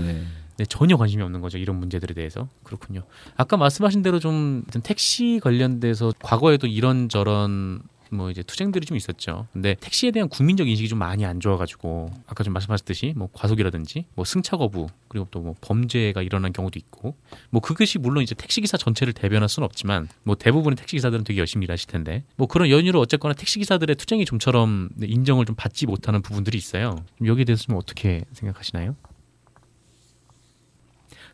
예. 0.59 0.65
네, 0.65 0.67
전혀 0.67 0.97
관심이 0.97 1.23
없는 1.23 1.41
거죠. 1.41 1.59
이런 1.59 1.77
문제들에 1.77 2.15
대해서. 2.15 2.49
그렇군요. 2.65 3.03
아까 3.37 3.57
말씀하신 3.57 4.03
대로 4.03 4.19
좀 4.19 4.65
택시 4.83 5.41
관련돼서 5.43 6.13
과거에도 6.21 6.67
이런저런 6.67 7.83
뭐 8.11 8.31
이제 8.31 8.43
투쟁들이 8.43 8.87
좀 8.87 8.97
있었죠. 8.97 9.47
근데 9.53 9.77
택시에 9.79 10.11
대한 10.13 10.31
국민적 10.31 10.67
인식이 10.67 10.89
좀 10.89 10.99
많이 10.99 11.27
안 11.27 11.41
좋아가지고 11.41 12.11
아까 12.27 12.43
좀 12.43 12.55
말씀하셨듯이 12.55 13.13
뭐 13.15 13.29
과속이라든지 13.35 14.07
뭐 14.15 14.25
승차 14.25 14.57
거부 14.57 14.87
그리고 15.09 15.27
또 15.31 15.41
뭐 15.41 15.55
범죄가 15.61 16.23
일어난 16.23 16.55
경우도 16.55 16.79
있고 16.79 17.15
뭐 17.51 17.61
그것이 17.61 17.99
물론 17.99 18.23
이제 18.23 18.35
택시 18.35 18.63
기사 18.63 18.79
전체를 18.79 19.13
대변할 19.13 19.49
수는 19.51 19.65
없지만 19.67 20.09
뭐 20.23 20.37
대부분의 20.37 20.77
택시 20.77 20.97
기사들은 20.97 21.25
되게 21.25 21.39
열심히 21.39 21.65
일하실 21.65 21.87
텐데 21.87 22.25
뭐 22.37 22.47
그런 22.47 22.71
연유로 22.71 22.99
어쨌거나 22.99 23.35
택시 23.35 23.59
기사들의 23.59 23.95
투쟁이 23.97 24.25
좀처럼 24.25 24.89
인정을 25.03 25.45
좀 25.45 25.55
받지 25.55 25.85
못하는 25.87 26.23
부분들이 26.23 26.57
있어요. 26.57 26.97
여기에 27.23 27.45
대해서 27.45 27.65
좀 27.65 27.77
어떻게 27.77 28.25
생각하시나요? 28.33 28.97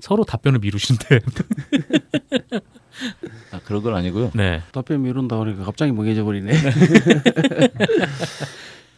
서로 0.05 0.23
답변을 0.23 0.59
미루시는데. 0.59 1.21
아, 3.53 3.61
그런 3.65 3.83
건 3.83 3.95
아니고요. 3.95 4.33
네. 4.35 4.61
답변 4.71 5.01
미룬다 5.03 5.39
그러니까 5.39 5.65
갑자기 5.65 5.93
멍해져 5.93 6.25
버리네. 6.25 6.53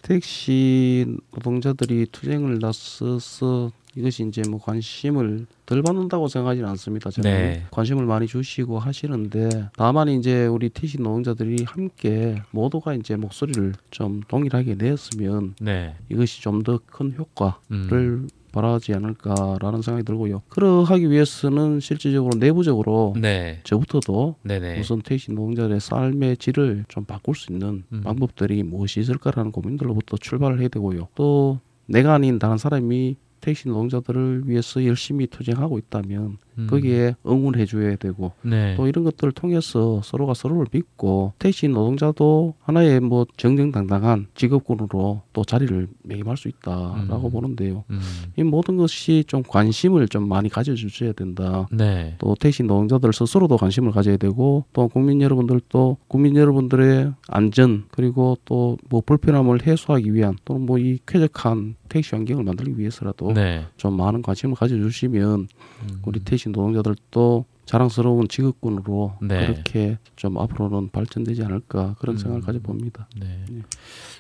택시 0.03 1.07
노동자들이 1.33 2.07
투쟁을 2.11 2.59
나서서 2.61 3.71
이것이 3.95 4.27
이제 4.27 4.43
뭐 4.51 4.61
관심을 4.61 5.47
덜 5.65 5.83
받는다고 5.83 6.27
생각하지는 6.29 6.69
않습니다. 6.71 7.11
저는 7.11 7.31
네. 7.31 7.67
관심을 7.71 8.05
많이 8.05 8.27
주시고 8.27 8.79
하시는데 8.81 9.69
다만 9.77 10.09
이제 10.09 10.47
우리 10.47 10.69
택시 10.71 10.99
노동자들이 10.99 11.65
함께 11.67 12.43
모두가 12.51 12.95
이제 12.95 13.15
목소리를 13.17 13.75
좀 13.93 14.23
동일하게 14.29 14.75
냈으면 14.75 15.55
네. 15.61 15.95
이것이 16.09 16.43
좀 16.43 16.63
더 16.65 16.81
큰 16.87 17.15
효과를 17.17 17.55
음. 17.71 18.29
바라지 18.57 18.95
않을까라는 18.95 19.83
생각이 19.83 20.05
들고요. 20.05 20.41
그러하기 20.49 21.11
위해서는 21.11 21.81
실질적으로 21.81 22.39
내부적으로 22.39 23.15
네. 23.21 23.61
저부터도 23.65 24.37
네네. 24.45 24.81
우선 24.81 25.03
택시 25.03 25.31
노동자들의 25.31 25.79
삶의 25.79 26.39
질을 26.39 26.87
좀 26.89 27.05
바꿀 27.05 27.35
수 27.35 27.53
있는 27.53 27.85
음. 27.93 28.01
방법들이 28.03 28.63
무엇이 28.63 29.01
있을까라는 29.01 29.53
고민들로부터 29.53 30.17
출발을 30.17 30.61
해야 30.61 30.69
되고요. 30.69 31.09
또 31.15 31.61
내가 31.85 32.15
아닌 32.15 32.39
다른 32.39 32.57
사람이 32.57 33.17
택시 33.43 33.69
노동자들을 33.69 34.45
위해서 34.47 34.83
열심히 34.87 35.27
투쟁하고 35.27 35.77
있다면 35.77 36.39
음. 36.59 36.67
거기에 36.71 37.15
응원해 37.27 37.67
줘야 37.67 37.97
되고 37.97 38.33
네. 38.43 38.75
또 38.77 38.87
이런 38.87 39.05
것들을 39.05 39.33
통해서 39.33 40.01
서로가 40.03 40.35
서로를 40.35 40.67
믿고 40.71 41.33
택시 41.39 41.69
노동자도 41.69 42.55
하나의 42.61 43.01
뭐 43.01 43.27
정정당당한 43.37 44.29
직업군으로 44.35 45.23
또 45.33 45.45
자리를 45.45 45.89
매임할 46.03 46.37
수 46.37 46.49
있다라고 46.49 47.29
음. 47.29 47.31
보는데요. 47.33 47.85
음. 47.91 48.01
이 48.37 48.43
모든 48.43 48.77
것이 48.77 49.25
좀 49.27 49.43
관심을 49.43 50.09
좀 50.09 50.29
많이 50.29 50.49
가져주셔야 50.49 51.13
된다. 51.13 51.67
네. 51.71 52.15
또 52.19 52.35
택시 52.39 52.63
노동자들 52.63 53.13
스스로도 53.13 53.57
관심을 53.57 53.93
가져야 53.93 54.17
되고 54.17 54.65
또 54.73 54.89
국민 54.89 55.21
여러분들도 55.21 55.97
국민 56.09 56.37
여러분들의 56.37 57.13
안전 57.29 57.85
그리고 57.91 58.37
또 58.45 58.77
뭐 58.89 59.01
불편함을 59.01 59.67
해소하기 59.67 60.15
위한 60.15 60.37
또는 60.45 60.65
뭐 60.65 60.77
이 60.77 60.99
쾌적한 61.07 61.77
택시 61.89 62.15
환경을 62.15 62.45
만들기 62.45 62.79
위해서라도 62.79 63.33
네. 63.33 63.65
좀 63.77 63.97
많은 63.97 64.23
관심을 64.23 64.55
가져주시면 64.57 65.41
음. 65.41 66.01
우리 66.05 66.21
택시 66.21 66.46
노동자들도 66.51 67.45
자랑스러운 67.65 68.29
직업군으로 68.29 69.15
네. 69.23 69.47
그렇게 69.47 69.99
좀 70.15 70.39
앞으로는 70.39 70.91
발전되지 70.91 71.43
않을까 71.45 71.97
그런 71.99 72.15
음. 72.17 72.19
생각을 72.19 72.43
가져봅니다. 72.43 73.09
네. 73.19 73.45
네. 73.51 73.61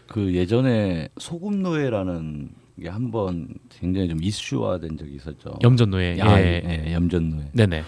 그 0.08 0.34
예전에 0.34 1.08
소금 1.18 1.62
노예라는 1.62 2.50
게 2.80 2.88
한 2.88 3.10
번 3.10 3.48
굉장히 3.70 4.08
좀 4.08 4.22
이슈화된 4.22 4.98
적이 4.98 5.14
있었죠. 5.16 5.58
염전 5.62 5.90
노예. 5.90 6.20
아, 6.20 6.38
예. 6.38 6.62
예, 6.86 6.92
염전 6.92 7.30
노예. 7.30 7.50
네네. 7.54 7.84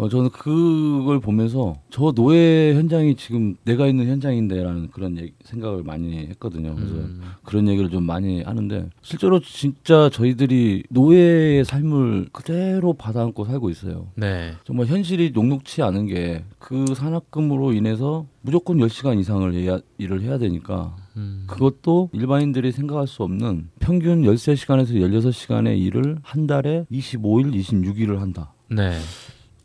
어, 0.00 0.08
저는 0.08 0.30
그걸 0.30 1.20
보면서 1.20 1.76
저 1.90 2.12
노예 2.12 2.74
현장이 2.74 3.16
지금 3.16 3.54
내가 3.64 3.86
있는 3.86 4.08
현장인데라는 4.08 4.90
그런 4.92 5.18
얘기, 5.18 5.32
생각을 5.44 5.82
많이 5.82 6.16
했거든요. 6.16 6.74
그래서 6.74 6.94
음. 6.94 7.20
그런 7.44 7.68
얘기를 7.68 7.90
좀 7.90 8.04
많이 8.04 8.42
하는데 8.42 8.88
실제로 9.02 9.40
진짜 9.40 10.08
저희들이 10.10 10.84
노예의 10.88 11.64
삶을 11.66 12.28
그대로 12.32 12.94
받아안고 12.94 13.44
살고 13.44 13.68
있어요. 13.68 14.06
네. 14.14 14.54
정말 14.64 14.86
현실이 14.86 15.32
녹록치 15.34 15.82
않은 15.82 16.06
게 16.06 16.44
그 16.70 16.94
산학금으로 16.94 17.72
인해서 17.72 18.26
무조건 18.42 18.76
10시간 18.78 19.18
이상을 19.18 19.52
해야, 19.54 19.80
일을 19.98 20.22
해야 20.22 20.38
되니까 20.38 20.94
음. 21.16 21.44
그것도 21.48 22.10
일반인들이 22.12 22.70
생각할 22.70 23.08
수 23.08 23.24
없는 23.24 23.70
평균 23.80 24.22
13시간에서 24.22 24.92
16시간의 24.92 25.80
일을 25.80 26.18
한 26.22 26.46
달에 26.46 26.84
25일, 26.92 27.52
26일을 27.52 28.18
한다. 28.18 28.52
네. 28.70 28.92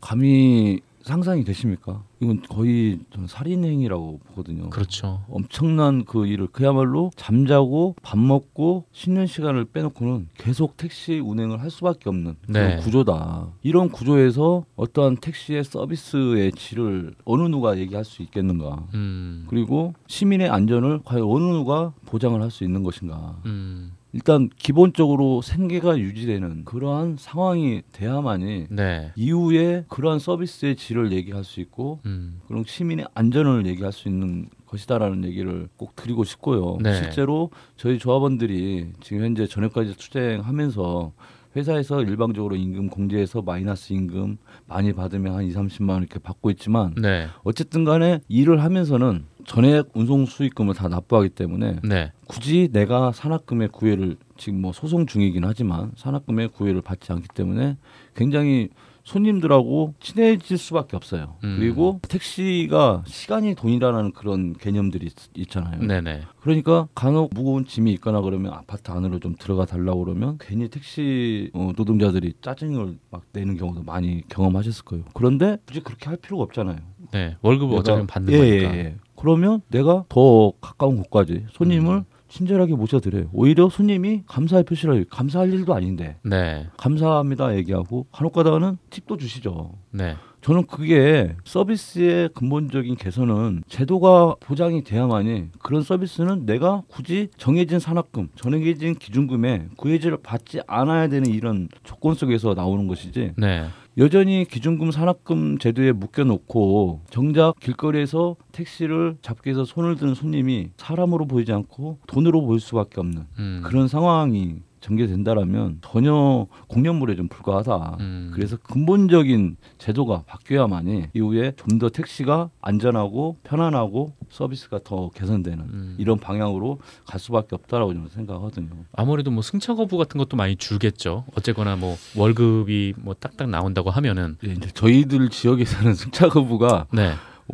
감히 0.06 0.80
상상이 1.02 1.42
되십니까? 1.42 2.02
이건 2.20 2.42
거의 2.42 3.00
저는 3.12 3.26
살인행위라고 3.26 4.20
보거든요. 4.26 4.70
그렇죠. 4.70 5.22
엄청난 5.28 6.04
그 6.04 6.26
일을 6.26 6.46
그야말로 6.48 7.10
잠자고 7.16 7.96
밥 8.02 8.18
먹고 8.18 8.86
쉬는 8.92 9.26
시간을 9.26 9.66
빼놓고는 9.66 10.28
계속 10.36 10.76
택시 10.76 11.18
운행을 11.18 11.60
할 11.60 11.70
수밖에 11.70 12.08
없는 12.08 12.36
그런 12.46 12.68
네. 12.68 12.76
구조다. 12.76 13.48
이런 13.62 13.88
구조에서 13.90 14.64
어떠한 14.76 15.16
택시의 15.18 15.64
서비스의 15.64 16.52
질을 16.52 17.14
어느 17.24 17.42
누가 17.48 17.76
얘기할 17.76 18.04
수 18.04 18.22
있겠는가? 18.22 18.86
음. 18.94 19.44
그리고 19.48 19.94
시민의 20.06 20.48
안전을 20.48 21.00
과연 21.04 21.24
어느 21.24 21.44
누가 21.44 21.92
보장을 22.06 22.40
할 22.40 22.50
수 22.50 22.62
있는 22.62 22.84
것인가? 22.84 23.36
음. 23.44 23.92
일단 24.12 24.48
기본적으로 24.56 25.42
생계가 25.42 25.98
유지되는 25.98 26.64
그러한 26.64 27.16
상황이 27.18 27.82
돼야만이 27.92 28.66
네. 28.70 29.12
이후에 29.14 29.84
그러한 29.88 30.18
서비스의 30.18 30.76
질을 30.76 31.12
얘기할 31.12 31.44
수 31.44 31.60
있고 31.60 32.00
음. 32.06 32.40
그런 32.46 32.64
시민의 32.66 33.06
안전을 33.14 33.66
얘기할 33.66 33.92
수 33.92 34.08
있는 34.08 34.48
것이다라는 34.66 35.24
얘기를 35.24 35.68
꼭 35.76 35.94
드리고 35.96 36.24
싶고요. 36.24 36.78
네. 36.80 36.94
실제로 36.94 37.50
저희 37.76 37.98
조합원들이 37.98 38.92
지금 39.00 39.24
현재 39.24 39.46
전역까지 39.46 39.96
투쟁하면서 39.96 41.12
회사에서 41.56 42.02
일방적으로 42.02 42.54
임금 42.54 42.88
공제해서 42.88 43.42
마이너스 43.42 43.92
임금 43.92 44.36
많이 44.66 44.92
받으면 44.92 45.34
한 45.34 45.44
2, 45.44 45.52
30만 45.52 45.90
원 45.90 46.02
이렇게 46.02 46.18
받고 46.18 46.50
있지만 46.50 46.94
네. 47.00 47.28
어쨌든 47.44 47.84
간에 47.84 48.20
일을 48.28 48.62
하면서는 48.62 49.24
전액 49.46 49.90
운송 49.94 50.26
수익금을 50.26 50.74
다 50.74 50.88
납부하기 50.88 51.30
때문에 51.30 51.80
네. 51.82 52.12
굳이 52.26 52.68
내가 52.72 53.12
산학금의 53.12 53.68
구애를 53.68 54.16
지금 54.36 54.60
뭐 54.60 54.72
소송 54.72 55.06
중이긴 55.06 55.44
하지만 55.44 55.92
산학금의 55.96 56.48
구애를 56.48 56.82
받지 56.82 57.12
않기 57.12 57.28
때문에 57.34 57.76
굉장히 58.14 58.68
손님들하고 59.06 59.94
친해질 60.00 60.58
수밖에 60.58 60.96
없어요. 60.96 61.36
음. 61.44 61.56
그리고 61.58 62.00
택시가 62.08 63.04
시간이 63.06 63.54
돈이라는 63.54 64.10
그런 64.10 64.52
개념들이 64.54 65.08
있, 65.36 65.48
잖아요 65.48 65.80
네네. 65.80 66.22
그러니까 66.40 66.88
간혹 66.92 67.30
무거운 67.32 67.64
짐이 67.64 67.92
있거나 67.94 68.20
그러면 68.20 68.52
아파트 68.52 68.90
안으로 68.90 69.20
좀 69.20 69.36
들어가 69.38 69.64
달라고 69.64 70.04
그러면 70.04 70.38
괜히 70.40 70.68
택시 70.68 71.50
어, 71.54 71.70
노동자들이 71.76 72.34
짜증을 72.40 72.98
막 73.10 73.22
내는 73.32 73.56
경우도 73.56 73.84
많이 73.84 74.22
경험하셨을 74.28 74.84
거예요. 74.84 75.04
그런데 75.14 75.58
굳이 75.66 75.80
그렇게 75.80 76.06
할 76.08 76.16
필요가 76.16 76.42
없잖아요. 76.42 76.78
네, 77.12 77.36
월급을 77.42 77.78
어차피 77.78 78.04
받는 78.08 78.32
예, 78.32 78.38
거니까. 78.38 78.74
예, 78.74 78.78
예. 78.78 78.96
그러면 79.26 79.60
내가 79.72 80.04
더 80.08 80.52
가까운 80.60 80.98
곳까지 80.98 81.46
손님을 81.50 81.94
음. 81.96 82.04
친절하게 82.28 82.76
모셔드려요. 82.76 83.28
오히려 83.32 83.68
손님이 83.68 84.22
감사의 84.26 84.62
표시를 84.62 85.04
감사할 85.10 85.52
일도 85.52 85.74
아닌데 85.74 86.16
네. 86.22 86.68
감사합니다 86.76 87.56
얘기하고 87.56 88.06
간혹 88.12 88.32
가다가는 88.32 88.78
팁도 88.88 89.16
주시죠. 89.16 89.72
네. 89.90 90.14
저는 90.42 90.66
그게 90.66 91.34
서비스의 91.42 92.28
근본적인 92.34 92.94
개선은 92.94 93.64
제도가 93.68 94.36
보장이 94.38 94.84
돼야만이 94.84 95.48
그런 95.58 95.82
서비스는 95.82 96.46
내가 96.46 96.84
굳이 96.86 97.28
정해진 97.36 97.80
산학금, 97.80 98.28
정해진 98.36 98.94
기준금에 98.94 99.70
구해지를 99.76 100.18
받지 100.22 100.60
않아야 100.68 101.08
되는 101.08 101.32
이런 101.32 101.68
조건 101.82 102.14
속에서 102.14 102.54
나오는 102.54 102.86
것이지. 102.86 103.32
네. 103.36 103.66
여전히 103.98 104.44
기준금 104.44 104.90
산학금 104.90 105.56
제도에 105.56 105.92
묶여놓고 105.92 107.00
정작 107.08 107.58
길거리에서 107.60 108.36
택시를 108.52 109.16
잡기 109.22 109.48
위해서 109.48 109.64
손을 109.64 109.96
드는 109.96 110.14
손님이 110.14 110.68
사람으로 110.76 111.26
보이지 111.26 111.50
않고 111.52 112.00
돈으로 112.06 112.42
보일 112.44 112.60
수밖에 112.60 113.00
없는 113.00 113.26
음. 113.38 113.62
그런 113.64 113.88
상황이 113.88 114.56
전개된다라면 114.86 115.78
전혀 115.82 116.46
공연물에 116.68 117.16
좀 117.16 117.28
불과하다. 117.28 117.96
음. 118.00 118.30
그래서 118.34 118.56
근본적인 118.56 119.56
제도가 119.78 120.22
바뀌어야만이 120.26 121.08
이후에 121.14 121.52
좀 121.56 121.76
더 121.76 121.90
택시가 121.90 122.48
안전하고 122.62 123.36
편안하고 123.42 124.14
서비스가 124.30 124.80
더 124.82 125.10
개선되는 125.10 125.58
음. 125.60 125.94
이런 125.98 126.18
방향으로 126.18 126.78
갈 127.06 127.20
수밖에 127.20 127.54
없다라고 127.54 127.92
저는 127.92 128.08
생각하거든요. 128.08 128.70
아무래도 128.92 129.30
뭐 129.30 129.42
승차 129.42 129.74
거부 129.74 129.98
같은 129.98 130.16
것도 130.16 130.38
많이 130.38 130.56
줄겠죠. 130.56 131.24
어쨌거나 131.36 131.76
뭐 131.76 131.96
월급이 132.16 132.94
뭐 132.96 133.12
딱딱 133.12 133.50
나온다고 133.50 133.90
하면은 133.90 134.38
예, 134.46 134.52
이제 134.52 134.70
저희들 134.72 135.28
지역에서는 135.28 135.92
승차 135.96 136.30
거부가 136.30 136.86
네. 136.94 137.12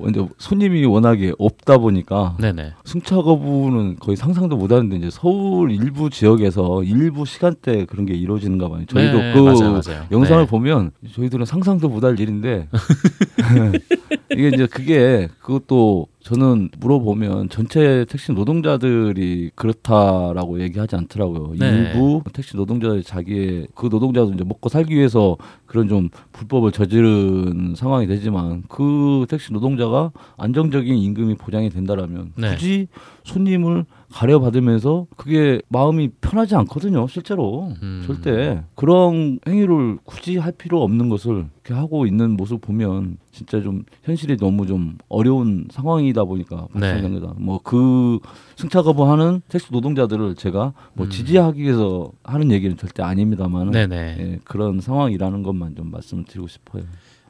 이제 0.08 0.26
손님이 0.38 0.84
워낙에 0.86 1.32
없다 1.38 1.76
보니까 1.78 2.36
네네. 2.40 2.72
승차 2.84 3.16
거부는 3.16 3.96
거의 3.96 4.16
상상도 4.16 4.56
못 4.56 4.72
하는데 4.72 4.96
이제 4.96 5.10
서울 5.10 5.70
일부 5.70 6.08
지역에서 6.08 6.82
일부 6.82 7.26
시간대 7.26 7.84
그런 7.84 8.06
게 8.06 8.14
이루어지는가 8.14 8.68
봐요. 8.68 8.84
저희도 8.86 9.18
네, 9.18 9.32
그 9.34 9.38
맞아요, 9.40 9.72
맞아요. 9.72 10.06
영상을 10.10 10.44
네. 10.44 10.50
보면 10.50 10.92
저희들은 11.14 11.44
상상도 11.44 11.88
못 11.88 12.02
할 12.04 12.18
일인데 12.18 12.68
이게 14.32 14.48
이제 14.48 14.66
그게 14.66 15.28
그것도 15.40 16.08
저는 16.22 16.70
물어보면 16.78 17.48
전체 17.48 18.04
택시 18.08 18.32
노동자들이 18.32 19.50
그렇다라고 19.54 20.60
얘기하지 20.60 20.96
않더라고요. 20.96 21.54
네. 21.58 21.68
일부 21.68 22.22
택시 22.32 22.56
노동자들이 22.56 23.02
자기의 23.02 23.66
그 23.74 23.88
노동자도 23.90 24.32
이제 24.32 24.44
먹고 24.44 24.68
살기 24.68 24.94
위해서 24.94 25.36
그런 25.66 25.88
좀 25.88 26.10
불법을 26.32 26.70
저지른 26.70 27.74
상황이 27.76 28.06
되지만 28.06 28.62
그 28.68 29.26
택시 29.28 29.52
노동자가 29.52 30.12
안정적인 30.36 30.96
임금이 30.96 31.34
보장이 31.34 31.70
된다라면 31.70 32.32
네. 32.36 32.54
굳이 32.54 32.88
손님을 33.24 33.84
가려받으면서 34.12 35.06
그게 35.16 35.60
마음이 35.68 36.10
편하지 36.20 36.54
않거든요, 36.56 37.06
실제로. 37.06 37.72
음. 37.82 38.04
절대. 38.06 38.62
그런 38.74 39.38
행위를 39.46 39.98
굳이 40.04 40.36
할 40.36 40.52
필요 40.52 40.82
없는 40.82 41.08
것을 41.08 41.46
이렇게 41.64 41.74
하고 41.74 42.06
있는 42.06 42.36
모습 42.36 42.60
보면 42.60 43.16
진짜 43.30 43.60
좀 43.62 43.84
현실이 44.04 44.36
너무 44.36 44.66
좀 44.66 44.98
어려운 45.08 45.66
상황이 45.70 46.02
상황이다 46.02 46.24
보니까 46.24 46.68
박상경이다. 46.72 47.26
네. 47.26 47.32
뭐그 47.38 48.18
승차 48.56 48.82
거부하는 48.82 49.42
택시 49.48 49.68
노동자들을 49.72 50.34
제가 50.34 50.72
뭐 50.94 51.06
음. 51.06 51.10
지지하기 51.10 51.62
위해서 51.62 52.10
하는 52.22 52.50
얘기는 52.50 52.76
절대 52.76 53.02
아닙니다만 53.02 53.72
예, 54.18 54.38
그런 54.44 54.80
상황이라는 54.80 55.42
것만 55.42 55.76
좀 55.76 55.90
말씀을 55.90 56.24
드리고 56.24 56.48
싶어요. 56.48 56.82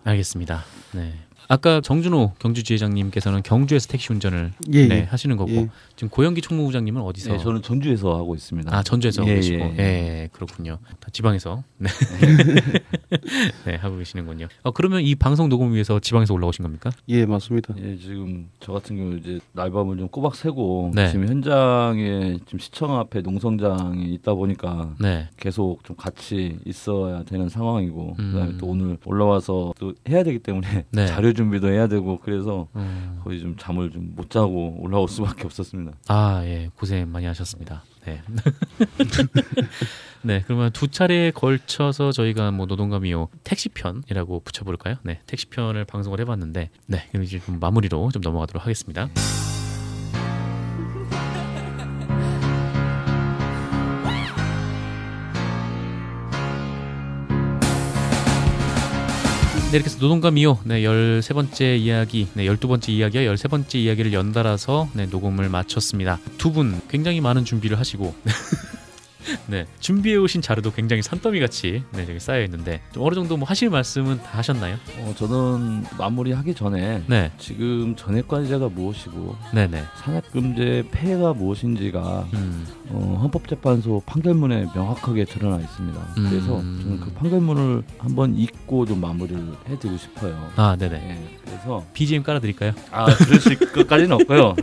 알겠습니다. 0.04 0.62
네. 0.94 1.12
아까 1.48 1.80
정준호 1.80 2.32
경주지회장님께서는 2.38 3.42
경주에서 3.42 3.88
택시 3.88 4.12
운전을 4.12 4.52
예, 4.72 4.88
네, 4.88 4.96
예. 4.96 5.02
하시는 5.02 5.36
거고 5.36 5.50
예. 5.52 5.68
지금 5.96 6.08
고영기 6.08 6.40
총무부장님은 6.40 7.02
어디서? 7.02 7.32
네, 7.32 7.38
저는 7.38 7.62
전주에서 7.62 8.16
하고 8.16 8.34
있습니다. 8.34 8.74
아 8.74 8.82
전주에서 8.82 9.22
하고 9.22 9.30
예, 9.30 9.36
계시고, 9.36 9.64
예, 9.78 9.82
예. 9.82 10.28
그렇군요. 10.32 10.78
다 11.00 11.08
지방에서 11.12 11.62
네. 11.78 11.88
네 13.66 13.76
하고 13.76 13.98
계시는군요. 13.98 14.48
어, 14.62 14.70
그러면 14.70 15.02
이 15.02 15.14
방송 15.14 15.48
녹음 15.48 15.72
위해서 15.72 16.00
지방에서 16.00 16.34
올라오신 16.34 16.62
겁니까? 16.62 16.90
예 17.08 17.26
맞습니다. 17.26 17.74
예 17.78 17.96
지금 17.96 18.48
저 18.60 18.72
같은 18.72 18.96
경우 18.96 19.16
이제 19.16 19.38
날밤을 19.52 19.98
좀 19.98 20.08
꼬박 20.08 20.34
새고 20.34 20.92
네. 20.94 21.10
지금 21.10 21.28
현장에 21.28 22.38
지금 22.46 22.58
시청 22.58 22.98
앞에 22.98 23.20
농성장에 23.20 24.04
있다 24.04 24.34
보니까 24.34 24.94
네. 25.00 25.28
계속 25.36 25.84
좀 25.84 25.96
같이 25.96 26.58
있어야 26.64 27.22
되는 27.24 27.48
상황이고 27.48 28.16
음. 28.18 28.32
그다음에 28.32 28.58
또 28.58 28.66
오늘 28.66 28.96
올라와서 29.04 29.74
또 29.78 29.94
해야 30.08 30.22
되기 30.22 30.38
때문에 30.38 30.84
네. 30.90 31.06
자료 31.06 31.31
준비도 31.34 31.68
해야 31.68 31.86
되고 31.88 32.18
그래서 32.20 32.68
음. 32.76 33.20
거의 33.24 33.40
좀 33.40 33.56
잠을 33.58 33.90
좀 33.90 34.12
못 34.14 34.28
자고 34.30 34.76
올라올 34.80 35.08
수밖에 35.08 35.44
없었습니다. 35.44 35.96
아, 36.08 36.42
예. 36.44 36.70
고생 36.76 37.10
많이 37.10 37.24
하셨습니다. 37.26 37.82
네. 38.04 38.20
네, 40.22 40.42
그러면 40.46 40.70
두 40.72 40.88
차례에 40.88 41.30
걸쳐서 41.30 42.12
저희가 42.12 42.50
뭐 42.50 42.66
노동감이요 42.66 43.28
택시편이라고 43.44 44.40
붙여볼까요? 44.40 44.96
네, 45.02 45.20
택시편을 45.26 45.84
방송을 45.84 46.20
해봤는데, 46.20 46.70
네, 46.86 47.08
그럼 47.10 47.24
이제 47.24 47.38
좀 47.40 47.58
마무리로 47.58 48.10
좀 48.12 48.22
넘어가도록 48.22 48.62
하겠습니다. 48.62 49.08
네, 59.72 59.78
이렇게 59.78 59.88
해서 59.88 59.96
노동과 60.02 60.30
미호 60.30 60.58
네, 60.64 60.82
13번째 60.82 61.78
이야기, 61.78 62.28
네, 62.34 62.44
12번째 62.44 62.90
이야기와 62.90 63.32
13번째 63.32 63.76
이야기를 63.76 64.12
연달아서 64.12 64.90
네, 64.92 65.06
녹음을 65.06 65.48
마쳤습니다. 65.48 66.18
두 66.36 66.52
분 66.52 66.78
굉장히 66.90 67.22
많은 67.22 67.46
준비를 67.46 67.78
하시고 67.78 68.14
네, 69.46 69.66
준비해 69.80 70.16
오신 70.16 70.42
자료도 70.42 70.72
굉장히 70.72 71.02
산더미 71.02 71.40
같이 71.40 71.82
네, 71.92 72.06
저기 72.06 72.18
쌓여 72.20 72.42
있는데 72.44 72.80
좀 72.92 73.04
어느 73.04 73.14
정도 73.14 73.36
뭐 73.36 73.46
하실 73.46 73.70
말씀은 73.70 74.18
다 74.22 74.38
하셨나요? 74.38 74.76
어, 74.98 75.14
저는 75.16 75.84
마무리하기 75.98 76.54
전에 76.54 77.02
네. 77.06 77.30
지금 77.38 77.94
전액관리제가 77.96 78.68
무엇이고 78.68 79.36
네네. 79.54 79.84
산업금제 79.96 80.88
폐해가 80.90 81.34
무엇인지가 81.34 82.28
음. 82.34 82.66
어, 82.90 83.18
헌법재판소 83.22 84.02
판결문에 84.06 84.66
명확하게 84.74 85.24
드러나 85.24 85.60
있습니다. 85.62 86.00
음. 86.18 86.26
그래서 86.28 86.46
저는 86.58 87.00
그 87.00 87.12
판결문을 87.12 87.82
한번 87.98 88.36
읽고 88.36 88.86
좀 88.86 89.00
마무리를 89.00 89.42
해드리고 89.68 89.98
싶어요. 89.98 90.50
아, 90.56 90.76
네네. 90.78 90.98
네, 90.98 91.38
그래서 91.44 91.84
BGM 91.92 92.22
깔아드릴까요? 92.22 92.72
아, 92.90 93.06
그러실 93.06 93.58
것까지는 93.72 94.12
없고요. 94.12 94.54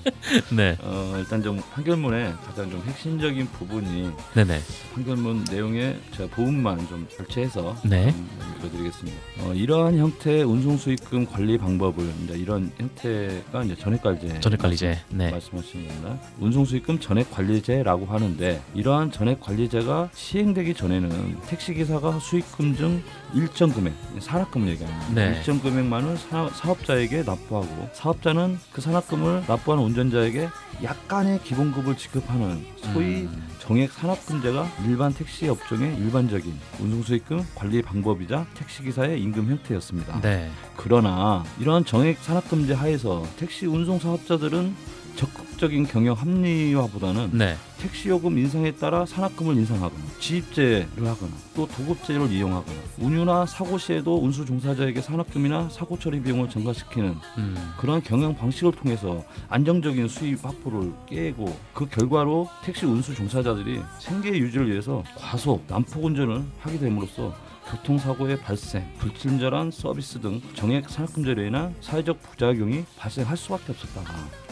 네. 0.56 0.76
어, 0.80 1.14
일단 1.18 1.42
좀 1.42 1.60
판결문에 1.72 2.32
가장 2.46 2.70
좀 2.70 2.82
핵심적인 2.86 3.46
부분이 3.48 4.01
네네. 4.34 4.60
판결문 4.94 5.44
내용에 5.50 5.96
제가 6.12 6.28
부분만 6.34 6.86
좀 6.88 7.06
결체해서 7.16 7.76
네. 7.84 8.14
읽어드리겠습니다. 8.58 9.18
어, 9.40 9.54
이러한 9.54 9.96
형태의 9.98 10.44
운송수익금 10.44 11.26
관리 11.26 11.58
방법을 11.58 12.10
이제 12.24 12.34
이런 12.34 12.70
형태가 12.78 13.64
이제 13.64 13.76
전액관리제 13.76 14.40
전액관리제 14.40 14.98
네. 15.10 15.30
말씀하시는 15.30 15.86
겁니다. 15.86 16.18
운송수익금 16.40 17.00
전액관리제라고 17.00 18.06
하는데 18.06 18.62
이러한 18.74 19.10
전액관리제가 19.10 20.10
시행되기 20.14 20.74
전에는 20.74 21.40
택시기사가 21.46 22.18
수익금 22.18 22.76
중 22.76 23.02
일정 23.34 23.70
금액 23.72 23.94
산학금을 24.18 24.68
얘기합니다. 24.68 25.08
네. 25.14 25.36
일정 25.36 25.60
금액만을 25.60 26.16
사, 26.16 26.48
사업자에게 26.48 27.22
납부하고 27.22 27.88
사업자는 27.92 28.58
그 28.72 28.80
산학금을 28.80 29.44
납부하는 29.46 29.84
운전자에게 29.84 30.48
약간의 30.82 31.40
기본급을 31.42 31.96
지급하는 31.96 32.64
소위 32.76 33.22
음. 33.22 33.48
정액 33.60 33.91
산업금제가 33.92 34.66
일반 34.86 35.12
택시 35.12 35.48
업종의 35.48 35.96
일반적인 35.96 36.52
운송수익금 36.80 37.44
관리 37.54 37.82
방법이자 37.82 38.46
택시기사의 38.54 39.20
임금 39.22 39.50
형태였습니다. 39.50 40.20
네. 40.20 40.50
그러나 40.76 41.44
이러한 41.58 41.84
정액 41.84 42.18
산업금제 42.18 42.74
하에서 42.74 43.24
택시 43.36 43.66
운송 43.66 43.98
사업자들은 43.98 44.74
적극 45.16 45.51
적인 45.62 45.86
경영 45.86 46.16
합리화보다는 46.16 47.30
네. 47.34 47.56
택시 47.78 48.08
요금 48.08 48.36
인상에 48.36 48.72
따라 48.72 49.06
산학금을 49.06 49.54
인상하거나 49.54 50.02
지입제를 50.18 51.06
하거나 51.06 51.30
또 51.54 51.68
도급제를 51.68 52.32
이용하거나 52.32 52.76
운유나 52.98 53.46
사고 53.46 53.78
시에도 53.78 54.20
운수 54.20 54.44
종사자에게 54.44 55.00
산학금이나 55.00 55.68
사고 55.70 55.96
처리 55.96 56.20
비용을 56.20 56.48
전가시키는 56.48 57.14
음. 57.38 57.72
그런 57.78 58.02
경영 58.02 58.34
방식을 58.34 58.72
통해서 58.72 59.22
안정적인 59.50 60.08
수입 60.08 60.44
확보를 60.44 60.92
깨고 61.06 61.56
그 61.74 61.88
결과로 61.88 62.48
택시 62.64 62.84
운수 62.84 63.14
종사자들이 63.14 63.82
생계 64.00 64.30
유지를 64.30 64.68
위해서 64.68 65.04
과속 65.14 65.62
난폭 65.68 66.06
운전을 66.06 66.42
하게 66.58 66.78
됨으로써 66.80 67.32
교통사고의 67.72 68.40
발생, 68.40 68.86
불친절한 68.98 69.70
서비스 69.70 70.20
등 70.20 70.42
정액 70.54 70.90
산업금제로 70.90 71.42
인한 71.42 71.74
사회적 71.80 72.20
부작용이 72.20 72.84
발생할 72.98 73.34
수밖에 73.36 73.72
없었다. 73.72 74.02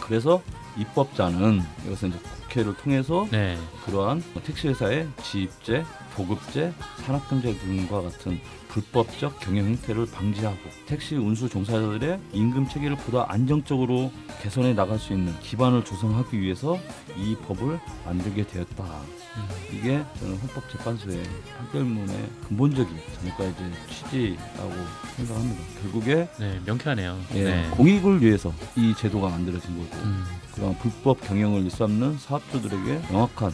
그래서 0.01 0.43
입법자는 0.79 1.61
이것은 1.87 2.09
이제 2.09 2.19
국회를 2.19 2.75
통해서 2.77 3.29
네. 3.31 3.59
그러한 3.85 4.23
택시회사의 4.43 5.07
지입제, 5.23 5.85
보급제, 6.15 6.73
산업금제 7.05 7.59
등과 7.59 8.03
같은 8.03 8.41
불법적 8.69 9.41
경영 9.41 9.67
행태를 9.67 10.07
방지하고 10.11 10.57
택시 10.87 11.17
운수 11.17 11.49
종사자들의 11.49 12.21
임금 12.33 12.69
체계를 12.69 12.97
보다 12.97 13.27
안정적으로 13.29 14.13
개선해 14.43 14.75
나갈 14.75 14.99
수 14.99 15.13
있는 15.13 15.39
기반을 15.41 15.85
조성하기 15.85 16.41
위해서 16.41 16.79
이 17.17 17.37
법을 17.47 17.81
만들게 18.05 18.47
되었다. 18.47 18.85
음. 18.85 19.49
이게 19.73 20.05
저는 20.21 20.37
헌법재판소의 20.37 21.23
판결문의 21.59 22.31
근본적인 22.49 22.97
전까지 23.23 23.57
취지라고 23.89 24.73
생각합니다. 25.17 25.63
결국에 25.83 26.29
네, 26.39 26.61
명쾌하네요. 26.65 27.19
예, 27.35 27.45
네. 27.45 27.71
공익을 27.71 28.23
위해서 28.23 28.53
이 28.77 28.95
제도가 28.97 29.29
만들어진 29.29 29.77
거고 29.77 30.03
음. 30.05 30.25
그런 30.55 30.77
불법 30.79 31.21
경영을 31.21 31.63
일삼는 31.63 32.19
사업주들에게 32.19 33.03
명확한 33.11 33.53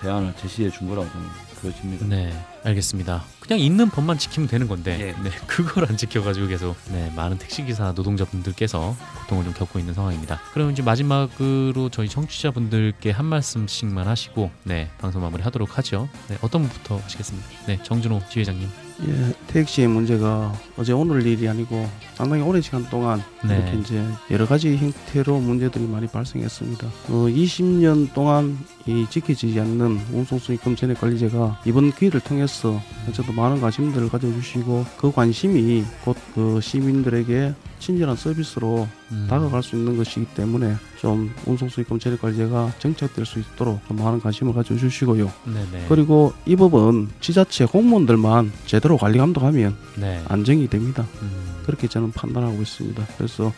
대안을 0.00 0.34
제시해 0.36 0.70
준 0.70 0.88
거라고 0.88 1.08
저는 1.10 1.26
그러십니다. 1.60 2.06
네, 2.06 2.32
알겠습니다. 2.64 3.24
그냥 3.40 3.60
있는 3.60 3.88
법만 3.88 4.18
지키면 4.18 4.48
되는 4.48 4.68
건데 4.68 4.96
예. 5.00 5.22
네, 5.22 5.30
그걸 5.46 5.86
안 5.86 5.96
지켜가지고 5.96 6.48
계속 6.48 6.76
네, 6.90 7.10
많은 7.16 7.38
택시기사 7.38 7.92
노동자분들께서 7.92 8.96
고통을 9.20 9.44
좀 9.44 9.54
겪고 9.54 9.78
있는 9.78 9.94
상황입니다. 9.94 10.40
그럼 10.52 10.70
이제 10.70 10.82
마지막으로 10.82 11.88
저희 11.90 12.08
청취자분들께 12.08 13.10
한 13.10 13.26
말씀씩만 13.26 14.06
하시고 14.06 14.50
네, 14.64 14.90
방송 14.98 15.22
마무리하도록 15.22 15.78
하죠. 15.78 16.08
네, 16.28 16.36
어떤 16.42 16.62
분부터 16.62 16.98
하시겠습니까? 16.98 17.48
네, 17.66 17.78
정준호 17.82 18.22
지회장님. 18.30 18.68
예, 19.06 19.32
택시의 19.46 19.86
문제가 19.88 20.52
어제 20.76 20.92
오늘 20.92 21.24
일이 21.24 21.48
아니고 21.48 21.88
상당히 22.14 22.42
오랜 22.42 22.60
시간 22.60 22.88
동안 22.90 23.22
네. 23.44 23.56
이렇게 23.56 23.78
이제 23.78 24.04
여러 24.30 24.46
가지 24.46 24.76
형태로 24.76 25.38
문제들이 25.38 25.86
많이 25.86 26.08
발생했습니다. 26.08 26.86
어, 26.86 27.12
20년 27.28 28.12
동안 28.12 28.58
이 28.88 29.06
지켜지지 29.10 29.60
않는 29.60 30.00
운송수익금 30.14 30.74
전액 30.74 30.98
관리제가 30.98 31.60
이번 31.66 31.92
기회를 31.92 32.20
통해서 32.20 32.80
어쨌든 33.06 33.34
많은 33.34 33.60
관심들을 33.60 34.08
가져주시고 34.08 34.86
그 34.96 35.12
관심이 35.12 35.84
곧 36.04 36.16
그 36.38 36.60
시민들에게 36.60 37.52
친절한 37.80 38.14
서비스로 38.14 38.86
음. 39.10 39.26
다가갈 39.28 39.60
수 39.60 39.74
있는 39.74 39.96
것이기 39.96 40.26
때문에 40.36 40.76
좀 41.00 41.34
운송수익금 41.46 41.98
재력관리제가 41.98 42.74
정착될 42.78 43.26
수 43.26 43.40
있도록 43.40 43.80
좀 43.88 43.96
많은 43.96 44.20
관심을 44.20 44.52
가져주시고요. 44.52 45.32
네네. 45.46 45.86
그리고 45.88 46.32
이 46.46 46.54
법은 46.54 47.08
지자체 47.20 47.66
공무원들만 47.66 48.52
제대로 48.66 48.96
관리 48.96 49.18
감독하면 49.18 49.76
네. 49.96 50.22
안정이 50.28 50.68
됩니다. 50.68 51.08
음. 51.22 51.58
그렇게 51.64 51.88
저는 51.88 52.12
판단하고 52.12 52.62
있습니다. 52.62 53.04
그래서 53.16 53.52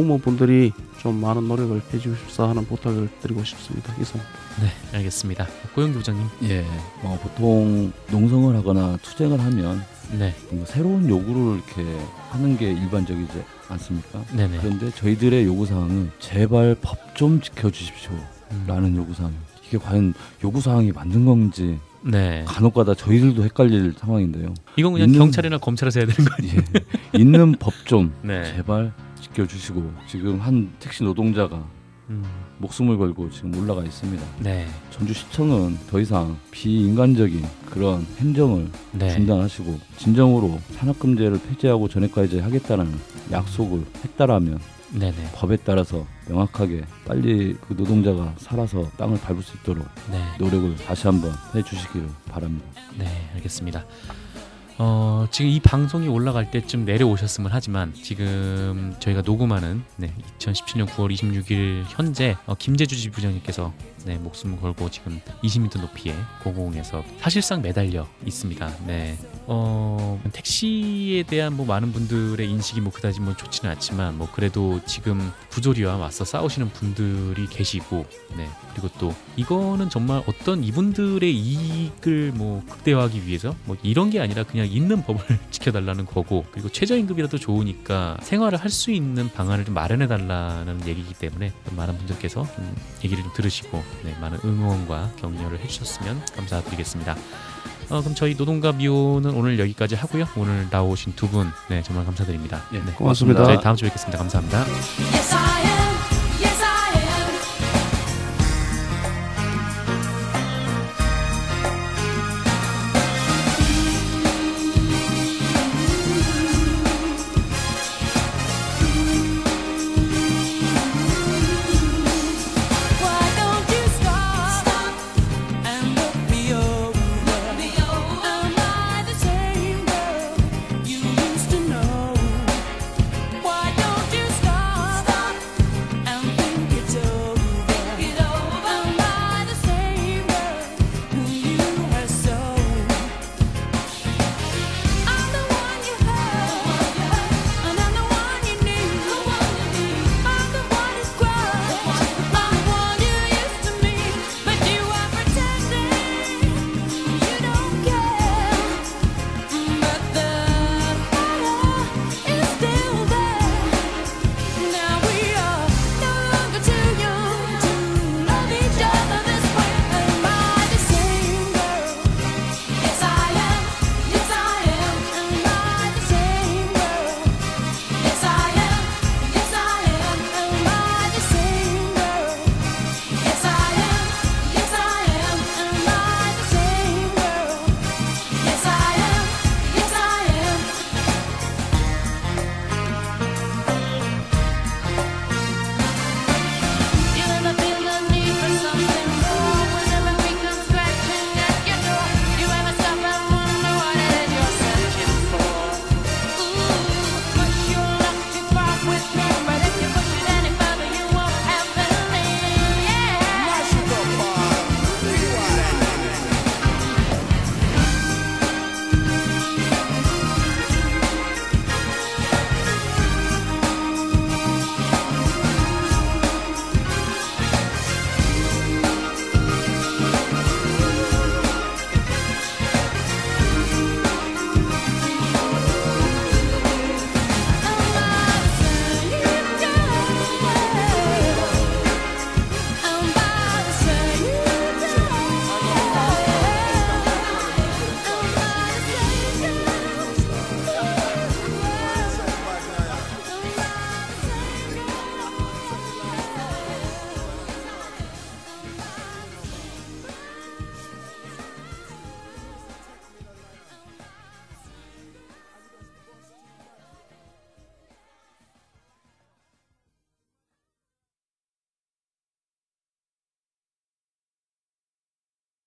공무원분들이 0.00 0.72
좀 0.98 1.22
많은 1.22 1.48
노력을 1.48 1.80
해주십사 1.94 2.50
하는 2.50 2.66
부탁을 2.66 3.08
드리고 3.22 3.42
싶습니다. 3.44 3.94
이상. 3.98 4.20
네, 4.60 4.68
알겠습니다. 4.98 5.46
고영기 5.74 5.96
부장님. 5.96 6.26
예, 6.44 6.66
어, 7.02 7.18
보통 7.22 7.90
농성을 8.10 8.54
하거나 8.56 8.98
투쟁을 9.00 9.40
하면 9.40 9.82
네. 10.18 10.34
새로운 10.66 11.08
요구를 11.08 11.56
이렇게 11.56 11.98
하는 12.30 12.58
게 12.58 12.70
일반적이지 12.72 13.42
않습니까? 13.70 14.22
네네. 14.36 14.58
그런데 14.60 14.90
저희들의 14.90 15.46
요구 15.46 15.64
사항은 15.64 16.10
제발 16.18 16.76
법 16.82 16.96
좀 17.16 17.40
지켜주십시오라는 17.40 18.90
음. 18.90 18.96
요구 18.98 19.14
사항. 19.14 19.32
이게 19.66 19.78
과연 19.78 20.12
요구 20.44 20.60
사항이 20.60 20.92
맞는 20.92 21.24
건지 21.24 21.78
네. 22.02 22.44
간혹가다 22.46 22.92
저희들도 22.92 23.42
헷갈릴 23.44 23.94
상황인데요. 23.98 24.52
이건 24.76 24.92
그냥 24.92 25.08
있는, 25.08 25.18
경찰이나 25.20 25.56
검찰에서 25.56 26.00
해야 26.00 26.06
되는 26.06 26.28
거 26.30 26.34
아니에요? 26.38 26.60
예, 26.76 27.18
있는 27.18 27.52
법 27.52 27.72
좀 27.86 28.12
제발 28.54 28.92
지켜주시고 29.20 29.92
지금 30.06 30.40
한 30.40 30.72
택시 30.78 31.04
노동자가 31.04 31.64
음. 32.08 32.24
목숨을 32.58 32.96
걸고 32.96 33.30
지금 33.30 33.56
올라가 33.56 33.82
있습니다. 33.82 34.24
네. 34.40 34.66
전주시청은 34.90 35.78
더 35.88 36.00
이상 36.00 36.38
비인간적인 36.50 37.44
그런 37.66 38.06
행정을 38.18 38.70
네. 38.92 39.10
중단하시고 39.10 39.78
진정으로 39.98 40.60
산업금제를 40.72 41.40
폐지하고 41.48 41.88
전액화이제 41.88 42.40
하겠다는 42.40 42.94
약속을 43.32 43.84
했다라면 44.04 44.60
네네. 44.92 45.32
법에 45.34 45.56
따라서 45.56 46.06
명확하게 46.28 46.84
빨리 47.04 47.54
그 47.54 47.74
노동자가 47.74 48.34
살아서 48.38 48.88
땅을 48.96 49.20
밟을 49.20 49.42
수 49.42 49.56
있도록 49.58 49.84
네. 50.10 50.22
노력을 50.38 50.76
다시 50.76 51.08
한번 51.08 51.32
해주시기를 51.54 52.08
바랍니다. 52.30 52.66
네, 52.96 53.06
알겠습니다. 53.34 53.84
어, 54.78 55.26
지금 55.30 55.50
이 55.50 55.58
방송이 55.58 56.06
올라갈 56.08 56.50
때쯤 56.50 56.84
내려오셨으면 56.84 57.50
하지만 57.52 57.94
지금 57.94 58.94
저희가 59.00 59.22
녹음하는 59.22 59.82
네, 59.96 60.12
2017년 60.38 60.86
9월 60.86 61.12
26일 61.12 61.84
현재 61.88 62.36
어, 62.46 62.54
김재주 62.54 62.96
지부장님께서 62.96 63.72
네, 64.06 64.16
목숨을 64.18 64.60
걸고 64.60 64.88
지금 64.90 65.20
20m 65.42 65.80
높이의 65.80 66.14
고공에서 66.44 67.04
사실상 67.18 67.60
매달려 67.60 68.06
있습니다. 68.24 68.72
네. 68.86 69.18
어, 69.48 70.20
택시에 70.32 71.24
대한 71.24 71.56
뭐 71.56 71.66
많은 71.66 71.92
분들의 71.92 72.48
인식이 72.48 72.80
뭐 72.80 72.92
그다지 72.92 73.20
뭐 73.20 73.34
좋지는 73.36 73.70
않지만 73.72 74.16
뭐 74.16 74.28
그래도 74.32 74.80
지금 74.86 75.32
부조리와 75.50 75.96
맞서 75.98 76.24
싸우시는 76.24 76.70
분들이 76.70 77.46
계시고 77.48 78.06
네. 78.36 78.48
그리고 78.72 78.88
또 78.98 79.12
이거는 79.36 79.90
정말 79.90 80.22
어떤 80.28 80.62
이분들의 80.62 81.34
이익을 81.34 82.30
뭐 82.34 82.62
극대화하기 82.68 83.26
위해서 83.26 83.56
뭐 83.64 83.76
이런 83.82 84.10
게 84.10 84.20
아니라 84.20 84.44
그냥 84.44 84.68
있는 84.68 85.02
법을 85.02 85.24
지켜달라는 85.50 86.06
거고 86.06 86.44
그리고 86.52 86.68
최저임금이라도 86.68 87.38
좋으니까 87.38 88.18
생활을 88.22 88.58
할 88.58 88.76
수 88.76 88.90
있는 88.90 89.30
방안을 89.32 89.64
좀 89.64 89.72
마련해 89.72 90.06
달라는 90.06 90.86
얘기이기 90.86 91.14
때문에 91.14 91.50
많은 91.74 91.96
분들께서 91.96 92.46
좀 92.54 92.76
얘기를 93.02 93.22
좀 93.22 93.32
들으시고 93.32 93.82
네, 94.02 94.16
많은 94.20 94.38
응원과 94.44 95.12
격려를 95.16 95.58
해주셨으면 95.60 96.24
감사드리겠습니다. 96.36 97.16
어, 97.88 98.00
그럼 98.00 98.14
저희 98.14 98.34
노동가 98.36 98.72
미호는 98.72 99.30
오늘 99.32 99.58
여기까지 99.58 99.94
하고요. 99.94 100.26
오늘 100.36 100.66
나오신 100.70 101.14
두 101.14 101.28
분, 101.28 101.50
네, 101.68 101.82
정말 101.82 102.04
감사드립니다. 102.04 102.62
네, 102.72 102.80
고맙습니다. 102.96 103.44
저희 103.44 103.60
다음 103.60 103.76
주에 103.76 103.88
뵙겠습니다. 103.88 104.18
감사합니다. 104.18 105.85